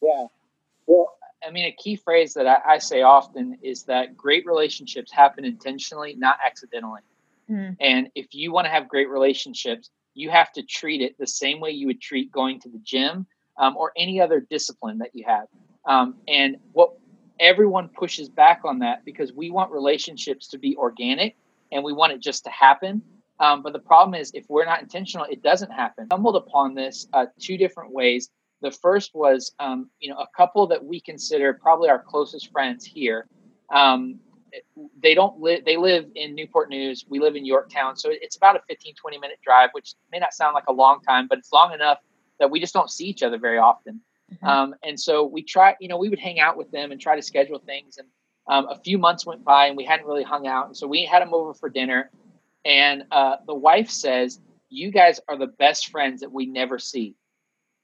Yeah. 0.00 0.26
Well, 0.86 1.16
I 1.46 1.50
mean, 1.50 1.66
a 1.66 1.72
key 1.72 1.96
phrase 1.96 2.34
that 2.34 2.46
I, 2.46 2.74
I, 2.74 2.78
say 2.78 3.02
often 3.02 3.58
is 3.62 3.84
that 3.84 4.16
great 4.16 4.46
relationships 4.46 5.12
happen 5.12 5.44
intentionally, 5.44 6.14
not 6.16 6.38
accidentally. 6.44 7.00
Mm. 7.50 7.76
And 7.80 8.08
if 8.14 8.34
you 8.34 8.52
want 8.52 8.66
to 8.66 8.70
have 8.70 8.88
great 8.88 9.08
relationships, 9.08 9.90
you 10.14 10.30
have 10.30 10.52
to 10.52 10.62
treat 10.62 11.00
it 11.00 11.16
the 11.18 11.26
same 11.26 11.60
way 11.60 11.70
you 11.70 11.86
would 11.86 12.00
treat 12.00 12.30
going 12.30 12.60
to 12.60 12.68
the 12.68 12.78
gym 12.78 13.26
um, 13.56 13.76
or 13.76 13.92
any 13.96 14.20
other 14.20 14.40
discipline 14.40 14.98
that 14.98 15.10
you 15.14 15.24
have. 15.26 15.46
Um, 15.84 16.16
and 16.28 16.56
what 16.72 16.92
everyone 17.40 17.88
pushes 17.88 18.28
back 18.28 18.60
on 18.64 18.78
that 18.80 19.04
because 19.04 19.32
we 19.32 19.50
want 19.50 19.72
relationships 19.72 20.48
to 20.48 20.58
be 20.58 20.76
organic 20.76 21.36
and 21.72 21.82
we 21.82 21.92
want 21.92 22.12
it 22.12 22.20
just 22.20 22.44
to 22.44 22.50
happen. 22.50 23.02
Um, 23.40 23.62
but 23.62 23.72
the 23.72 23.80
problem 23.80 24.14
is, 24.20 24.30
if 24.34 24.44
we're 24.48 24.64
not 24.64 24.80
intentional, 24.80 25.26
it 25.28 25.42
doesn't 25.42 25.70
happen. 25.70 26.06
Stumbled 26.06 26.36
upon 26.36 26.74
this 26.74 27.08
uh, 27.12 27.26
two 27.40 27.56
different 27.56 27.90
ways 27.92 28.30
the 28.62 28.70
first 28.70 29.14
was, 29.14 29.52
um, 29.58 29.90
you 30.00 30.08
know, 30.08 30.16
a 30.16 30.26
couple 30.34 30.66
that 30.68 30.82
we 30.82 31.00
consider 31.00 31.52
probably 31.52 31.90
our 31.90 31.98
closest 31.98 32.50
friends 32.50 32.84
here. 32.84 33.26
Um, 33.70 34.20
they 35.02 35.14
don't 35.14 35.40
live, 35.40 35.64
they 35.64 35.76
live 35.76 36.06
in 36.14 36.34
Newport 36.34 36.70
News. 36.70 37.04
We 37.08 37.18
live 37.18 37.36
in 37.36 37.44
Yorktown. 37.44 37.96
So 37.96 38.10
it's 38.12 38.36
about 38.36 38.56
a 38.56 38.60
15, 38.68 38.94
20 38.94 39.18
minute 39.18 39.38
drive, 39.42 39.70
which 39.72 39.94
may 40.10 40.18
not 40.18 40.32
sound 40.32 40.54
like 40.54 40.66
a 40.68 40.72
long 40.72 41.00
time, 41.02 41.26
but 41.28 41.38
it's 41.38 41.52
long 41.52 41.72
enough 41.72 41.98
that 42.38 42.50
we 42.50 42.60
just 42.60 42.72
don't 42.72 42.90
see 42.90 43.06
each 43.06 43.22
other 43.22 43.38
very 43.38 43.58
often. 43.58 44.00
Mm-hmm. 44.32 44.46
Um, 44.46 44.74
and 44.82 44.98
so 44.98 45.24
we 45.24 45.42
try, 45.42 45.76
you 45.80 45.88
know, 45.88 45.98
we 45.98 46.08
would 46.08 46.18
hang 46.18 46.40
out 46.40 46.56
with 46.56 46.70
them 46.70 46.92
and 46.92 47.00
try 47.00 47.16
to 47.16 47.22
schedule 47.22 47.58
things. 47.58 47.98
And 47.98 48.08
um, 48.48 48.66
a 48.68 48.78
few 48.80 48.98
months 48.98 49.26
went 49.26 49.44
by 49.44 49.66
and 49.66 49.76
we 49.76 49.84
hadn't 49.84 50.06
really 50.06 50.24
hung 50.24 50.46
out. 50.46 50.66
And 50.66 50.76
so 50.76 50.86
we 50.86 51.04
had 51.04 51.22
them 51.22 51.34
over 51.34 51.54
for 51.54 51.68
dinner. 51.68 52.10
And 52.64 53.04
uh, 53.10 53.36
the 53.46 53.54
wife 53.54 53.90
says, 53.90 54.40
You 54.70 54.90
guys 54.90 55.20
are 55.28 55.36
the 55.36 55.46
best 55.46 55.90
friends 55.90 56.20
that 56.20 56.32
we 56.32 56.46
never 56.46 56.78
see 56.78 57.14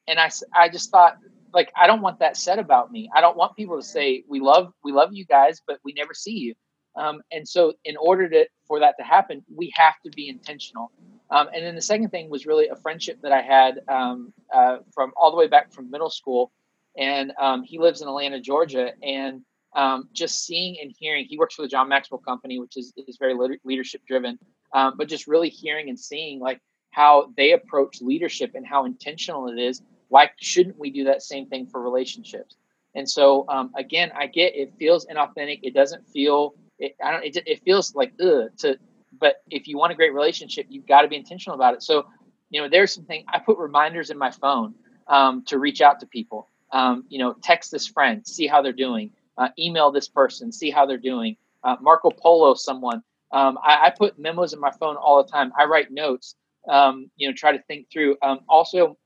and 0.09 0.19
I, 0.19 0.31
I 0.57 0.69
just 0.69 0.91
thought 0.91 1.19
like 1.55 1.71
I 1.77 1.87
don't 1.87 2.03
want 2.03 2.19
that 2.21 2.37
said 2.37 2.59
about 2.59 2.91
me. 2.91 3.09
I 3.15 3.21
don't 3.21 3.37
want 3.37 3.57
people 3.57 3.77
to 3.77 3.87
say 3.87 4.25
we 4.29 4.41
love 4.41 4.73
we 4.83 4.93
love 4.93 5.11
you 5.13 5.25
guys, 5.25 5.63
but 5.67 5.79
we 5.85 5.93
never 5.93 6.15
see 6.15 6.37
you. 6.37 6.55
Um, 6.97 7.23
and 7.31 7.47
so, 7.49 7.75
in 7.85 7.97
order 7.97 8.29
to 8.29 8.47
for 8.67 8.81
that 8.81 8.97
to 8.99 9.05
happen, 9.05 9.45
we 9.55 9.73
have 9.77 9.95
to 10.05 10.11
be 10.11 10.29
intentional. 10.29 10.91
Um, 11.31 11.49
and 11.55 11.65
then 11.65 11.75
the 11.75 11.83
second 11.83 12.11
thing 12.11 12.31
was 12.31 12.47
really 12.47 12.69
a 12.69 12.77
friendship 12.77 13.21
that 13.23 13.33
I 13.33 13.43
had 13.43 13.81
um, 13.89 14.33
uh, 14.53 14.79
from 14.95 15.13
all 15.17 15.31
the 15.31 15.37
way 15.37 15.47
back 15.47 15.73
from 15.73 15.91
middle 15.91 16.11
school. 16.11 16.53
And 16.97 17.33
um, 17.41 17.63
he 17.63 17.79
lives 17.79 18.01
in 18.01 18.09
Atlanta, 18.09 18.41
Georgia, 18.41 18.93
and 19.03 19.43
um, 19.77 20.09
just 20.13 20.45
seeing 20.45 20.79
and 20.81 20.93
hearing. 20.99 21.27
He 21.27 21.39
works 21.39 21.55
for 21.55 21.63
the 21.63 21.69
John 21.69 21.89
Maxwell 21.89 22.19
Company, 22.19 22.59
which 22.59 22.77
is 22.77 22.93
is 23.07 23.19
very 23.19 23.35
leadership 23.65 24.03
driven. 24.07 24.39
Um, 24.73 24.95
but 24.97 25.09
just 25.09 25.27
really 25.27 25.49
hearing 25.49 25.89
and 25.89 25.99
seeing 25.99 26.41
like 26.41 26.61
how 26.91 27.33
they 27.37 27.53
approach 27.53 28.01
leadership 28.01 28.53
and 28.55 28.67
how 28.67 28.85
intentional 28.85 29.49
it 29.49 29.59
is 29.59 29.83
why 30.09 30.31
shouldn't 30.41 30.79
we 30.79 30.91
do 30.91 31.05
that 31.05 31.23
same 31.23 31.47
thing 31.47 31.67
for 31.67 31.81
relationships? 31.81 32.57
And 32.95 33.09
so, 33.09 33.45
um, 33.49 33.71
again, 33.77 34.11
I 34.17 34.27
get 34.27 34.57
it 34.57 34.75
feels 34.79 35.07
inauthentic. 35.07 35.61
It 35.63 35.75
doesn't 35.75 36.09
feel. 36.09 36.55
It, 36.79 36.97
I 37.05 37.13
don't. 37.13 37.25
It, 37.25 37.39
it 37.47 37.63
feels 37.63 37.95
like 37.95 38.13
ugh. 38.21 38.49
To, 38.59 38.79
but 39.19 39.43
if 39.51 39.69
you 39.69 39.79
want 39.79 39.93
a 39.93 39.95
great 39.95 40.13
relationship, 40.13 40.67
you've 40.69 40.87
got 40.87 41.03
to 41.03 41.09
be 41.09 41.17
intentional 41.17 41.55
about 41.55 41.75
it. 41.75 41.83
So, 41.83 42.07
you 42.51 42.61
know, 42.61 42.69
there's 42.69 42.93
something 42.93 43.25
I 43.29 43.39
put 43.39 43.59
reminders 43.59 44.11
in 44.11 44.19
my 44.19 44.31
phone 44.31 44.75
um, 45.07 45.45
to 45.47 45.59
reach 45.59 45.81
out 45.81 46.01
to 46.01 46.07
people. 46.07 46.49
Um, 46.73 47.05
you 47.09 47.19
know, 47.19 47.33
text 47.33 47.71
this 47.71 47.87
friend, 47.87 48.27
see 48.27 48.47
how 48.47 48.63
they're 48.63 48.73
doing. 48.73 49.11
Uh, 49.37 49.49
email 49.59 49.91
this 49.91 50.09
person, 50.09 50.53
see 50.53 50.71
how 50.71 50.85
they're 50.85 50.99
doing. 50.99 51.37
Uh, 51.65 51.77
Marco 51.81 52.11
Polo 52.11 52.55
someone. 52.55 53.03
Um, 53.31 53.59
I, 53.63 53.87
I, 53.87 53.91
put 53.91 54.19
memos 54.19 54.53
in 54.53 54.61
my 54.61 54.71
phone 54.71 54.97
all 54.97 55.23
the 55.23 55.31
time. 55.31 55.53
I 55.59 55.65
write 55.65 55.91
notes. 55.91 56.35
Um, 56.67 57.11
you 57.17 57.29
know, 57.29 57.35
try 57.35 57.53
to 57.57 57.63
think 57.65 57.91
through. 57.91 58.17
Um, 58.23 58.41
also, 58.49 58.97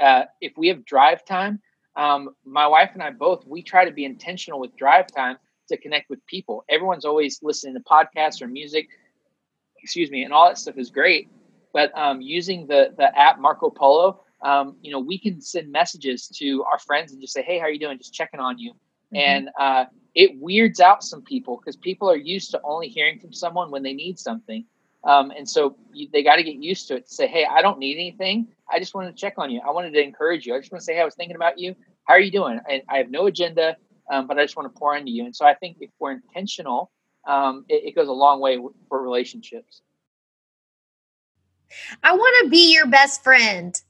uh, 0.00 0.24
if 0.40 0.56
we 0.56 0.68
have 0.68 0.84
drive 0.84 1.24
time, 1.24 1.60
um, 1.96 2.30
my 2.44 2.66
wife 2.66 2.90
and 2.94 3.02
I 3.02 3.10
both 3.10 3.46
we 3.46 3.62
try 3.62 3.84
to 3.84 3.90
be 3.90 4.04
intentional 4.04 4.60
with 4.60 4.76
drive 4.76 5.06
time 5.06 5.38
to 5.68 5.76
connect 5.76 6.10
with 6.10 6.24
people. 6.26 6.64
Everyone's 6.68 7.04
always 7.04 7.40
listening 7.42 7.74
to 7.74 7.80
podcasts 7.80 8.42
or 8.42 8.48
music, 8.48 8.88
excuse 9.86 10.10
me, 10.10 10.24
and 10.24 10.32
all 10.32 10.48
that 10.48 10.58
stuff 10.58 10.76
is 10.76 10.90
great. 10.90 11.28
But 11.72 11.96
um, 11.96 12.20
using 12.20 12.66
the 12.66 12.92
the 12.98 13.16
app 13.16 13.38
Marco 13.38 13.70
Polo, 13.70 14.20
um, 14.42 14.76
you 14.82 14.90
know, 14.90 14.98
we 14.98 15.16
can 15.16 15.40
send 15.40 15.70
messages 15.70 16.26
to 16.38 16.64
our 16.64 16.80
friends 16.80 17.12
and 17.12 17.20
just 17.20 17.32
say, 17.32 17.42
"Hey, 17.42 17.58
how 17.58 17.66
are 17.66 17.70
you 17.70 17.78
doing? 17.78 17.96
Just 17.96 18.12
checking 18.12 18.40
on 18.40 18.58
you." 18.58 18.72
Mm-hmm. 18.72 19.16
And 19.16 19.50
uh, 19.60 19.84
it 20.16 20.32
weirds 20.40 20.80
out 20.80 21.04
some 21.04 21.22
people 21.22 21.56
because 21.56 21.76
people 21.76 22.10
are 22.10 22.16
used 22.16 22.50
to 22.50 22.60
only 22.64 22.88
hearing 22.88 23.20
from 23.20 23.32
someone 23.32 23.70
when 23.70 23.84
they 23.84 23.92
need 23.92 24.18
something. 24.18 24.64
Um, 25.04 25.30
and 25.30 25.48
so 25.48 25.76
you, 25.92 26.08
they 26.12 26.24
got 26.24 26.36
to 26.36 26.42
get 26.42 26.56
used 26.56 26.88
to 26.88 26.96
it 26.96 27.06
to 27.06 27.14
say, 27.14 27.28
hey, 27.28 27.46
I 27.48 27.62
don't 27.62 27.78
need 27.78 27.94
anything. 27.94 28.48
I 28.68 28.80
just 28.80 28.92
wanted 28.92 29.14
to 29.14 29.16
check 29.16 29.34
on 29.38 29.52
you. 29.52 29.60
I 29.64 29.70
wanted 29.70 29.92
to 29.92 30.02
encourage 30.02 30.46
you. 30.46 30.56
I 30.56 30.58
just 30.58 30.72
want 30.72 30.80
to 30.80 30.84
say, 30.84 30.94
hey, 30.94 31.02
I 31.02 31.04
was 31.04 31.14
thinking 31.14 31.36
about 31.36 31.60
you. 31.60 31.76
How 32.04 32.14
are 32.14 32.20
you 32.20 32.32
doing? 32.32 32.58
I, 32.68 32.82
I 32.88 32.98
have 32.98 33.10
no 33.10 33.26
agenda, 33.26 33.76
um, 34.10 34.26
but 34.26 34.36
I 34.36 34.42
just 34.42 34.56
want 34.56 34.72
to 34.72 34.76
pour 34.76 34.96
into 34.96 35.12
you. 35.12 35.24
And 35.24 35.36
so 35.36 35.46
I 35.46 35.54
think 35.54 35.76
if 35.80 35.90
we're 36.00 36.10
intentional, 36.12 36.90
um, 37.26 37.64
it, 37.68 37.84
it 37.88 37.94
goes 37.94 38.08
a 38.08 38.12
long 38.12 38.40
way 38.40 38.58
for 38.88 39.02
relationships. 39.02 39.82
I 42.02 42.12
want 42.12 42.44
to 42.44 42.50
be 42.50 42.72
your 42.72 42.86
best 42.86 43.22
friend 43.22 43.80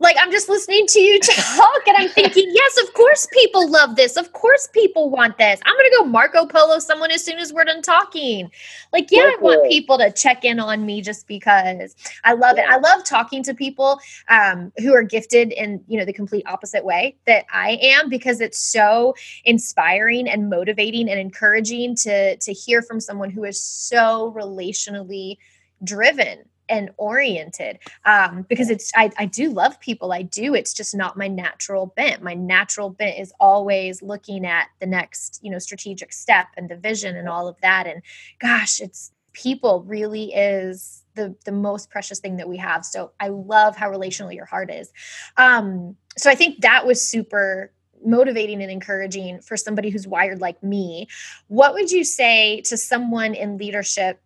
like 0.00 0.16
I'm 0.20 0.30
just 0.30 0.48
listening 0.48 0.86
to 0.86 1.00
you 1.00 1.18
talk 1.20 1.88
and 1.88 1.96
I'm 1.96 2.08
thinking, 2.08 2.46
yes, 2.52 2.82
of 2.82 2.94
course 2.94 3.26
people 3.32 3.68
love 3.68 3.96
this. 3.96 4.16
Of 4.16 4.32
course 4.32 4.68
people 4.72 5.10
want 5.10 5.38
this. 5.38 5.60
I'm 5.64 5.76
gonna 5.76 5.88
go 5.98 6.04
Marco 6.04 6.46
Polo 6.46 6.78
someone 6.78 7.10
as 7.10 7.24
soon 7.24 7.38
as 7.38 7.52
we're 7.52 7.64
done 7.64 7.82
talking. 7.82 8.50
Like, 8.92 9.08
yeah, 9.10 9.22
I 9.22 9.36
want 9.40 9.68
people 9.68 9.98
to 9.98 10.12
check 10.12 10.44
in 10.44 10.60
on 10.60 10.86
me 10.86 11.02
just 11.02 11.26
because 11.26 11.96
I 12.24 12.34
love 12.34 12.56
yeah. 12.56 12.64
it. 12.64 12.70
I 12.70 12.76
love 12.78 13.04
talking 13.04 13.42
to 13.42 13.54
people 13.54 13.98
um, 14.28 14.72
who 14.78 14.94
are 14.94 15.02
gifted 15.02 15.52
in 15.52 15.82
you 15.88 15.98
know 15.98 16.04
the 16.04 16.12
complete 16.12 16.44
opposite 16.46 16.84
way 16.84 17.16
that 17.26 17.44
I 17.52 17.78
am 17.82 18.08
because 18.08 18.40
it's 18.40 18.58
so 18.58 19.14
inspiring 19.44 20.28
and 20.28 20.48
motivating 20.48 21.08
and 21.10 21.18
encouraging 21.18 21.96
to 21.96 22.36
to 22.36 22.52
hear 22.52 22.82
from 22.82 23.00
someone 23.00 23.30
who 23.30 23.44
is 23.44 23.60
so 23.60 24.32
relationally 24.36 25.38
driven 25.82 26.44
and 26.68 26.90
oriented 26.96 27.78
um, 28.04 28.44
because 28.48 28.70
it's 28.70 28.92
I, 28.96 29.10
I 29.18 29.26
do 29.26 29.50
love 29.50 29.80
people. 29.80 30.12
I 30.12 30.22
do. 30.22 30.54
It's 30.54 30.72
just 30.72 30.94
not 30.94 31.16
my 31.16 31.28
natural 31.28 31.86
bent. 31.86 32.22
My 32.22 32.34
natural 32.34 32.90
bent 32.90 33.18
is 33.18 33.32
always 33.40 34.02
looking 34.02 34.46
at 34.46 34.68
the 34.80 34.86
next 34.86 35.40
you 35.42 35.50
know 35.50 35.58
strategic 35.58 36.12
step 36.12 36.46
and 36.56 36.68
the 36.68 36.76
vision 36.76 37.16
and 37.16 37.28
all 37.28 37.48
of 37.48 37.60
that. 37.62 37.86
And 37.86 38.02
gosh 38.40 38.80
it's 38.80 39.12
people 39.32 39.84
really 39.86 40.32
is 40.32 41.04
the 41.14 41.34
the 41.44 41.52
most 41.52 41.90
precious 41.90 42.18
thing 42.18 42.36
that 42.36 42.48
we 42.48 42.56
have. 42.56 42.84
So 42.84 43.12
i 43.20 43.28
love 43.28 43.76
how 43.76 43.90
relational 43.90 44.32
your 44.32 44.46
heart 44.46 44.70
is. 44.70 44.92
Um 45.36 45.96
so 46.16 46.30
i 46.30 46.34
think 46.34 46.60
that 46.62 46.86
was 46.86 47.00
super 47.00 47.72
motivating 48.04 48.62
and 48.62 48.70
encouraging 48.70 49.40
for 49.40 49.56
somebody 49.56 49.90
who's 49.90 50.06
wired 50.06 50.40
like 50.40 50.62
me. 50.62 51.08
What 51.48 51.74
would 51.74 51.90
you 51.90 52.04
say 52.04 52.60
to 52.62 52.76
someone 52.76 53.34
in 53.34 53.58
leadership 53.58 54.20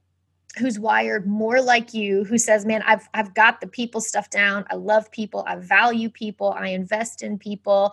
who's 0.58 0.78
wired 0.78 1.26
more 1.26 1.60
like 1.62 1.94
you 1.94 2.24
who 2.24 2.36
says 2.36 2.66
man 2.66 2.82
i've 2.82 3.08
i've 3.14 3.34
got 3.34 3.60
the 3.60 3.66
people 3.66 4.00
stuff 4.00 4.30
down. 4.30 4.64
I 4.70 4.74
love 4.74 5.10
people. 5.10 5.44
I 5.46 5.56
value 5.56 6.10
people. 6.10 6.54
I 6.56 6.68
invest 6.68 7.22
in 7.22 7.38
people. 7.38 7.92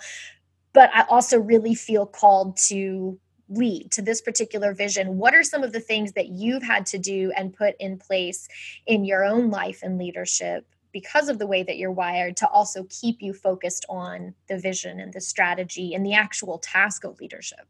But 0.73 0.89
i 0.93 1.03
also 1.09 1.39
really 1.39 1.75
feel 1.75 2.05
called 2.05 2.57
to 2.67 3.19
lead 3.49 3.91
to 3.91 4.01
this 4.01 4.21
particular 4.21 4.73
vision. 4.73 5.17
What 5.17 5.33
are 5.33 5.43
some 5.43 5.63
of 5.63 5.73
the 5.73 5.79
things 5.79 6.13
that 6.13 6.29
you've 6.29 6.63
had 6.63 6.85
to 6.87 6.99
do 6.99 7.31
and 7.35 7.53
put 7.53 7.75
in 7.79 7.97
place 7.97 8.47
in 8.85 9.03
your 9.03 9.25
own 9.25 9.49
life 9.49 9.79
and 9.81 9.97
leadership 9.97 10.67
because 10.91 11.29
of 11.29 11.39
the 11.39 11.47
way 11.47 11.63
that 11.63 11.77
you're 11.77 11.91
wired 11.91 12.37
to 12.37 12.47
also 12.47 12.85
keep 12.89 13.21
you 13.21 13.33
focused 13.33 13.85
on 13.89 14.33
the 14.47 14.57
vision 14.57 14.99
and 14.99 15.13
the 15.13 15.21
strategy 15.21 15.93
and 15.93 16.05
the 16.05 16.13
actual 16.13 16.57
task 16.59 17.03
of 17.03 17.19
leadership 17.19 17.67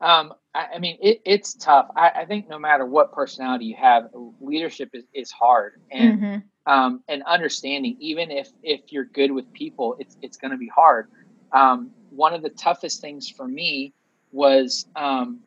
um, 0.00 0.34
I, 0.54 0.66
I, 0.74 0.78
mean, 0.78 0.98
it, 1.00 1.20
it's 1.24 1.54
tough. 1.54 1.88
I, 1.96 2.10
I, 2.10 2.24
think 2.24 2.48
no 2.48 2.58
matter 2.58 2.84
what 2.84 3.12
personality 3.12 3.66
you 3.66 3.76
have, 3.76 4.08
leadership 4.40 4.90
is, 4.92 5.04
is 5.12 5.30
hard, 5.30 5.80
and 5.90 6.20
mm-hmm. 6.20 6.72
um, 6.72 7.02
and 7.08 7.22
understanding. 7.24 7.96
Even 8.00 8.30
if 8.30 8.50
if 8.62 8.92
you're 8.92 9.04
good 9.04 9.30
with 9.30 9.52
people, 9.52 9.96
it's 9.98 10.16
it's 10.22 10.36
going 10.36 10.50
to 10.50 10.56
be 10.56 10.68
hard. 10.68 11.08
Um, 11.52 11.90
one 12.10 12.34
of 12.34 12.42
the 12.42 12.50
toughest 12.50 13.00
things 13.00 13.28
for 13.28 13.46
me 13.46 13.92
was 14.32 14.86
um, 14.96 15.40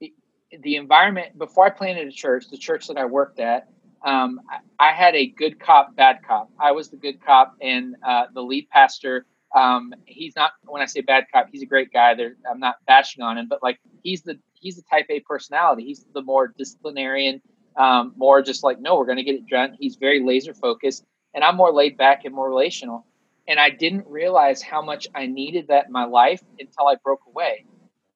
the, 0.00 0.12
the, 0.60 0.74
environment 0.74 1.38
before 1.38 1.66
I 1.66 1.70
planted 1.70 2.08
a 2.08 2.12
church. 2.12 2.48
The 2.50 2.56
church 2.56 2.88
that 2.88 2.96
I 2.96 3.04
worked 3.04 3.38
at, 3.38 3.68
um, 4.04 4.40
I, 4.50 4.88
I, 4.88 4.92
had 4.92 5.14
a 5.14 5.26
good 5.26 5.60
cop, 5.60 5.94
bad 5.94 6.18
cop. 6.26 6.50
I 6.58 6.72
was 6.72 6.88
the 6.88 6.96
good 6.96 7.24
cop, 7.24 7.56
and 7.60 7.94
uh, 8.04 8.24
the 8.34 8.42
lead 8.42 8.68
pastor 8.70 9.26
um, 9.54 9.94
he's 10.06 10.34
not 10.36 10.52
when 10.64 10.82
I 10.82 10.86
say 10.86 11.00
bad 11.00 11.26
cop, 11.32 11.48
he's 11.50 11.62
a 11.62 11.66
great 11.66 11.92
guy. 11.92 12.14
There, 12.14 12.36
I'm 12.50 12.60
not 12.60 12.76
bashing 12.86 13.22
on 13.22 13.38
him, 13.38 13.46
but 13.48 13.62
like 13.62 13.78
he's 14.02 14.22
the 14.22 14.38
he's 14.54 14.76
the 14.76 14.82
type 14.82 15.06
A 15.08 15.20
personality. 15.20 15.84
He's 15.84 16.04
the 16.14 16.22
more 16.22 16.52
disciplinarian, 16.58 17.40
um, 17.76 18.12
more 18.16 18.42
just 18.42 18.64
like 18.64 18.80
no, 18.80 18.96
we're 18.96 19.06
going 19.06 19.18
to 19.18 19.24
get 19.24 19.36
it 19.36 19.46
done. 19.48 19.76
He's 19.78 19.96
very 19.96 20.20
laser 20.20 20.54
focused, 20.54 21.04
and 21.34 21.44
I'm 21.44 21.56
more 21.56 21.72
laid 21.72 21.96
back 21.96 22.24
and 22.24 22.34
more 22.34 22.48
relational. 22.48 23.06
And 23.48 23.60
I 23.60 23.70
didn't 23.70 24.06
realize 24.08 24.60
how 24.60 24.82
much 24.82 25.06
I 25.14 25.26
needed 25.26 25.68
that 25.68 25.86
in 25.86 25.92
my 25.92 26.04
life 26.04 26.42
until 26.58 26.88
I 26.88 26.96
broke 27.04 27.20
away. 27.28 27.64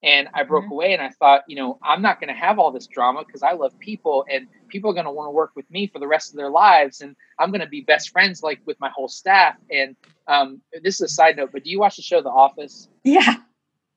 And 0.02 0.28
I 0.32 0.44
broke 0.44 0.64
mm-hmm. 0.64 0.72
away 0.72 0.92
and 0.94 1.02
I 1.02 1.10
thought, 1.10 1.42
you 1.46 1.56
know, 1.56 1.78
I'm 1.82 2.00
not 2.00 2.20
going 2.20 2.28
to 2.28 2.40
have 2.40 2.58
all 2.58 2.72
this 2.72 2.86
drama 2.86 3.22
because 3.26 3.42
I 3.42 3.52
love 3.52 3.78
people 3.78 4.24
and 4.30 4.46
people 4.68 4.90
are 4.90 4.94
going 4.94 5.04
to 5.04 5.12
want 5.12 5.26
to 5.26 5.32
work 5.32 5.52
with 5.54 5.70
me 5.70 5.88
for 5.88 5.98
the 5.98 6.06
rest 6.06 6.30
of 6.30 6.36
their 6.36 6.48
lives. 6.48 7.02
And 7.02 7.14
I'm 7.38 7.50
going 7.50 7.60
to 7.60 7.66
be 7.66 7.82
best 7.82 8.10
friends 8.10 8.42
like 8.42 8.60
with 8.64 8.80
my 8.80 8.88
whole 8.88 9.08
staff. 9.08 9.56
And 9.70 9.96
um, 10.26 10.62
this 10.82 10.94
is 10.94 11.00
a 11.02 11.08
side 11.08 11.36
note, 11.36 11.50
but 11.52 11.64
do 11.64 11.70
you 11.70 11.78
watch 11.78 11.96
the 11.96 12.02
show 12.02 12.22
The 12.22 12.30
Office? 12.30 12.88
Yeah. 13.04 13.34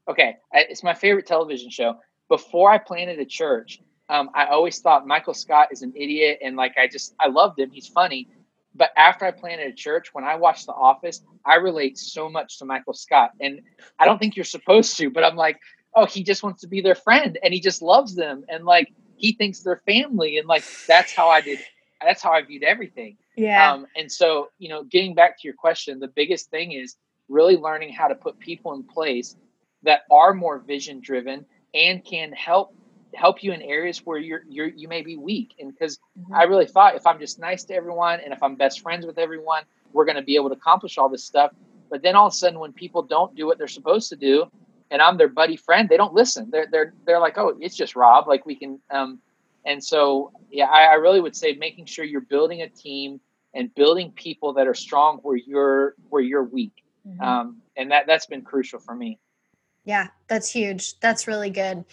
Okay. 0.10 0.38
I, 0.54 0.66
it's 0.70 0.84
my 0.84 0.94
favorite 0.94 1.26
television 1.26 1.70
show. 1.70 2.00
Before 2.28 2.70
I 2.70 2.80
planted 2.80 3.20
a 3.20 3.26
church, 3.26 3.80
um, 4.10 4.30
I 4.34 4.48
always 4.48 4.80
thought 4.80 5.08
Michael 5.08 5.34
Scott 5.34 5.70
is 5.72 5.84
an 5.84 5.94
idiot. 5.96 6.40
And 6.44 6.58
like, 6.58 6.78
I 6.78 6.88
just, 6.90 7.16
I 7.18 7.30
loved 7.30 7.58
him. 7.60 7.72
He's 7.72 7.88
funny. 7.88 8.28
But 8.76 8.90
after 8.98 9.26
I 9.26 9.32
planted 9.32 9.68
a 9.68 9.74
church, 9.74 10.14
when 10.14 10.26
I 10.26 10.36
watched 10.36 10.66
The 10.66 10.74
Office, 10.74 11.22
I 11.46 11.56
relate 11.56 11.98
so 11.98 12.28
much 12.28 12.58
to 12.60 12.66
Michael 12.66 12.94
Scott. 12.94 13.32
And 13.40 13.62
I 14.00 14.06
don't 14.06 14.18
think 14.18 14.36
you're 14.36 14.44
supposed 14.44 14.98
to, 14.98 15.10
but 15.10 15.24
I'm 15.24 15.36
like, 15.36 15.60
oh, 15.96 16.06
he 16.06 16.24
just 16.24 16.44
wants 16.44 16.62
to 16.62 16.68
be 16.68 16.82
their 16.82 16.96
friend 16.96 17.38
and 17.44 17.54
he 17.54 17.60
just 17.60 17.82
loves 17.82 18.16
them 18.16 18.44
and 18.50 18.66
like 18.66 18.92
he 19.16 19.34
thinks 19.34 19.60
they're 19.60 19.82
family 19.86 20.38
and 20.38 20.48
like 20.48 20.64
that's 20.88 21.14
how 21.14 21.30
I 21.30 21.42
did 21.42 21.60
that's 22.06 22.22
how 22.22 22.32
I 22.32 22.42
viewed 22.42 22.64
everything. 22.64 23.18
Yeah. 23.36 23.72
Um, 23.72 23.88
and 23.96 24.12
so, 24.12 24.50
you 24.60 24.70
know, 24.70 24.84
getting 24.84 25.16
back 25.16 25.40
to 25.40 25.48
your 25.48 25.56
question, 25.56 26.00
the 26.00 26.08
biggest 26.08 26.50
thing 26.50 26.74
is 26.74 26.96
really 27.30 27.58
learning 27.58 27.94
how 27.94 28.08
to 28.08 28.16
put 28.16 28.38
people 28.40 28.74
in 28.74 28.84
place 28.84 29.36
that 29.84 30.02
are 30.12 30.34
more 30.34 30.60
vision 30.60 31.00
driven 31.02 31.46
and 31.74 32.04
can 32.04 32.32
help 32.32 32.76
help 33.16 33.44
you 33.44 33.52
in 33.52 33.62
areas 33.62 34.00
where 34.06 34.18
you're 34.18 34.42
you're 34.50 34.68
you 34.68 34.88
may 34.88 35.02
be 35.02 35.18
weak. 35.18 35.56
And 35.60 35.72
because 35.72 35.98
mm-hmm. 36.20 36.34
I 36.34 36.44
really 36.44 36.68
thought 36.68 36.96
if 36.96 37.08
I'm 37.08 37.20
just 37.20 37.40
nice 37.40 37.64
to 37.66 37.74
everyone 37.74 38.20
and 38.20 38.34
if 38.34 38.42
I'm 38.42 38.56
best 38.56 38.82
friends 38.82 39.06
with 39.06 39.18
everyone, 39.18 39.64
we're 39.92 40.06
going 40.06 40.18
to 40.18 40.24
be 40.24 40.36
able 40.36 40.50
to 40.50 40.56
accomplish 40.56 40.98
all 40.98 41.10
this 41.10 41.24
stuff. 41.24 41.52
But 41.90 42.02
then 42.02 42.16
all 42.16 42.28
of 42.28 42.34
a 42.34 42.36
sudden, 42.36 42.60
when 42.60 42.74
people 42.74 43.04
don't 43.04 43.36
do 43.36 43.46
what 43.46 43.58
they're 43.58 43.68
supposed 43.68 44.10
to 44.10 44.16
do, 44.16 44.46
and 44.92 45.02
I'm 45.02 45.18
their 45.18 45.28
buddy 45.28 45.56
friend, 45.56 45.90
they 45.90 45.98
don't 45.98 46.14
listen. 46.14 46.50
They're 46.52 46.68
they're 46.72 46.94
they're 47.06 47.20
like, 47.20 47.38
oh, 47.38 47.58
it's 47.60 47.76
just 47.76 47.96
Rob. 47.96 48.28
Like 48.28 48.46
we 48.46 48.56
can. 48.56 48.80
Um, 48.92 49.20
and 49.66 49.84
so 49.84 50.32
yeah, 50.52 50.66
I, 50.66 50.84
I 50.84 50.94
really 50.96 51.22
would 51.22 51.36
say 51.36 51.54
making 51.54 51.86
sure 51.86 52.06
you're 52.06 52.22
building 52.22 52.62
a 52.62 52.70
team 52.70 53.20
and 53.54 53.74
building 53.76 54.12
people 54.12 54.54
that 54.54 54.68
are 54.68 54.74
strong 54.74 55.18
where 55.18 55.38
you're 55.38 55.96
where 56.10 56.22
you're 56.22 56.44
weak. 56.44 56.84
Mm-hmm. 57.08 57.22
Um, 57.22 57.62
and 57.76 57.92
that 57.92 58.08
that's 58.08 58.26
been 58.26 58.42
crucial 58.42 58.80
for 58.80 58.96
me. 58.96 59.20
Yeah, 59.86 60.08
that's 60.30 60.50
huge. 60.50 60.98
That's 61.02 61.28
really 61.28 61.50
good. 61.50 61.84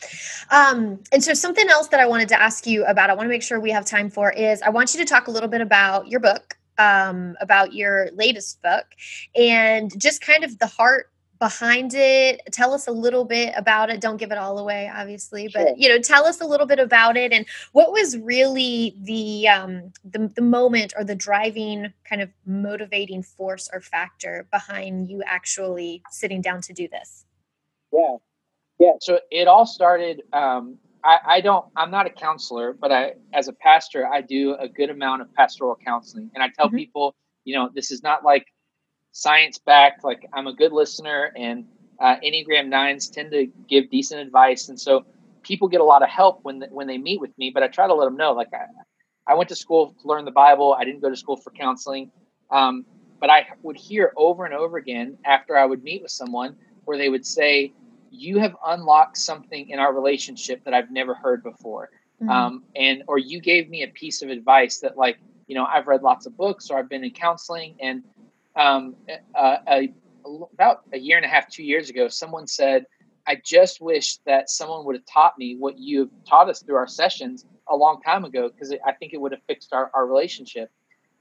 Um, 0.51 1.01
and 1.13 1.23
so, 1.23 1.35
something 1.35 1.69
else 1.69 1.89
that 1.89 1.99
I 1.99 2.07
wanted 2.07 2.29
to 2.29 2.41
ask 2.41 2.67
you 2.67 2.85
about, 2.85 3.11
I 3.11 3.15
want 3.15 3.25
to 3.25 3.29
make 3.29 3.43
sure 3.43 3.59
we 3.59 3.73
have 3.73 3.85
time 3.85 4.11
for 4.11 4.31
is 4.31 4.63
I 4.63 4.71
want 4.71 4.95
you 4.95 5.01
to 5.01 5.07
talk 5.07 5.27
a 5.27 5.31
little 5.31 5.49
bit 5.49 5.61
about 5.61 6.07
your 6.07 6.21
book, 6.21 6.57
um, 6.79 7.37
about 7.41 7.75
your 7.75 8.11
latest 8.13 8.63
book, 8.63 8.87
and 9.35 9.91
just 10.01 10.21
kind 10.21 10.45
of 10.45 10.57
the 10.61 10.69
heart 10.69 11.11
behind 11.41 11.95
it 11.95 12.41
tell 12.53 12.75
us 12.75 12.87
a 12.87 12.93
little 12.93 13.25
bit 13.25 13.53
about 13.57 13.89
it 13.89 13.99
don't 14.01 14.19
give 14.19 14.31
it 14.31 14.37
all 14.37 14.59
away 14.59 14.93
obviously 14.95 15.49
but 15.49 15.69
sure. 15.69 15.75
you 15.77 15.89
know 15.89 15.99
tell 15.99 16.27
us 16.27 16.41
a 16.43 16.45
little 16.45 16.67
bit 16.67 16.79
about 16.79 17.17
it 17.17 17.33
and 17.33 17.47
what 17.73 17.91
was 17.91 18.17
really 18.19 18.95
the 19.03 19.49
um 19.49 19.91
the, 20.05 20.31
the 20.37 20.43
moment 20.43 20.93
or 20.99 21.03
the 21.03 21.15
driving 21.15 21.93
kind 22.05 22.21
of 22.21 22.29
motivating 22.45 23.23
force 23.23 23.71
or 23.73 23.81
factor 23.81 24.47
behind 24.53 25.09
you 25.09 25.23
actually 25.25 26.03
sitting 26.11 26.43
down 26.43 26.61
to 26.61 26.75
do 26.75 26.87
this 26.89 27.25
yeah 27.91 28.17
yeah 28.79 28.93
so 29.01 29.19
it 29.31 29.49
all 29.49 29.65
started 29.65 30.23
um 30.35 30.77
I, 31.03 31.19
I 31.27 31.41
don't 31.41 31.65
i'm 31.75 31.91
not 31.91 32.07
a 32.07 32.11
counselor 32.11 32.75
but 32.75 32.93
i 32.93 33.13
as 33.33 33.49
a 33.49 33.55
pastor 33.55 34.07
i 34.07 34.21
do 34.21 34.57
a 34.61 34.69
good 34.69 34.91
amount 34.91 35.23
of 35.23 35.33
pastoral 35.33 35.79
counseling 35.83 36.31
and 36.35 36.45
i 36.45 36.49
tell 36.55 36.67
mm-hmm. 36.67 36.77
people 36.77 37.15
you 37.45 37.55
know 37.55 37.71
this 37.75 37.91
is 37.91 38.03
not 38.03 38.23
like 38.23 38.45
science 39.13 39.59
backed. 39.59 40.05
Like 40.05 40.29
I'm 40.33 40.47
a 40.47 40.55
good 40.55 40.73
listener, 40.73 41.33
and 41.37 41.65
uh, 42.01 42.17
Enneagram 42.25 42.69
nines 42.69 43.09
tend 43.09 43.31
to 43.33 43.47
give 43.69 43.91
decent 43.91 44.21
advice, 44.21 44.69
and 44.69 44.81
so 44.81 45.05
people 45.43 45.69
get 45.69 45.81
a 45.81 45.85
lot 45.85 46.03
of 46.03 46.09
help 46.09 46.41
when 46.43 46.65
when 46.71 46.87
they 46.87 46.99
meet 46.99 47.21
with 47.21 47.37
me. 47.39 47.51
But 47.53 47.63
I 47.63 47.69
try 47.69 47.87
to 47.87 47.95
let 47.95 48.05
them 48.05 48.17
know, 48.17 48.33
like 48.33 48.53
I, 48.53 48.67
I 49.27 49.35
went 49.35 49.49
to 49.51 49.57
school 49.57 49.95
to 50.01 50.09
learn 50.09 50.25
the 50.25 50.31
Bible. 50.31 50.77
I 50.79 50.85
didn't 50.85 51.01
go 51.01 51.11
to 51.11 51.17
school 51.17 51.37
for 51.37 51.51
counseling, 51.51 52.11
um, 52.51 52.85
but 53.21 53.31
I 53.31 53.47
would 53.63 53.77
hear 53.77 54.13
over 54.17 54.45
and 54.45 54.55
over 54.55 54.77
again 54.77 55.19
after 55.25 55.57
I 55.57 55.65
would 55.65 55.83
meet 55.83 56.03
with 56.03 56.11
someone 56.11 56.57
where 56.85 56.99
they 56.99 57.09
would 57.09 57.27
say, 57.27 57.73
"You 58.11 58.39
have 58.39 58.57
unlocked 58.67 59.19
something 59.19 59.69
in 59.69 59.79
our 59.79 59.93
relationship 59.93 60.65
that 60.65 60.75
I've 60.75 60.91
never 60.91 61.15
heard 61.15 61.43
before." 61.43 61.91
Mm-hmm. 62.21 62.31
Um, 62.31 62.65
and 62.77 63.03
or 63.09 63.19
you 63.19 63.41
gave 63.41 63.71
me 63.71 63.83
a 63.83 63.89
piece 63.89 64.21
of 64.23 64.29
advice 64.29 64.81
that 64.81 64.99
like 64.99 65.19
you 65.47 65.57
know 65.57 65.65
i've 65.65 65.87
read 65.89 66.03
lots 66.03 66.27
of 66.27 66.37
books 66.37 66.71
or 66.71 66.79
i've 66.79 66.89
been 66.89 67.03
in 67.03 67.11
counseling 67.11 67.75
and 67.81 68.05
um, 68.57 68.95
uh, 69.35 69.57
a, 69.69 69.93
about 70.53 70.83
a 70.93 70.99
year 70.99 71.17
and 71.17 71.25
a 71.25 71.29
half, 71.29 71.49
two 71.49 71.63
years 71.65 71.91
ago, 71.91 72.09
someone 72.09 72.47
said, 72.47 72.87
I 73.27 73.41
just 73.45 73.81
wish 73.81 74.17
that 74.27 74.51
someone 74.51 74.85
would 74.87 74.97
have 74.97 75.07
taught 75.07 75.39
me 75.39 75.57
what 75.57 75.79
you've 75.79 76.11
taught 76.29 76.49
us 76.49 76.63
through 76.63 76.77
our 76.77 76.89
sessions 76.89 77.45
a 77.69 77.77
long 77.77 78.01
time 78.03 78.25
ago, 78.25 78.49
because 78.49 78.75
I 78.85 78.93
think 78.93 79.13
it 79.13 79.21
would 79.21 79.33
have 79.33 79.43
fixed 79.47 79.73
our, 79.73 79.91
our 79.95 80.07
relationship. 80.07 80.71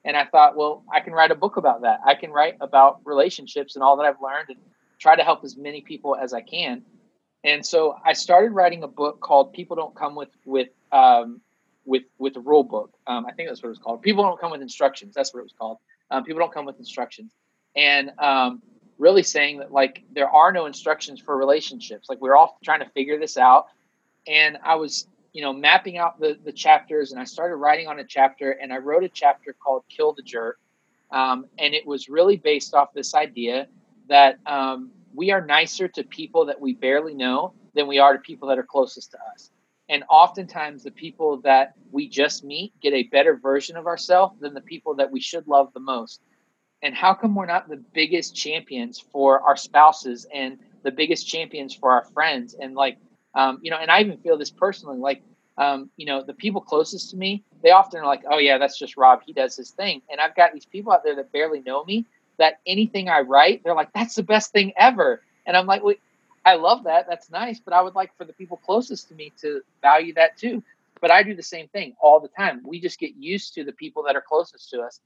And 0.05 0.15
I 0.15 0.25
thought, 0.25 0.55
well, 0.55 0.83
I 0.91 1.01
can 1.01 1.13
write 1.13 1.29
a 1.29 1.35
book 1.35 1.57
about 1.57 1.81
that. 1.81 1.99
I 2.05 2.15
can 2.15 2.31
write 2.31 2.55
about 2.61 3.01
relationships 3.03 3.75
and 3.75 3.83
all 3.83 3.97
that 3.97 4.05
I've 4.05 4.21
learned 4.21 4.49
and 4.49 4.57
try 4.97 5.15
to 5.15 5.23
help 5.23 5.43
as 5.43 5.57
many 5.57 5.81
people 5.81 6.15
as 6.15 6.33
I 6.33 6.41
can. 6.41 6.83
And 7.43 7.65
so 7.65 7.97
I 8.05 8.13
started 8.13 8.51
writing 8.51 8.83
a 8.83 8.87
book 8.87 9.19
called 9.19 9.53
People 9.53 9.75
Don't 9.75 9.95
Come 9.95 10.15
with, 10.15 10.29
with, 10.45 10.69
um, 10.91 11.41
with, 11.85 12.03
with 12.17 12.35
a 12.37 12.39
rule 12.39 12.63
book. 12.63 12.91
Um, 13.07 13.25
I 13.25 13.33
think 13.33 13.49
that's 13.49 13.61
what 13.61 13.67
it 13.67 13.71
was 13.71 13.79
called. 13.79 14.01
People 14.01 14.23
Don't 14.23 14.39
Come 14.39 14.51
with 14.51 14.61
Instructions. 14.61 15.13
That's 15.13 15.33
what 15.33 15.41
it 15.41 15.43
was 15.43 15.53
called. 15.57 15.77
Um, 16.11 16.23
people 16.23 16.39
don't 16.39 16.53
come 16.53 16.65
with 16.65 16.79
instructions, 16.79 17.33
and 17.75 18.11
um, 18.19 18.61
really 18.97 19.23
saying 19.23 19.59
that 19.59 19.71
like 19.71 20.03
there 20.13 20.29
are 20.29 20.51
no 20.51 20.65
instructions 20.65 21.19
for 21.19 21.37
relationships. 21.37 22.09
Like 22.09 22.21
we're 22.21 22.35
all 22.35 22.57
trying 22.63 22.81
to 22.81 22.89
figure 22.89 23.17
this 23.17 23.37
out. 23.37 23.67
And 24.27 24.57
I 24.63 24.75
was, 24.75 25.07
you 25.33 25.41
know, 25.41 25.53
mapping 25.53 25.97
out 25.97 26.19
the 26.19 26.37
the 26.43 26.51
chapters, 26.51 27.11
and 27.11 27.19
I 27.19 27.23
started 27.23 27.55
writing 27.55 27.87
on 27.87 27.99
a 27.99 28.03
chapter, 28.03 28.51
and 28.51 28.71
I 28.71 28.77
wrote 28.77 29.03
a 29.03 29.09
chapter 29.09 29.53
called 29.53 29.83
"Kill 29.89 30.13
the 30.13 30.21
Jerk," 30.21 30.59
um, 31.11 31.45
and 31.57 31.73
it 31.73 31.87
was 31.87 32.09
really 32.09 32.37
based 32.37 32.73
off 32.73 32.93
this 32.93 33.15
idea 33.15 33.67
that 34.09 34.39
um, 34.45 34.91
we 35.13 35.31
are 35.31 35.45
nicer 35.45 35.87
to 35.87 36.03
people 36.03 36.45
that 36.45 36.59
we 36.59 36.73
barely 36.73 37.13
know 37.13 37.53
than 37.73 37.87
we 37.87 37.99
are 37.99 38.13
to 38.13 38.19
people 38.19 38.47
that 38.49 38.57
are 38.57 38.63
closest 38.63 39.11
to 39.11 39.17
us. 39.33 39.51
And 39.89 40.03
oftentimes, 40.09 40.83
the 40.83 40.91
people 40.91 41.37
that 41.41 41.73
we 41.91 42.07
just 42.07 42.43
meet 42.43 42.79
get 42.79 42.93
a 42.93 43.03
better 43.03 43.35
version 43.35 43.75
of 43.75 43.87
ourselves 43.87 44.39
than 44.39 44.53
the 44.53 44.61
people 44.61 44.95
that 44.95 45.11
we 45.11 45.19
should 45.19 45.47
love 45.47 45.73
the 45.73 45.79
most. 45.79 46.21
And 46.81 46.95
how 46.95 47.13
come 47.13 47.35
we're 47.35 47.45
not 47.45 47.67
the 47.67 47.83
biggest 47.93 48.35
champions 48.35 48.99
for 48.99 49.41
our 49.41 49.57
spouses 49.57 50.25
and 50.33 50.59
the 50.83 50.91
biggest 50.91 51.27
champions 51.27 51.73
for 51.73 51.91
our 51.91 52.05
friends? 52.05 52.55
And 52.59 52.75
like, 52.75 52.97
um, 53.33 53.59
you 53.61 53.71
know, 53.71 53.77
and 53.77 53.91
I 53.91 53.99
even 54.01 54.17
feel 54.19 54.37
this 54.37 54.51
personally. 54.51 54.97
Like, 54.99 55.23
um, 55.57 55.89
you 55.97 56.05
know, 56.05 56.23
the 56.23 56.33
people 56.33 56.61
closest 56.61 57.09
to 57.11 57.17
me, 57.17 57.43
they 57.63 57.71
often 57.71 57.99
are 57.99 58.05
like, 58.05 58.21
oh, 58.31 58.37
yeah, 58.37 58.57
that's 58.57 58.79
just 58.79 58.95
Rob. 58.95 59.21
He 59.25 59.33
does 59.33 59.55
his 59.57 59.71
thing. 59.71 60.01
And 60.09 60.21
I've 60.21 60.35
got 60.35 60.53
these 60.53 60.65
people 60.65 60.93
out 60.93 61.03
there 61.03 61.15
that 61.15 61.31
barely 61.33 61.61
know 61.61 61.83
me 61.83 62.05
that 62.37 62.59
anything 62.65 63.09
I 63.09 63.21
write, 63.21 63.63
they're 63.63 63.75
like, 63.75 63.91
that's 63.93 64.15
the 64.15 64.23
best 64.23 64.53
thing 64.53 64.71
ever. 64.77 65.21
And 65.45 65.57
I'm 65.57 65.65
like, 65.65 65.83
wait, 65.83 65.99
I 66.45 66.55
love 66.55 66.83
that. 66.85 67.05
That's 67.09 67.29
nice. 67.29 67.59
But 67.59 67.73
I 67.73 67.81
would 67.81 67.95
like 67.95 68.15
for 68.17 68.25
the 68.25 68.33
people 68.33 68.57
closest 68.57 69.09
to 69.09 69.15
me 69.15 69.33
to 69.41 69.61
value 69.81 70.13
that 70.15 70.37
too. 70.37 70.63
But 71.01 71.11
I 71.11 71.23
do 71.23 71.35
the 71.35 71.43
same 71.43 71.67
thing 71.69 71.95
all 72.01 72.19
the 72.19 72.29
time. 72.29 72.61
We 72.65 72.79
just 72.81 72.99
get 72.99 73.15
used 73.15 73.53
to 73.55 73.63
the 73.63 73.71
people 73.71 74.03
that 74.03 74.15
are 74.15 74.23
closest 74.27 74.69
to 74.71 74.81
us. 74.81 74.99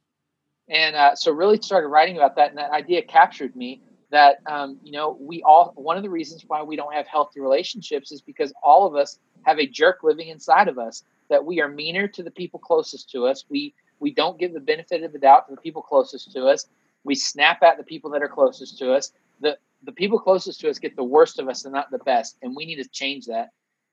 And 0.69 0.95
uh, 0.95 1.15
so, 1.15 1.31
really 1.31 1.61
started 1.61 1.87
writing 1.89 2.17
about 2.17 2.35
that. 2.37 2.49
And 2.49 2.57
that 2.57 2.71
idea 2.71 3.01
captured 3.01 3.55
me 3.55 3.81
that, 4.11 4.39
um, 4.45 4.77
you 4.83 4.91
know, 4.91 5.17
we 5.19 5.43
all, 5.43 5.73
one 5.75 5.97
of 5.97 6.03
the 6.03 6.09
reasons 6.09 6.43
why 6.47 6.63
we 6.63 6.75
don't 6.75 6.93
have 6.93 7.07
healthy 7.07 7.39
relationships 7.41 8.11
is 8.11 8.21
because 8.21 8.53
all 8.63 8.85
of 8.87 8.95
us 8.95 9.19
have 9.43 9.59
a 9.59 9.67
jerk 9.67 10.03
living 10.03 10.29
inside 10.29 10.67
of 10.67 10.77
us 10.77 11.03
that 11.29 11.43
we 11.43 11.61
are 11.61 11.67
meaner 11.67 12.07
to 12.07 12.23
the 12.23 12.31
people 12.31 12.59
closest 12.59 13.09
to 13.11 13.25
us. 13.25 13.45
We 13.49 13.73
we 13.99 14.11
don't 14.11 14.39
give 14.39 14.53
the 14.53 14.59
benefit 14.59 15.03
of 15.03 15.13
the 15.13 15.19
doubt 15.19 15.47
to 15.47 15.55
the 15.55 15.61
people 15.61 15.81
closest 15.81 16.31
to 16.33 16.45
us. 16.45 16.67
We 17.03 17.15
snap 17.15 17.63
at 17.63 17.77
the 17.77 17.83
people 17.83 18.11
that 18.11 18.21
are 18.21 18.27
closest 18.27 18.77
to 18.79 18.93
us. 18.93 19.11
The 19.41 19.57
the 19.83 19.91
people 19.91 20.19
closest 20.19 20.59
to 20.61 20.69
us 20.69 20.79
get 20.79 20.95
the 20.95 21.03
worst 21.03 21.39
of 21.39 21.47
us 21.49 21.65
and 21.65 21.73
not 21.73 21.91
the 21.91 21.99
best, 21.99 22.37
and 22.41 22.55
we 22.55 22.65
need 22.65 22.81
to 22.81 22.89
change 22.89 23.25
that. 23.27 23.49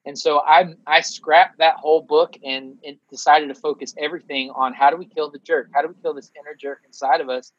And 0.07 0.19
so 0.19 0.41
I 0.41 0.75
I 0.87 1.01
scrapped 1.03 1.59
that 1.59 1.77
whole 1.77 2.03
book 2.03 2.35
and, 2.45 2.79
and 2.85 2.97
decided 3.11 3.49
to 3.49 3.55
focus 3.55 3.95
everything 3.99 4.51
on 4.51 4.73
how 4.73 4.91
do 4.91 4.97
we 4.97 5.07
kill 5.07 5.31
the 5.31 5.39
jerk? 5.41 5.69
How 5.75 5.83
do 5.83 5.89
we 5.89 5.95
kill 6.03 6.15
this 6.15 6.31
inner 6.39 6.55
jerk 6.55 6.81
inside 6.87 7.21
of 7.21 7.29
us 7.29 7.53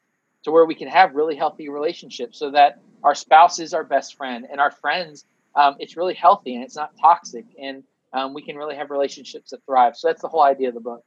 to 0.44 0.50
where 0.50 0.66
we 0.66 0.74
can 0.74 0.88
have 0.88 1.14
really 1.14 1.36
healthy 1.36 1.68
relationships 1.68 2.38
so 2.38 2.50
that 2.50 2.80
our 3.02 3.14
spouse 3.14 3.58
is 3.58 3.74
our 3.74 3.84
best 3.84 4.16
friend 4.16 4.46
and 4.50 4.60
our 4.60 4.70
friends 4.70 5.24
um, 5.54 5.76
it's 5.78 5.96
really 5.96 6.14
healthy 6.14 6.54
and 6.54 6.64
it's 6.64 6.76
not 6.76 6.92
toxic 7.00 7.44
and 7.60 7.82
um, 8.12 8.34
we 8.34 8.42
can 8.42 8.56
really 8.56 8.74
have 8.74 8.90
relationships 8.90 9.50
that 9.50 9.64
thrive 9.66 9.96
so 9.96 10.08
that's 10.08 10.22
the 10.22 10.28
whole 10.28 10.42
idea 10.42 10.68
of 10.68 10.74
the 10.74 10.80
book 10.80 11.04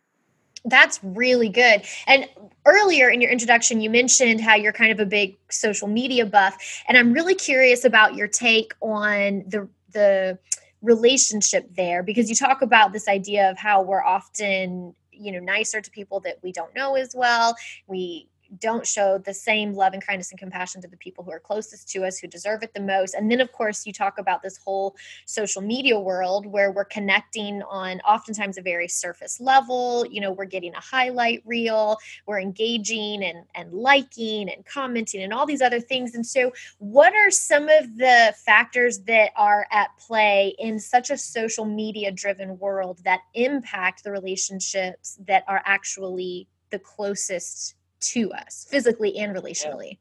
that's 0.66 1.00
really 1.04 1.50
good. 1.50 1.84
And 2.08 2.28
earlier 2.66 3.10
in 3.10 3.22
your 3.22 3.32
introduction, 3.32 3.82
you 3.82 3.90
mentioned 3.90 4.42
how 4.42 4.56
you're 4.56 4.74
kind 4.74 4.92
of 4.92 5.00
a 5.00 5.06
big 5.06 5.38
social 5.50 5.88
media 5.88 6.26
buff, 6.26 6.84
and 6.88 6.98
I'm 6.98 7.14
really 7.14 7.36
curious 7.36 7.86
about 7.86 8.16
your 8.16 8.28
take 8.28 8.74
on 8.82 9.44
the 9.48 9.68
the 9.92 10.38
relationship 10.82 11.74
there 11.76 12.04
because 12.04 12.30
you 12.30 12.36
talk 12.36 12.62
about 12.62 12.94
this 12.94 13.08
idea 13.08 13.50
of 13.50 13.58
how 13.58 13.82
we're 13.82 14.04
often 14.04 14.94
you 15.12 15.32
know 15.32 15.40
nicer 15.40 15.82
to 15.82 15.90
people 15.90 16.20
that 16.20 16.38
we 16.44 16.52
don't 16.52 16.76
know 16.76 16.96
as 16.96 17.16
well 17.16 17.56
we 17.88 18.28
don't 18.60 18.86
show 18.86 19.18
the 19.18 19.34
same 19.34 19.74
love 19.74 19.94
and 19.94 20.06
kindness 20.06 20.32
and 20.32 20.40
compassion 20.40 20.82
to 20.82 20.88
the 20.88 20.98
people 20.98 21.24
who 21.24 21.32
are 21.32 21.40
closest 21.40 21.90
to 21.90 22.06
us 22.06 22.18
who 22.18 22.28
deserve 22.28 22.64
it 22.64 22.74
the 22.74 22.82
most. 22.82 23.14
And 23.14 23.30
then 23.30 23.42
of 23.42 23.52
course 23.52 23.86
you 23.86 23.94
talk 23.94 24.18
about 24.18 24.42
this 24.42 24.58
whole 24.58 24.96
social 25.26 25.62
media 25.62 26.00
world 26.00 26.46
where 26.46 26.72
we're 26.72 26.86
connecting 26.86 27.62
on 27.64 28.00
oftentimes 28.02 28.58
a 28.58 28.62
very 28.62 28.88
surface 28.88 29.40
level. 29.40 30.06
You 30.10 30.22
know 30.22 30.32
we're 30.32 30.46
getting 30.46 30.74
a 30.74 30.82
highlight 30.82 31.42
reel 31.46 31.98
we're 32.26 32.40
engaging 32.40 33.24
and 33.24 33.46
and 33.56 33.74
liking 33.74 34.50
and 34.50 34.66
commenting 34.66 35.22
and 35.22 35.34
all 35.34 35.46
these 35.46 35.62
other 35.62 35.80
things. 35.80 36.16
And 36.16 36.26
so 36.26 36.52
what 36.80 37.14
are 37.14 37.32
some 37.32 37.70
of 37.70 37.98
the 37.98 38.34
factors 38.46 39.00
that 39.04 39.32
are 39.36 39.66
at 39.72 39.90
play 39.98 40.56
in 40.60 40.80
such 40.80 41.10
a 41.10 41.18
social 41.18 41.66
media 41.66 42.12
driven 42.12 42.58
world 42.60 43.00
that 43.04 43.22
impact 43.34 44.04
the 44.04 44.12
relationships 44.12 45.18
that 45.28 45.44
are 45.48 45.62
actually 45.66 46.48
the 46.72 46.80
closest 46.80 47.76
to 48.14 48.32
us 48.32 48.66
physically 48.70 49.18
and 49.18 49.36
relationally. 49.36 49.98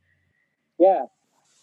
Yeah. 0.79 1.05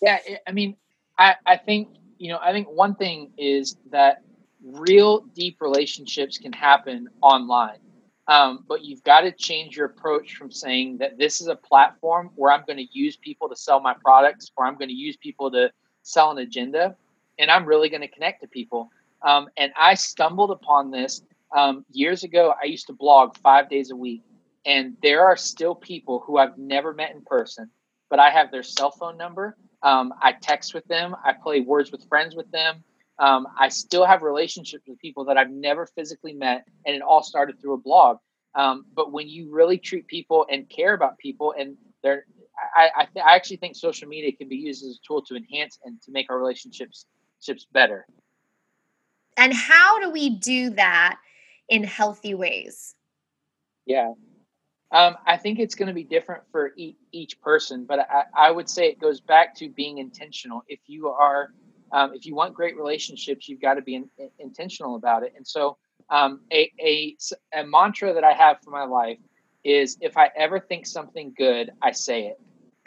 Yeah. 0.02 0.18
yeah 0.28 0.38
I 0.48 0.52
mean, 0.52 0.76
I, 1.18 1.36
I 1.46 1.58
think, 1.58 1.90
you 2.18 2.30
know, 2.30 2.40
I 2.42 2.52
think 2.52 2.68
one 2.70 2.96
thing 2.96 3.32
is 3.38 3.78
that 3.92 4.24
real 4.64 5.22
deep 5.36 5.58
relationships 5.62 6.38
can 6.38 6.54
happen 6.54 7.08
online. 7.22 7.80
Um, 8.28 8.64
but 8.68 8.84
you've 8.86 9.04
got 9.04 9.22
to 9.22 9.32
change 9.32 9.76
your 9.76 9.88
approach 9.88 10.36
from 10.36 10.52
saying 10.52 11.00
that 11.00 11.18
this 11.18 11.42
is 11.42 11.48
a 11.48 11.56
platform 11.56 12.30
where 12.36 12.52
I'm 12.52 12.64
going 12.66 12.78
to 12.78 12.88
use 12.92 13.18
people 13.18 13.50
to 13.50 13.56
sell 13.56 13.80
my 13.80 13.94
products 13.94 14.52
or 14.56 14.66
I'm 14.66 14.76
going 14.76 14.90
to 14.90 14.96
use 14.96 15.18
people 15.18 15.52
to 15.52 15.72
sell 16.04 16.32
an 16.32 16.38
agenda 16.38 16.96
and 17.40 17.52
I'm 17.52 17.66
really 17.66 17.90
going 17.90 18.02
to 18.02 18.08
connect 18.08 18.42
to 18.42 18.48
people. 18.48 18.90
Um, 19.24 19.50
and 19.58 19.72
I 19.78 19.96
stumbled 19.96 20.52
upon 20.52 20.92
this 20.92 21.24
um, 21.56 21.86
years 21.92 22.24
ago. 22.24 22.54
I 22.62 22.68
used 22.68 22.88
to 22.88 22.94
blog 22.94 23.36
five 23.38 23.70
days 23.70 23.92
a 23.92 23.96
week. 23.96 24.24
And 24.66 24.96
there 25.02 25.26
are 25.26 25.38
still 25.38 25.76
people 25.76 26.24
who 26.26 26.38
I've 26.38 26.58
never 26.58 26.94
met 26.94 27.12
in 27.12 27.22
person, 27.22 27.70
but 28.10 28.20
I 28.20 28.30
have 28.30 28.52
their 28.52 28.64
cell 28.64 28.92
phone 28.92 29.18
number. 29.18 29.58
Um, 29.82 30.14
I 30.22 30.34
text 30.34 30.74
with 30.74 30.86
them. 30.86 31.16
I 31.26 31.34
play 31.34 31.62
words 31.62 31.92
with 31.92 32.08
friends 32.08 32.36
with 32.36 32.52
them. 32.52 32.84
Um, 33.18 33.48
I 33.58 33.70
still 33.70 34.06
have 34.06 34.22
relationships 34.22 34.84
with 34.88 35.00
people 35.00 35.26
that 35.26 35.38
I've 35.38 35.52
never 35.52 35.86
physically 35.86 36.34
met, 36.34 36.66
and 36.86 36.96
it 36.96 37.02
all 37.02 37.24
started 37.24 37.60
through 37.60 37.74
a 37.74 37.78
blog. 37.78 38.18
Um, 38.56 38.86
but 38.94 39.12
when 39.12 39.30
you 39.30 39.52
really 39.52 39.78
treat 39.78 40.08
people 40.08 40.46
and 40.52 40.70
care 40.70 40.94
about 40.94 41.18
people, 41.18 41.54
and 41.58 41.78
they're, 42.04 42.26
I, 42.76 42.90
I, 42.98 43.06
th- 43.06 43.26
I 43.26 43.36
actually 43.36 43.58
think 43.58 43.76
social 43.76 44.08
media 44.08 44.32
can 44.32 44.50
be 44.50 44.58
used 44.58 44.84
as 44.84 44.98
a 44.98 45.08
tool 45.08 45.24
to 45.24 45.36
enhance 45.36 45.80
and 45.86 46.02
to 46.04 46.12
make 46.12 46.30
our 46.30 46.38
relationships 46.38 47.06
better. 47.72 48.06
And 49.38 49.54
how 49.54 50.00
do 50.00 50.12
we 50.12 50.32
do 50.32 50.72
that 50.72 51.18
in 51.70 51.84
healthy 51.84 52.34
ways? 52.34 52.96
Yeah, 53.86 54.14
um, 54.92 55.16
I 55.26 55.38
think 55.38 55.60
it's 55.60 55.76
going 55.76 55.88
to 55.88 55.94
be 55.94 56.04
different 56.04 56.44
for 56.52 56.74
each, 56.76 56.98
each 57.12 57.42
person, 57.42 57.86
but 57.86 58.00
I, 58.00 58.24
I, 58.36 58.52
would 58.52 58.70
say 58.70 58.88
it 58.88 59.00
goes 59.00 59.22
back 59.22 59.56
to 59.56 59.70
being 59.70 60.00
intentional. 60.00 60.64
If 60.68 60.80
you 60.88 61.08
are, 61.08 61.54
um, 61.94 62.14
if 62.14 62.26
you 62.26 62.36
want 62.36 62.54
great 62.54 62.76
relationships, 62.76 63.48
you've 63.48 63.62
got 63.62 63.76
to 63.76 63.82
be 63.82 63.96
in, 63.96 64.10
in, 64.18 64.30
intentional 64.40 64.96
about 64.96 65.24
it. 65.24 65.34
And 65.38 65.48
so, 65.48 65.78
um, 66.10 66.42
a, 66.52 66.70
a, 66.82 67.16
a 67.54 67.66
mantra 67.66 68.14
that 68.14 68.26
I 68.26 68.34
have 68.34 68.58
for 68.62 68.72
my 68.72 68.84
life 68.84 69.18
is 69.64 69.98
if 70.02 70.18
I 70.18 70.30
ever 70.36 70.60
think 70.60 70.86
something 70.86 71.34
good, 71.38 71.72
I 71.82 71.92
say 71.92 72.28
it. 72.28 72.42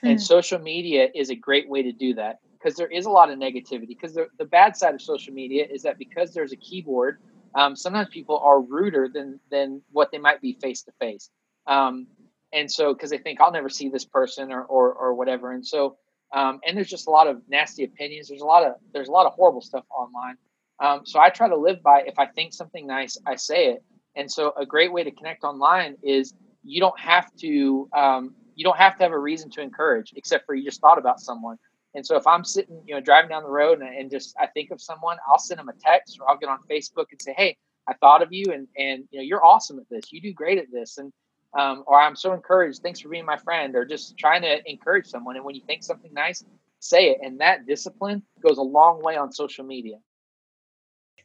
Mm. 0.05 0.11
And 0.11 0.23
social 0.23 0.59
media 0.59 1.09
is 1.15 1.31
a 1.31 1.35
great 1.35 1.69
way 1.69 1.83
to 1.83 1.93
do 1.93 2.15
that 2.15 2.41
because 2.53 2.77
there 2.77 2.89
is 2.89 3.07
a 3.07 3.11
lot 3.11 3.31
of 3.31 3.39
negativity. 3.39 3.89
Because 3.89 4.13
the, 4.13 4.29
the 4.39 4.45
bad 4.45 4.77
side 4.77 4.95
of 4.95 5.01
social 5.01 5.33
media 5.33 5.67
is 5.71 5.83
that 5.83 5.99
because 5.99 6.35
there's 6.35 6.53
a 6.53 6.57
keyboard, 6.57 7.19
um, 7.55 7.77
sometimes 7.77 8.09
people 8.11 8.39
are 8.39 8.61
ruder 8.61 9.09
than 9.09 9.41
than 9.51 9.81
what 9.93 10.11
they 10.11 10.19
might 10.19 10.41
be 10.41 10.55
face 10.61 10.83
to 10.83 10.93
face. 11.01 11.31
Um, 11.67 12.07
and 12.53 12.71
so, 12.71 12.95
because 12.95 13.11
they 13.11 13.19
think 13.19 13.41
I'll 13.41 13.53
never 13.53 13.69
see 13.69 13.89
this 13.89 14.05
person 14.05 14.53
or, 14.53 14.63
or, 14.63 14.93
or 14.93 15.15
whatever. 15.15 15.53
And 15.53 15.67
so, 15.67 15.97
um, 16.33 16.61
and 16.67 16.77
there's 16.77 16.91
just 16.91 17.07
a 17.07 17.11
lot 17.11 17.27
of 17.27 17.43
nasty 17.49 17.85
opinions. 17.85 18.29
There's 18.29 18.43
a 18.43 18.47
lot 18.47 18.65
of, 18.65 18.75
there's 18.93 19.09
a 19.09 19.13
lot 19.13 19.27
of 19.27 19.33
horrible 19.33 19.61
stuff 19.61 19.85
online. 19.91 20.37
Um, 20.81 21.03
so 21.05 21.21
I 21.21 21.31
try 21.31 21.49
to 21.49 21.57
live 21.57 21.83
by, 21.83 22.03
if 22.07 22.19
I 22.19 22.27
think 22.27 22.53
something 22.53 22.87
nice, 22.87 23.17
I 23.27 23.37
say 23.37 23.67
it. 23.69 23.85
And 24.17 24.31
so 24.31 24.53
a 24.57 24.67
great 24.67 24.93
way 24.93 25.05
to 25.05 25.11
connect 25.11 25.45
online 25.45 25.97
is 26.03 26.35
you 26.63 26.81
don't 26.81 26.99
have 26.99 27.35
to, 27.41 27.89
um, 27.97 28.35
you 28.55 28.65
don't 28.65 28.77
have 28.77 28.97
to 28.99 29.03
have 29.03 29.13
a 29.13 29.19
reason 29.19 29.51
to 29.51 29.61
encourage 29.61 30.13
except 30.17 30.47
for 30.47 30.55
you 30.55 30.65
just 30.65 30.81
thought 30.81 30.99
about 30.99 31.21
someone. 31.21 31.59
And 31.95 32.05
so 32.05 32.17
if 32.17 32.27
I'm 32.27 32.45
sitting, 32.45 32.81
you 32.87 32.95
know, 32.95 33.01
driving 33.01 33.31
down 33.31 33.45
the 33.45 33.51
road 33.51 33.81
and, 33.81 33.95
and 33.95 34.11
just 34.11 34.35
I 34.41 34.47
think 34.49 34.71
of 34.71 34.81
someone, 34.81 35.17
I'll 35.29 35.39
send 35.39 35.61
them 35.61 35.69
a 35.69 35.73
text 35.75 36.19
or 36.21 36.29
I'll 36.29 36.37
get 36.37 36.49
on 36.49 36.59
Facebook 36.71 37.07
and 37.13 37.23
say, 37.23 37.35
"Hey, 37.37 37.57
I 37.89 37.95
thought 37.95 38.21
of 38.23 38.33
you, 38.33 38.47
and 38.53 38.67
and 38.77 39.05
you 39.11 39.21
know, 39.21 39.25
you're 39.25 39.45
awesome 39.45 39.79
at 39.79 39.89
this. 39.89 40.13
You 40.13 40.21
do 40.21 40.33
great 40.33 40.59
at 40.59 40.71
this." 40.73 40.99
And 40.99 41.13
um, 41.55 41.85
or 41.87 42.01
I'm 42.01 42.17
so 42.17 42.33
encouraged. 42.33 42.83
Thanks 42.83 43.01
for 43.01 43.09
being 43.09 43.25
my 43.25 43.37
friend, 43.37 43.75
or 43.77 43.85
just 43.85 44.17
trying 44.19 44.43
to 44.43 44.59
encourage 44.71 45.07
someone. 45.07 45.37
And 45.37 45.45
when 45.45 45.55
you 45.55 45.63
think 45.67 45.83
something 45.83 46.13
nice, 46.13 46.45
say 46.81 47.11
it. 47.11 47.19
And 47.23 47.41
that 47.41 47.67
discipline 47.67 48.23
goes 48.43 48.59
a 48.59 48.63
long 48.63 49.03
way 49.03 49.17
on 49.17 49.33
social 49.33 49.65
media. 49.65 49.97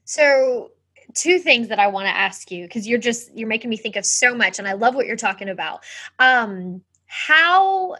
So, 0.05 0.71
two 1.15 1.39
things 1.39 1.67
that 1.69 1.79
I 1.79 1.87
want 1.87 2.05
to 2.07 2.15
ask 2.15 2.51
you 2.51 2.65
because 2.65 2.87
you're 2.87 2.99
just 2.99 3.35
you're 3.35 3.47
making 3.47 3.69
me 3.69 3.77
think 3.77 3.95
of 3.95 4.05
so 4.05 4.35
much, 4.35 4.59
and 4.59 4.67
I 4.67 4.73
love 4.73 4.95
what 4.95 5.05
you're 5.05 5.15
talking 5.15 5.49
about. 5.49 5.83
Um, 6.19 6.81
how 7.05 7.95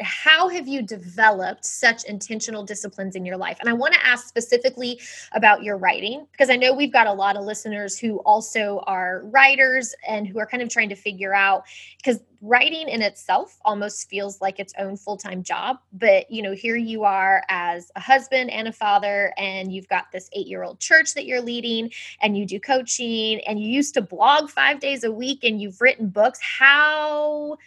how 0.00 0.48
have 0.48 0.66
you 0.66 0.82
developed 0.82 1.64
such 1.64 2.04
intentional 2.04 2.64
disciplines 2.64 3.16
in 3.16 3.24
your 3.24 3.36
life? 3.36 3.58
And 3.60 3.68
I 3.68 3.72
want 3.72 3.94
to 3.94 4.06
ask 4.06 4.26
specifically 4.26 5.00
about 5.32 5.62
your 5.62 5.76
writing 5.76 6.26
because 6.32 6.50
I 6.50 6.56
know 6.56 6.72
we've 6.72 6.92
got 6.92 7.06
a 7.06 7.12
lot 7.12 7.36
of 7.36 7.44
listeners 7.44 7.98
who 7.98 8.18
also 8.20 8.82
are 8.86 9.22
writers 9.24 9.94
and 10.06 10.26
who 10.26 10.38
are 10.38 10.46
kind 10.46 10.62
of 10.62 10.68
trying 10.68 10.88
to 10.88 10.96
figure 10.96 11.34
out 11.34 11.64
because 11.96 12.20
writing 12.42 12.88
in 12.88 13.02
itself 13.02 13.58
almost 13.66 14.08
feels 14.08 14.40
like 14.40 14.58
its 14.58 14.72
own 14.78 14.96
full-time 14.96 15.42
job 15.42 15.76
but 15.92 16.30
you 16.30 16.40
know 16.40 16.52
here 16.52 16.76
you 16.76 17.04
are 17.04 17.42
as 17.50 17.92
a 17.96 18.00
husband 18.00 18.48
and 18.50 18.66
a 18.66 18.72
father 18.72 19.34
and 19.36 19.70
you've 19.70 19.88
got 19.88 20.10
this 20.10 20.30
8-year-old 20.34 20.80
church 20.80 21.12
that 21.12 21.26
you're 21.26 21.42
leading 21.42 21.90
and 22.22 22.38
you 22.38 22.46
do 22.46 22.58
coaching 22.58 23.40
and 23.46 23.60
you 23.60 23.68
used 23.68 23.92
to 23.92 24.00
blog 24.00 24.48
5 24.48 24.80
days 24.80 25.04
a 25.04 25.12
week 25.12 25.44
and 25.44 25.60
you've 25.60 25.82
written 25.82 26.08
books 26.08 26.40
how 26.40 27.58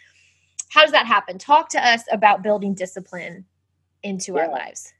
how 0.74 0.82
does 0.82 0.92
that 0.92 1.06
happen 1.06 1.38
talk 1.38 1.68
to 1.68 1.86
us 1.86 2.02
about 2.10 2.42
building 2.42 2.74
discipline 2.74 3.44
into 4.02 4.34
yeah. 4.34 4.40
our 4.40 4.48
lives 4.48 4.92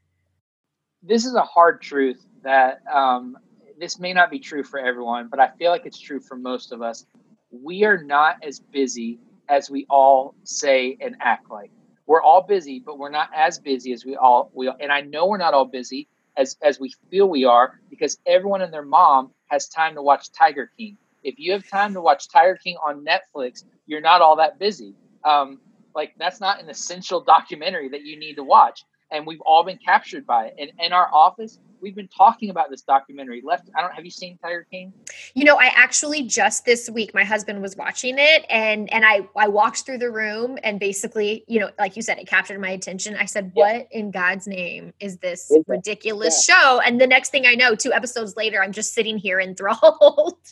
this 1.03 1.25
is 1.25 1.35
a 1.35 1.41
hard 1.41 1.81
truth 1.81 2.25
that 2.43 2.81
um, 2.91 3.37
this 3.79 3.99
may 3.99 4.13
not 4.13 4.31
be 4.31 4.39
true 4.39 4.63
for 4.63 4.79
everyone 4.79 5.27
but 5.27 5.39
i 5.39 5.49
feel 5.57 5.71
like 5.71 5.85
it's 5.85 5.99
true 5.99 6.19
for 6.19 6.35
most 6.35 6.71
of 6.71 6.81
us 6.81 7.05
we 7.51 7.83
are 7.83 8.01
not 8.03 8.37
as 8.43 8.59
busy 8.59 9.19
as 9.49 9.69
we 9.69 9.85
all 9.89 10.33
say 10.43 10.97
and 11.01 11.15
act 11.21 11.49
like 11.51 11.71
we're 12.07 12.21
all 12.21 12.41
busy 12.41 12.79
but 12.79 12.97
we're 12.97 13.09
not 13.09 13.29
as 13.35 13.59
busy 13.59 13.91
as 13.91 14.05
we 14.05 14.15
all 14.15 14.49
we 14.53 14.71
and 14.79 14.91
i 14.91 15.01
know 15.01 15.27
we're 15.27 15.37
not 15.37 15.53
all 15.53 15.65
busy 15.65 16.07
as 16.37 16.57
as 16.61 16.79
we 16.79 16.93
feel 17.09 17.29
we 17.29 17.45
are 17.45 17.79
because 17.89 18.17
everyone 18.25 18.61
and 18.61 18.73
their 18.73 18.85
mom 18.85 19.31
has 19.47 19.67
time 19.67 19.95
to 19.95 20.01
watch 20.01 20.31
Tiger 20.31 20.71
King. 20.77 20.97
If 21.23 21.35
you 21.37 21.51
have 21.53 21.67
time 21.67 21.93
to 21.93 22.01
watch 22.01 22.27
Tiger 22.29 22.57
King 22.61 22.77
on 22.85 23.05
Netflix, 23.05 23.63
you're 23.85 24.01
not 24.01 24.21
all 24.21 24.35
that 24.37 24.59
busy. 24.59 24.93
Um, 25.23 25.59
like 25.95 26.13
that's 26.17 26.39
not 26.39 26.61
an 26.61 26.69
essential 26.69 27.21
documentary 27.21 27.89
that 27.89 28.05
you 28.05 28.19
need 28.19 28.35
to 28.35 28.43
watch. 28.43 28.83
And 29.11 29.25
we've 29.25 29.41
all 29.41 29.63
been 29.63 29.77
captured 29.77 30.25
by 30.25 30.47
it. 30.47 30.55
And 30.59 30.71
in 30.79 30.91
our 30.91 31.07
office, 31.13 31.59
we've 31.79 31.95
been 31.95 32.07
talking 32.07 32.49
about 32.49 32.71
this 32.71 32.81
documentary. 32.81 33.41
Left, 33.45 33.69
I 33.77 33.81
don't 33.81 33.93
have 33.93 34.03
you 34.03 34.11
seen 34.11 34.37
Tiger 34.41 34.65
King? 34.69 34.91
You 35.35 35.45
know, 35.45 35.57
I 35.57 35.67
actually 35.67 36.23
just 36.23 36.65
this 36.65 36.89
week 36.89 37.13
my 37.13 37.23
husband 37.23 37.61
was 37.61 37.75
watching 37.77 38.15
it 38.17 38.45
and 38.49 38.91
and 38.91 39.05
I 39.05 39.27
I 39.37 39.47
walked 39.47 39.85
through 39.85 39.99
the 39.99 40.11
room 40.11 40.57
and 40.63 40.79
basically, 40.79 41.45
you 41.47 41.59
know, 41.59 41.69
like 41.77 41.95
you 41.95 42.01
said, 42.01 42.17
it 42.17 42.27
captured 42.27 42.59
my 42.59 42.69
attention. 42.69 43.15
I 43.15 43.25
said, 43.25 43.51
yeah. 43.55 43.77
"What 43.77 43.87
in 43.91 44.11
God's 44.11 44.47
name 44.47 44.93
is 44.99 45.17
this 45.17 45.49
is 45.51 45.63
ridiculous 45.67 46.45
yeah. 46.49 46.55
show?" 46.55 46.81
And 46.81 46.99
the 46.99 47.07
next 47.07 47.29
thing 47.29 47.45
I 47.45 47.53
know, 47.53 47.75
two 47.75 47.93
episodes 47.93 48.35
later, 48.35 48.61
I'm 48.61 48.71
just 48.71 48.93
sitting 48.93 49.17
here 49.17 49.39
enthralled. 49.39 50.37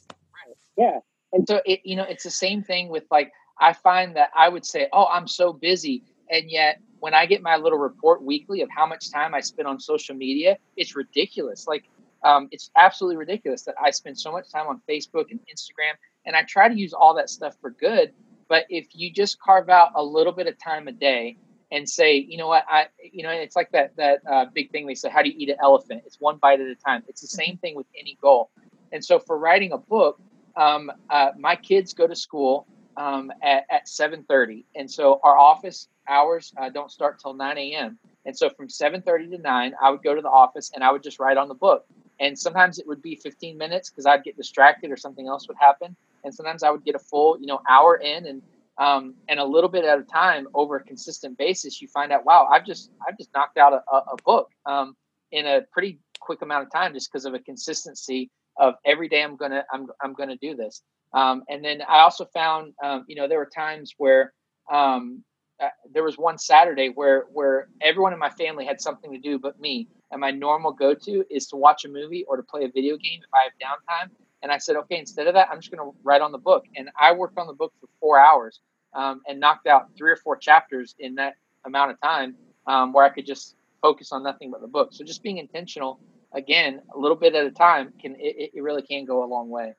Yeah. 0.75 0.99
And 1.33 1.47
so 1.47 1.61
it, 1.65 1.81
you 1.83 1.95
know, 1.95 2.03
it's 2.03 2.23
the 2.23 2.31
same 2.31 2.63
thing 2.63 2.89
with 2.89 3.03
like 3.11 3.31
I 3.63 3.73
find 3.73 4.15
that 4.17 4.29
I 4.35 4.49
would 4.49 4.65
say, 4.65 4.87
"Oh, 4.91 5.05
I'm 5.05 5.27
so 5.27 5.53
busy," 5.53 6.03
and 6.29 6.51
yet 6.51 6.81
when 6.99 7.13
I 7.13 7.25
get 7.25 7.41
my 7.41 7.57
little 7.57 7.79
report 7.79 8.23
weekly 8.23 8.61
of 8.61 8.69
how 8.69 8.85
much 8.85 9.11
time 9.11 9.33
I 9.33 9.41
spend 9.41 9.67
on 9.67 9.79
social 9.79 10.15
media, 10.15 10.57
it's 10.77 10.95
ridiculous. 10.95 11.67
Like, 11.67 11.83
um, 12.23 12.47
it's 12.51 12.71
absolutely 12.77 13.17
ridiculous 13.17 13.63
that 13.63 13.75
I 13.81 13.91
spend 13.91 14.17
so 14.17 14.31
much 14.31 14.49
time 14.51 14.67
on 14.67 14.81
Facebook 14.89 15.31
and 15.31 15.39
Instagram, 15.53 15.95
and 16.25 16.35
I 16.35 16.43
try 16.43 16.69
to 16.69 16.75
use 16.75 16.93
all 16.93 17.13
that 17.15 17.29
stuff 17.29 17.55
for 17.61 17.71
good. 17.71 18.13
But 18.47 18.65
if 18.69 18.87
you 18.93 19.11
just 19.11 19.39
carve 19.39 19.69
out 19.69 19.89
a 19.95 20.03
little 20.03 20.33
bit 20.33 20.47
of 20.47 20.57
time 20.57 20.87
a 20.87 20.91
day 20.91 21.37
and 21.71 21.89
say, 21.89 22.15
you 22.15 22.37
know 22.37 22.47
what, 22.47 22.65
I, 22.69 22.87
you 23.01 23.23
know, 23.23 23.31
it's 23.31 23.55
like 23.55 23.71
that 23.71 23.95
that 23.97 24.21
uh, 24.31 24.45
big 24.53 24.71
thing 24.71 24.85
they 24.85 24.95
say, 24.95 25.09
how 25.09 25.21
do 25.21 25.29
you 25.29 25.35
eat 25.37 25.49
an 25.49 25.57
elephant? 25.61 26.03
It's 26.05 26.19
one 26.19 26.37
bite 26.37 26.61
at 26.61 26.67
a 26.67 26.75
time. 26.75 27.03
It's 27.07 27.21
the 27.21 27.27
same 27.27 27.57
thing 27.57 27.75
with 27.75 27.87
any 27.99 28.17
goal. 28.21 28.49
And 28.91 29.03
so 29.03 29.19
for 29.19 29.37
writing 29.37 29.71
a 29.71 29.77
book, 29.77 30.21
um, 30.55 30.91
uh, 31.09 31.31
my 31.37 31.55
kids 31.55 31.93
go 31.93 32.07
to 32.07 32.15
school 32.15 32.67
um, 32.97 33.31
at, 33.41 33.65
at 33.71 33.85
7.30 33.87 34.65
and 34.75 34.89
so 34.89 35.19
our 35.23 35.37
office 35.37 35.87
hours 36.09 36.53
uh, 36.57 36.69
don't 36.69 36.91
start 36.91 37.19
till 37.19 37.33
9 37.33 37.57
a.m 37.57 37.97
and 38.25 38.37
so 38.37 38.49
from 38.49 38.67
7.30 38.67 39.31
to 39.31 39.37
9 39.37 39.73
i 39.81 39.89
would 39.91 40.03
go 40.03 40.15
to 40.15 40.21
the 40.21 40.29
office 40.29 40.71
and 40.73 40.83
i 40.83 40.91
would 40.91 41.03
just 41.03 41.19
write 41.19 41.37
on 41.37 41.47
the 41.47 41.55
book. 41.55 41.85
And 42.19 42.37
sometimes 42.37 42.79
it 42.79 42.87
would 42.87 43.01
be 43.01 43.15
15 43.15 43.57
minutes 43.57 43.89
because 43.89 44.05
i'd 44.05 44.23
get 44.23 44.37
distracted 44.37 44.91
or 44.91 44.97
something 44.97 45.27
else 45.27 45.47
would 45.47 45.57
happen. 45.59 45.95
And 46.23 46.33
sometimes 46.33 46.63
i 46.63 46.69
would 46.69 46.85
get 46.85 46.95
a 46.95 46.99
full 46.99 47.39
you 47.39 47.47
know 47.47 47.59
hour 47.69 47.95
in 47.97 48.27
and 48.27 48.41
um, 48.77 49.13
and 49.29 49.39
a 49.39 49.45
little 49.45 49.69
bit 49.69 49.85
at 49.85 49.99
a 49.99 50.03
time 50.03 50.47
over 50.55 50.77
a 50.77 50.83
consistent 50.83 51.37
basis 51.37 51.81
you 51.81 51.87
find 51.87 52.11
out 52.11 52.25
wow 52.25 52.47
i've 52.51 52.65
just 52.65 52.91
i've 53.07 53.17
just 53.17 53.29
knocked 53.35 53.57
out 53.57 53.73
a, 53.73 53.95
a 53.95 54.15
book 54.25 54.49
um, 54.65 54.95
in 55.31 55.45
a 55.45 55.61
pretty 55.71 55.99
quick 56.19 56.41
amount 56.41 56.63
of 56.65 56.71
time 56.71 56.93
just 56.93 57.11
because 57.11 57.25
of 57.25 57.33
a 57.33 57.39
consistency 57.39 58.31
of 58.57 58.75
every 58.85 59.07
day 59.07 59.21
i'm 59.21 59.35
gonna 59.35 59.63
i'm, 59.71 59.87
I'm 60.01 60.13
gonna 60.13 60.37
do 60.37 60.55
this 60.55 60.81
um, 61.13 61.43
and 61.49 61.63
then 61.63 61.81
I 61.81 61.99
also 61.99 62.25
found, 62.25 62.73
um, 62.83 63.05
you 63.07 63.15
know, 63.15 63.27
there 63.27 63.37
were 63.37 63.49
times 63.53 63.93
where 63.97 64.33
um, 64.71 65.23
uh, 65.61 65.69
there 65.93 66.03
was 66.03 66.17
one 66.17 66.37
Saturday 66.37 66.89
where 66.89 67.25
where 67.31 67.69
everyone 67.81 68.13
in 68.13 68.19
my 68.19 68.29
family 68.29 68.65
had 68.65 68.81
something 68.81 69.11
to 69.11 69.19
do 69.19 69.37
but 69.37 69.59
me, 69.59 69.87
and 70.11 70.19
my 70.19 70.31
normal 70.31 70.71
go 70.71 70.93
to 70.93 71.23
is 71.29 71.47
to 71.47 71.55
watch 71.55 71.85
a 71.85 71.89
movie 71.89 72.25
or 72.27 72.37
to 72.37 72.43
play 72.43 72.63
a 72.65 72.69
video 72.69 72.97
game 72.97 73.19
if 73.21 73.29
I 73.33 73.43
have 73.43 73.53
downtime. 73.61 74.09
And 74.41 74.51
I 74.51 74.57
said, 74.57 74.75
okay, 74.75 74.99
instead 74.99 75.27
of 75.27 75.35
that, 75.35 75.47
I'm 75.49 75.61
just 75.61 75.71
going 75.71 75.89
to 75.89 75.97
write 76.03 76.21
on 76.21 76.33
the 76.33 76.37
book. 76.37 76.65
And 76.75 76.89
I 76.99 77.13
worked 77.13 77.37
on 77.37 77.47
the 77.47 77.53
book 77.53 77.71
for 77.79 77.87
four 78.01 78.19
hours 78.19 78.59
um, 78.93 79.21
and 79.25 79.39
knocked 79.39 79.67
out 79.67 79.87
three 79.97 80.11
or 80.11 80.17
four 80.17 80.35
chapters 80.35 80.95
in 80.99 81.15
that 81.15 81.35
amount 81.65 81.91
of 81.91 82.01
time, 82.01 82.35
um, 82.67 82.91
where 82.91 83.05
I 83.05 83.09
could 83.09 83.25
just 83.25 83.55
focus 83.81 84.11
on 84.11 84.21
nothing 84.21 84.51
but 84.51 84.59
the 84.59 84.67
book. 84.67 84.89
So 84.91 85.05
just 85.05 85.23
being 85.23 85.37
intentional, 85.37 85.99
again, 86.33 86.81
a 86.93 86.99
little 86.99 87.15
bit 87.15 87.35
at 87.35 87.45
a 87.45 87.51
time, 87.51 87.93
can 88.01 88.15
it, 88.19 88.51
it 88.53 88.61
really 88.61 88.81
can 88.81 89.05
go 89.05 89.23
a 89.23 89.27
long 89.27 89.49
way. 89.49 89.75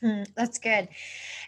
Hmm, 0.00 0.24
that's 0.36 0.58
good. 0.58 0.88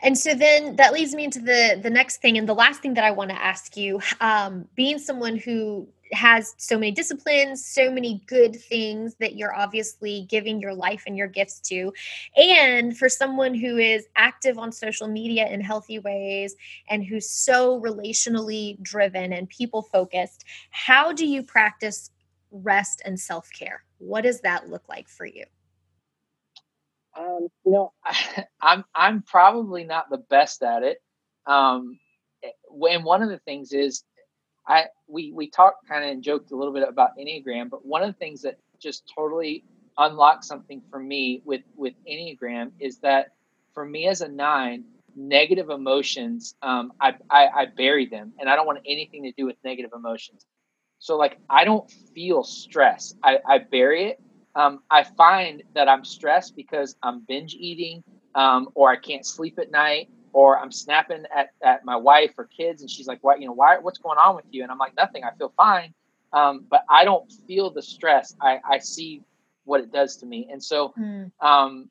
And 0.03 0.17
so 0.17 0.35
then 0.35 0.77
that 0.77 0.93
leads 0.93 1.15
me 1.15 1.25
into 1.25 1.41
the 1.41 1.79
the 1.83 1.91
next 1.91 2.19
thing 2.23 2.39
and 2.39 2.49
the 2.49 2.55
last 2.55 2.81
thing 2.81 2.95
that 2.95 3.05
I 3.05 3.11
want 3.11 3.31
to 3.31 3.43
ask 3.43 3.77
you. 3.77 4.01
Um, 4.21 4.67
being 4.75 4.99
someone 4.99 5.37
who 5.37 5.89
has 6.13 6.55
so 6.59 6.79
many 6.79 6.93
disciplines, 6.93 7.65
so 7.67 7.91
many 7.91 8.23
good 8.29 8.57
things 8.57 9.17
that 9.21 9.37
you're 9.37 9.55
obviously 9.55 10.27
giving 10.31 10.61
your 10.61 10.75
life 10.75 11.03
and 11.07 11.17
your 11.17 11.27
gifts 11.27 11.61
to. 11.61 11.93
And 12.37 12.97
for 12.97 13.09
someone 13.09 13.55
who 13.55 13.79
is 13.79 14.07
active 14.17 14.59
on 14.59 14.73
social 14.73 15.09
media 15.09 15.49
in 15.49 15.61
healthy 15.61 15.99
ways 15.99 16.55
and 16.89 17.05
who's 17.05 17.29
so 17.29 17.81
relationally 17.81 18.81
driven 18.83 19.33
and 19.33 19.49
people 19.49 19.83
focused, 19.83 20.45
how 20.71 21.13
do 21.13 21.27
you 21.27 21.43
practice 21.43 22.11
rest 22.53 23.03
and 23.05 23.19
self 23.21 23.51
care? 23.53 23.83
What 23.99 24.23
does 24.23 24.41
that 24.43 24.69
look 24.71 24.89
like 24.89 25.09
for 25.09 25.27
you? 25.27 25.45
Um, 27.19 27.49
you 27.65 27.73
know, 27.73 27.93
I, 28.05 28.45
I'm 28.61 28.85
I'm 28.95 29.23
probably 29.23 29.85
not 29.85 30.11
the 30.11 30.19
best 30.19 30.63
at 30.63 30.83
it. 30.83 30.99
Um, 31.47 31.99
eh, 32.43 32.51
and 32.91 33.05
one 33.05 33.23
of 33.23 33.29
the 33.29 33.39
things 33.39 33.73
is, 33.73 34.05
I 34.67 34.87
we 35.09 35.33
we 35.33 35.51
talked 35.51 35.89
kind 35.89 36.05
of 36.05 36.11
and 36.11 36.23
joked 36.23 36.51
a 36.53 36.57
little 36.57 36.75
bit 36.75 36.89
about 36.89 37.11
Enneagram, 37.19 37.71
but 37.71 37.85
one 37.87 38.03
of 38.03 38.09
the 38.09 38.19
things 38.19 38.43
that 38.43 38.59
just 38.81 39.11
totally 39.15 39.65
unlocked 39.99 40.45
something 40.45 40.83
for 40.91 40.99
me 40.99 41.43
with 41.45 41.63
with 41.77 41.95
Enneagram 42.09 42.73
is 42.81 42.99
that 42.99 43.29
for 43.73 43.85
me 43.85 44.07
as 44.09 44.21
a 44.21 44.29
nine, 44.29 44.85
negative 45.15 45.71
emotions, 45.71 46.55
um, 46.63 46.93
I, 47.01 47.15
I 47.31 47.49
I 47.49 47.67
bury 47.67 48.07
them, 48.07 48.33
and 48.39 48.49
I 48.49 48.57
don't 48.57 48.67
want 48.67 48.81
anything 48.87 49.25
to 49.25 49.33
do 49.33 49.47
with 49.47 49.57
negative 49.65 49.93
emotions. 49.95 50.45
So 50.99 51.17
like 51.17 51.39
I 51.49 51.65
don't 51.65 51.91
feel 52.15 52.43
stress. 52.45 53.15
I, 53.23 53.39
I 53.47 53.59
bury 53.59 54.07
it 54.07 54.21
um, 54.57 54.81
I 54.91 55.05
find 55.05 55.63
that 55.75 55.87
I'm 55.87 56.05
stressed 56.05 56.57
because 56.57 56.97
I'm 57.03 57.21
binge 57.21 57.55
eating, 57.55 58.03
um, 58.35 58.71
or 58.75 58.91
I 58.91 58.97
can't 58.97 59.25
sleep 59.25 59.59
at 59.59 59.71
night, 59.71 60.09
or 60.33 60.59
I'm 60.59 60.73
snapping 60.73 61.25
at, 61.35 61.51
at 61.63 61.85
my 61.85 61.97
wife 61.97 62.33
or 62.39 62.47
kids, 62.47 62.81
and 62.81 62.91
she's 62.91 63.07
like, 63.07 63.23
"What? 63.23 63.41
You 63.41 63.49
know, 63.49 63.53
why? 63.53 63.77
What's 63.79 63.99
going 63.99 64.19
on 64.19 64.35
with 64.35 64.47
you?" 64.51 64.63
And 64.63 64.73
I'm 64.73 64.79
like, 64.79 64.97
"Nothing. 64.97 65.25
I 65.25 65.31
feel 65.37 65.53
fine." 65.59 65.93
Um, 66.33 66.65
but 66.71 66.85
I 66.91 67.05
don't 67.05 67.31
feel 67.47 67.71
the 67.71 67.83
stress. 67.83 68.35
I, 68.41 68.59
I 68.69 68.79
see 68.79 69.23
what 69.65 69.81
it 69.81 69.93
does 69.93 70.17
to 70.17 70.27
me, 70.27 70.49
and 70.51 70.63
so, 70.63 70.95
mm. 70.99 71.31
um, 71.41 71.91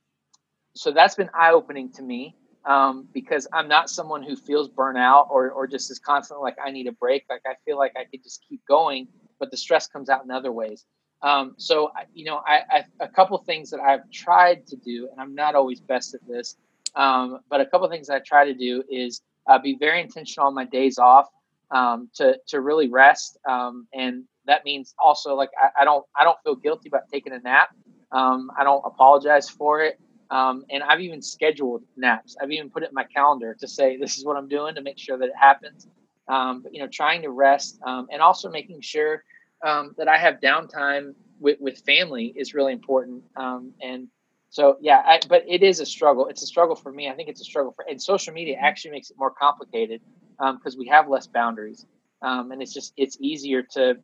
so 0.73 0.91
that's 0.91 1.15
been 1.15 1.30
eye 1.36 1.51
opening 1.51 1.91
to 1.93 2.01
me 2.01 2.36
um, 2.65 3.08
because 3.13 3.47
I'm 3.54 3.67
not 3.67 3.91
someone 3.91 4.23
who 4.23 4.36
feels 4.36 4.69
burnout 4.69 5.30
or 5.30 5.51
or 5.51 5.67
just 5.67 5.91
is 5.91 5.99
constantly 5.99 6.43
like 6.43 6.58
I 6.63 6.71
need 6.71 6.88
a 6.88 6.93
break. 6.93 7.25
Like 7.30 7.43
I 7.45 7.54
feel 7.63 7.78
like 7.78 7.93
I 7.95 8.06
could 8.06 8.23
just 8.23 8.43
keep 8.49 8.62
going, 8.67 9.08
but 9.39 9.51
the 9.51 9.58
stress 9.58 9.88
comes 9.88 10.10
out 10.10 10.23
in 10.23 10.32
other 10.32 10.51
ways. 10.51 10.84
Um, 11.21 11.56
so, 11.58 11.91
you 12.13 12.25
know, 12.25 12.41
I, 12.45 12.62
I, 12.69 12.84
a 12.99 13.08
couple 13.08 13.38
things 13.39 13.69
that 13.71 13.80
I've 13.80 14.10
tried 14.12 14.67
to 14.67 14.75
do, 14.75 15.10
and 15.12 15.19
I'm 15.19 15.34
not 15.34 15.56
always 15.56 15.80
best 15.80 16.13
at 16.13 16.21
this, 16.28 16.58
um, 16.95 17.39
but 17.49 17.62
a 17.62 17.65
couple 17.65 17.89
things 17.89 18.10
I 18.10 18.19
try 18.19 18.45
to 18.45 18.54
do 18.54 18.84
is 18.89 19.21
uh, 19.47 19.60
be 19.60 19.75
very 19.80 20.01
intentional 20.01 20.47
on 20.47 20.54
my 20.54 20.65
days 20.65 20.97
off 20.97 21.28
um, 21.71 22.10
to 22.15 22.38
to 22.47 22.62
really 22.62 22.89
rest, 22.89 23.38
um, 23.47 23.88
and 23.93 24.23
that 24.45 24.63
means 24.65 24.93
also 24.99 25.36
like 25.36 25.49
I, 25.62 25.82
I, 25.82 25.86
don't 25.86 26.06
I 26.15 26.23
don't 26.23 26.38
feel 26.43 26.56
guilty 26.56 26.89
about 26.89 27.10
taking 27.12 27.34
a 27.34 27.39
nap. 27.39 27.69
Um, 28.12 28.51
I 28.58 28.63
don't 28.63 28.84
apologize 28.86 29.49
for 29.49 29.82
it, 29.82 29.99
um, 30.30 30.63
and 30.69 30.84
I've 30.84 31.01
even 31.01 31.21
scheduled 31.21 31.84
naps. 31.97 32.38
I've 32.41 32.51
even 32.51 32.69
put 32.69 32.84
it 32.84 32.89
in 32.89 32.95
my 32.95 33.04
calendar 33.04 33.56
to 33.60 33.67
say 33.67 33.97
this 33.99 34.17
is 34.17 34.25
what 34.25 34.38
I'm 34.38 34.47
doing 34.47 34.75
to 34.75 34.82
make 34.82 34.97
sure 34.97 35.17
that 35.17 35.25
it 35.25 35.36
happens. 35.39 35.88
but 36.28 36.71
you 36.71 36.80
know, 36.80 36.88
trying 36.88 37.23
to 37.23 37.30
rest 37.30 37.80
and 37.86 38.21
also 38.21 38.49
making 38.49 38.82
sure 38.82 39.23
um, 39.65 39.95
that 39.97 40.08
I 40.08 40.17
have 40.17 40.36
downtime 40.39 41.15
with, 41.39 41.58
with 41.60 41.80
family 41.86 42.34
is 42.36 42.54
really 42.54 42.71
important. 42.71 43.23
Um, 43.36 43.73
and 43.82 44.08
so, 44.49 44.78
yeah, 44.80 45.01
I, 45.06 45.19
but 45.28 45.43
it 45.47 45.63
is 45.63 45.80
a 45.82 45.86
struggle. 45.86 46.28
It's 46.28 46.43
a 46.43 46.45
struggle 46.45 46.75
for 46.75 46.91
me. 46.91 47.10
I 47.10 47.15
think 47.15 47.28
it's 47.28 47.41
a 47.41 47.45
struggle 47.45 47.73
for, 47.73 47.84
and 47.89 48.01
social 48.01 48.34
media 48.34 48.58
actually 48.62 48.91
makes 48.91 49.10
it 49.10 49.17
more 49.17 49.32
complicated 49.32 50.01
because 50.38 50.75
um, 50.75 50.80
we 50.80 50.88
have 50.88 51.10
less 51.10 51.28
boundaries. 51.28 51.86
Um, 52.21 52.51
and 52.51 52.62
it's 52.62 52.73
just, 52.73 52.93
it's 52.95 53.17
easier 53.19 53.63
to, 53.73 53.97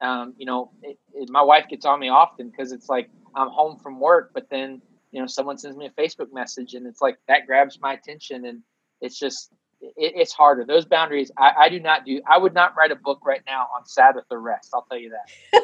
um, 0.00 0.34
you 0.36 0.46
know, 0.46 0.70
it, 0.82 0.98
it, 1.14 1.30
my 1.30 1.42
wife 1.42 1.64
gets 1.68 1.86
on 1.86 1.98
me 1.98 2.08
often 2.08 2.50
because 2.50 2.70
it's 2.72 2.88
like 2.88 3.08
I'm 3.34 3.48
home 3.48 3.78
from 3.78 3.98
work, 3.98 4.30
but 4.34 4.48
then, 4.50 4.82
you 5.12 5.20
know, 5.20 5.26
someone 5.26 5.58
sends 5.58 5.76
me 5.76 5.86
a 5.86 5.90
Facebook 5.90 6.32
message 6.32 6.74
and 6.74 6.86
it's 6.86 7.00
like 7.00 7.18
that 7.26 7.46
grabs 7.46 7.80
my 7.80 7.94
attention 7.94 8.44
and 8.44 8.62
it's 9.00 9.18
just, 9.18 9.50
it, 9.80 10.12
it's 10.16 10.32
harder. 10.32 10.64
Those 10.64 10.84
boundaries, 10.84 11.30
I, 11.36 11.52
I, 11.58 11.68
do 11.68 11.80
not 11.80 12.04
do. 12.04 12.20
I 12.28 12.38
would 12.38 12.54
not 12.54 12.76
write 12.76 12.90
a 12.90 12.96
book 12.96 13.24
right 13.24 13.42
now 13.46 13.68
on 13.76 13.86
Sabbath 13.86 14.24
or 14.30 14.40
rest. 14.40 14.70
I'll 14.74 14.86
tell 14.90 14.98
you 14.98 15.10
that. 15.10 15.62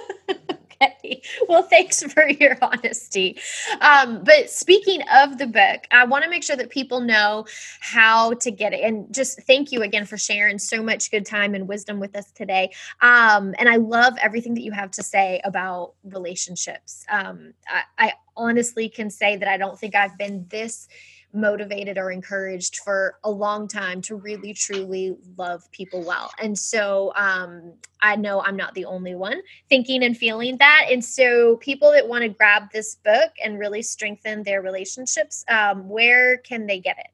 okay. 0.83 1.23
Well, 1.49 1.63
thanks 1.63 2.03
for 2.03 2.29
your 2.29 2.57
honesty. 2.61 3.39
Um, 3.81 4.23
but 4.25 4.51
speaking 4.51 5.03
of 5.15 5.39
the 5.39 5.47
book, 5.47 5.87
I 5.91 6.05
want 6.05 6.25
to 6.25 6.31
make 6.31 6.43
sure 6.43 6.57
that 6.57 6.71
people 6.71 7.01
know 7.01 7.47
how 7.81 8.35
to 8.35 8.51
get 8.51 8.73
it. 8.73 8.81
And 8.81 9.13
just 9.13 9.43
thank 9.43 9.73
you 9.73 9.83
again 9.83 10.07
for 10.07 10.17
sharing 10.17 10.59
so 10.59 10.83
much 10.83 11.11
good 11.11 11.27
time 11.27 11.55
and 11.55 11.69
wisdom 11.69 12.01
with 12.01 12.17
us 12.17 12.31
today. 12.33 12.73
Um, 13.01 13.55
and 13.59 13.69
I 13.69 13.77
love 13.77 14.15
everything 14.21 14.55
that 14.55 14.63
you 14.63 14.73
have 14.73 14.91
to 14.93 15.03
say 15.03 15.41
about 15.45 15.95
relationships. 16.05 17.05
Um, 17.11 17.55
I, 17.69 18.07
I 18.07 18.13
honestly 18.37 18.89
can 18.89 19.11
say 19.11 19.37
that 19.37 19.49
I 19.49 19.57
don't 19.57 19.79
think 19.79 19.95
I've 19.95 20.17
been 20.19 20.47
this 20.49 20.89
motivated 21.33 21.99
or 21.99 22.11
encouraged 22.11 22.79
for 22.79 23.19
a 23.25 23.31
long 23.31 23.67
time 23.67 24.03
to 24.03 24.17
really 24.17 24.53
truly 24.53 25.17
love 25.37 25.71
people 25.73 26.03
well. 26.05 26.31
And 26.39 26.59
so 26.59 27.13
um, 27.17 27.73
I 28.01 28.17
know 28.17 28.43
I'm 28.43 28.57
not 28.57 28.75
the 28.75 28.85
only 28.85 29.15
one 29.15 29.41
thinking 29.69 30.03
and 30.03 30.17
feeling 30.17 30.59
that. 30.59 30.89
And 30.91 31.05
so 31.05 31.57
people 31.57 31.91
that 31.93 32.07
want 32.09 32.23
to 32.23 32.29
grab 32.29 32.71
this 32.73 32.97
book 32.97 33.33
and 33.43 33.59
really 33.59 33.83
strengthen 33.83 34.43
their 34.43 34.63
relationships, 34.63 35.45
um, 35.49 35.89
where 35.89 36.39
can 36.39 36.67
they 36.67 36.79
get 36.79 36.99
it? 36.99 37.07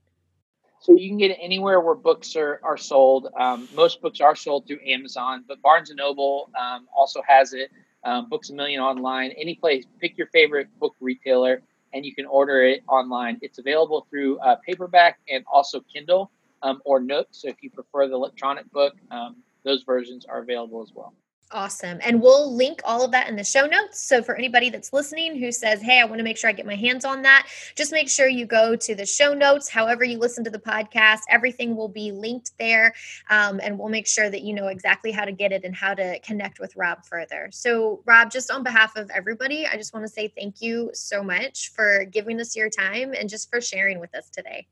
So 0.81 0.97
you 0.97 1.09
can 1.09 1.19
get 1.19 1.33
it 1.33 1.39
anywhere 1.41 1.81
where 1.81 1.95
books 1.95 2.35
are, 2.37 2.61
are 2.63 2.77
sold. 2.77 3.29
Um, 3.39 3.69
most 3.75 4.01
books 4.01 4.21
are 4.21 4.37
sold 4.37 4.67
through 4.67 4.79
Amazon, 4.87 5.45
but 5.47 5.61
Barnes 5.61 5.91
and 5.91 5.97
Noble 5.97 6.51
um, 6.59 6.87
also 6.97 7.21
has 7.27 7.53
it. 7.53 7.71
Um, 8.05 8.29
books 8.29 8.51
a 8.51 8.55
Million 8.55 8.81
online, 8.81 9.33
any 9.33 9.57
place. 9.57 9.85
Pick 10.01 10.17
your 10.17 10.29
favorite 10.29 10.69
book 10.79 10.95
retailer, 11.01 11.63
and 11.93 12.05
you 12.05 12.15
can 12.15 12.27
order 12.27 12.63
it 12.63 12.83
online. 12.89 13.39
It's 13.43 13.59
available 13.59 14.07
through 14.11 14.39
uh, 14.39 14.57
paperback 14.67 15.19
and 15.29 15.45
also 15.53 15.81
Kindle 15.93 16.31
um, 16.63 16.81
or 16.85 17.01
Nook. 17.01 17.29
So 17.31 17.49
if 17.49 17.57
you 17.63 17.71
prefer 17.71 18.09
the 18.09 18.15
electronic 18.15 18.71
book, 18.73 18.95
um, 19.11 19.37
those 19.65 19.83
versions 19.85 20.27
are 20.27 20.41
available 20.41 20.83
as 20.83 20.93
well. 20.95 21.15
Awesome. 21.51 21.99
And 22.03 22.21
we'll 22.21 22.55
link 22.55 22.83
all 22.85 23.03
of 23.03 23.13
that 23.13 23.27
in 23.29 23.37
the 23.37 23.45
show 23.45 23.65
notes. 23.65 24.03
So 24.03 24.23
for 24.23 24.37
anybody 24.37 24.69
that's 24.69 24.93
listening 24.93 25.39
who 25.39 25.51
says, 25.51 25.81
hey, 25.81 25.99
I 25.99 26.05
want 26.05 26.19
to 26.19 26.23
make 26.23 26.37
sure 26.37 26.51
I 26.51 26.53
get 26.53 26.67
my 26.67 26.75
hands 26.75 27.07
on 27.07 27.23
that, 27.23 27.49
just 27.75 27.91
make 27.91 28.11
sure 28.11 28.29
you 28.29 28.45
go 28.45 28.77
to 28.77 28.95
the 28.95 29.07
show 29.07 29.33
notes. 29.33 29.67
However, 29.67 30.05
you 30.05 30.19
listen 30.19 30.45
to 30.45 30.51
the 30.51 30.59
podcast, 30.59 31.21
everything 31.31 31.75
will 31.75 31.89
be 31.89 32.13
linked 32.13 32.53
there. 32.59 32.93
Um, 33.31 33.61
and 33.63 33.79
we'll 33.79 33.89
make 33.89 34.07
sure 34.07 34.29
that 34.29 34.43
you 34.43 34.53
know 34.53 34.67
exactly 34.67 35.11
how 35.11 35.25
to 35.25 35.33
get 35.33 35.51
it 35.53 35.65
and 35.65 35.75
how 35.75 35.95
to 35.95 36.19
connect 36.21 36.61
with 36.61 36.77
Rob 36.77 37.07
further. 37.07 37.49
So, 37.51 38.03
Rob, 38.05 38.31
just 38.31 38.51
on 38.51 38.63
behalf 38.63 38.97
of 38.97 39.11
everybody, 39.11 39.67
I 39.67 39.77
just 39.77 39.95
want 39.95 40.05
to 40.05 40.13
say 40.13 40.29
thank 40.29 40.61
you 40.61 40.91
so 40.93 41.23
much 41.23 41.73
for 41.75 42.05
giving 42.05 42.41
us 42.43 42.57
your 42.57 42.69
time 42.69 43.15
and 43.19 43.27
just 43.27 43.49
for 43.49 43.63
sharing 43.63 44.01
with 44.01 44.15
us 44.15 44.29
today. 44.29 44.67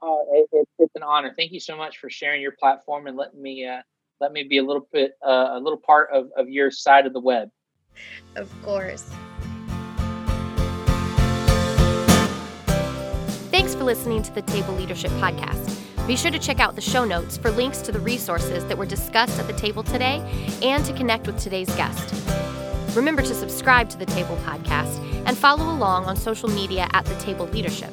Oh, 0.00 0.24
it, 0.30 0.48
it, 0.52 0.68
it's 0.78 0.94
an 0.94 1.02
honor. 1.02 1.34
Thank 1.36 1.50
you 1.50 1.60
so 1.60 1.76
much 1.76 1.98
for 1.98 2.08
sharing 2.08 2.40
your 2.40 2.52
platform 2.52 3.08
and 3.08 3.16
letting 3.16 3.42
me. 3.42 3.66
Uh, 3.66 3.82
let 4.20 4.32
me 4.32 4.44
be 4.44 4.58
a 4.58 4.64
little 4.64 4.88
bit 4.92 5.12
uh, 5.26 5.50
a 5.52 5.60
little 5.60 5.78
part 5.78 6.10
of, 6.12 6.30
of 6.36 6.48
your 6.48 6.70
side 6.70 7.06
of 7.06 7.12
the 7.12 7.20
web. 7.20 7.50
Of 8.36 8.50
course. 8.62 9.10
Thanks 13.50 13.74
for 13.74 13.84
listening 13.84 14.22
to 14.24 14.34
the 14.34 14.42
table 14.42 14.74
leadership 14.74 15.12
podcast. 15.12 15.80
Be 16.06 16.16
sure 16.16 16.30
to 16.30 16.38
check 16.38 16.60
out 16.60 16.74
the 16.74 16.80
show 16.80 17.04
notes 17.04 17.36
for 17.36 17.50
links 17.50 17.78
to 17.82 17.92
the 17.92 18.00
resources 18.00 18.64
that 18.66 18.76
were 18.76 18.84
discussed 18.84 19.38
at 19.38 19.46
the 19.46 19.52
table 19.54 19.82
today 19.82 20.20
and 20.62 20.84
to 20.84 20.92
connect 20.92 21.26
with 21.26 21.38
today's 21.38 21.74
guest. 21.76 22.12
Remember 22.96 23.22
to 23.22 23.34
subscribe 23.34 23.88
to 23.90 23.96
the 23.96 24.06
table 24.06 24.36
podcast 24.44 24.98
and 25.26 25.38
follow 25.38 25.72
along 25.72 26.04
on 26.04 26.16
social 26.16 26.48
media 26.48 26.88
at 26.92 27.04
the 27.06 27.14
table 27.16 27.46
leadership. 27.46 27.90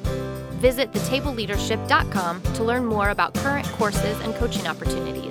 Visit 0.60 0.92
thetableleadership.com 0.92 2.42
to 2.42 2.64
learn 2.64 2.86
more 2.86 3.10
about 3.10 3.34
current 3.36 3.68
courses 3.68 4.20
and 4.22 4.36
coaching 4.36 4.68
opportunities 4.68 5.31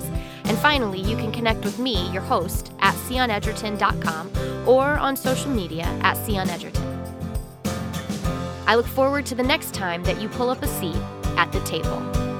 and 0.51 0.59
finally, 0.59 0.99
you 0.99 1.15
can 1.15 1.31
connect 1.31 1.63
with 1.63 1.79
me, 1.79 2.11
your 2.11 2.21
host, 2.21 2.73
at 2.79 2.93
sionedgerton.com 2.93 4.67
or 4.67 4.97
on 4.97 5.15
social 5.15 5.49
media 5.49 5.85
at 6.01 6.17
sionedgerton. 6.17 6.91
I 8.67 8.75
look 8.75 8.85
forward 8.85 9.25
to 9.27 9.35
the 9.35 9.43
next 9.43 9.73
time 9.73 10.03
that 10.03 10.19
you 10.19 10.27
pull 10.27 10.49
up 10.49 10.61
a 10.61 10.67
seat 10.67 10.97
at 11.37 11.53
the 11.53 11.61
table. 11.61 12.30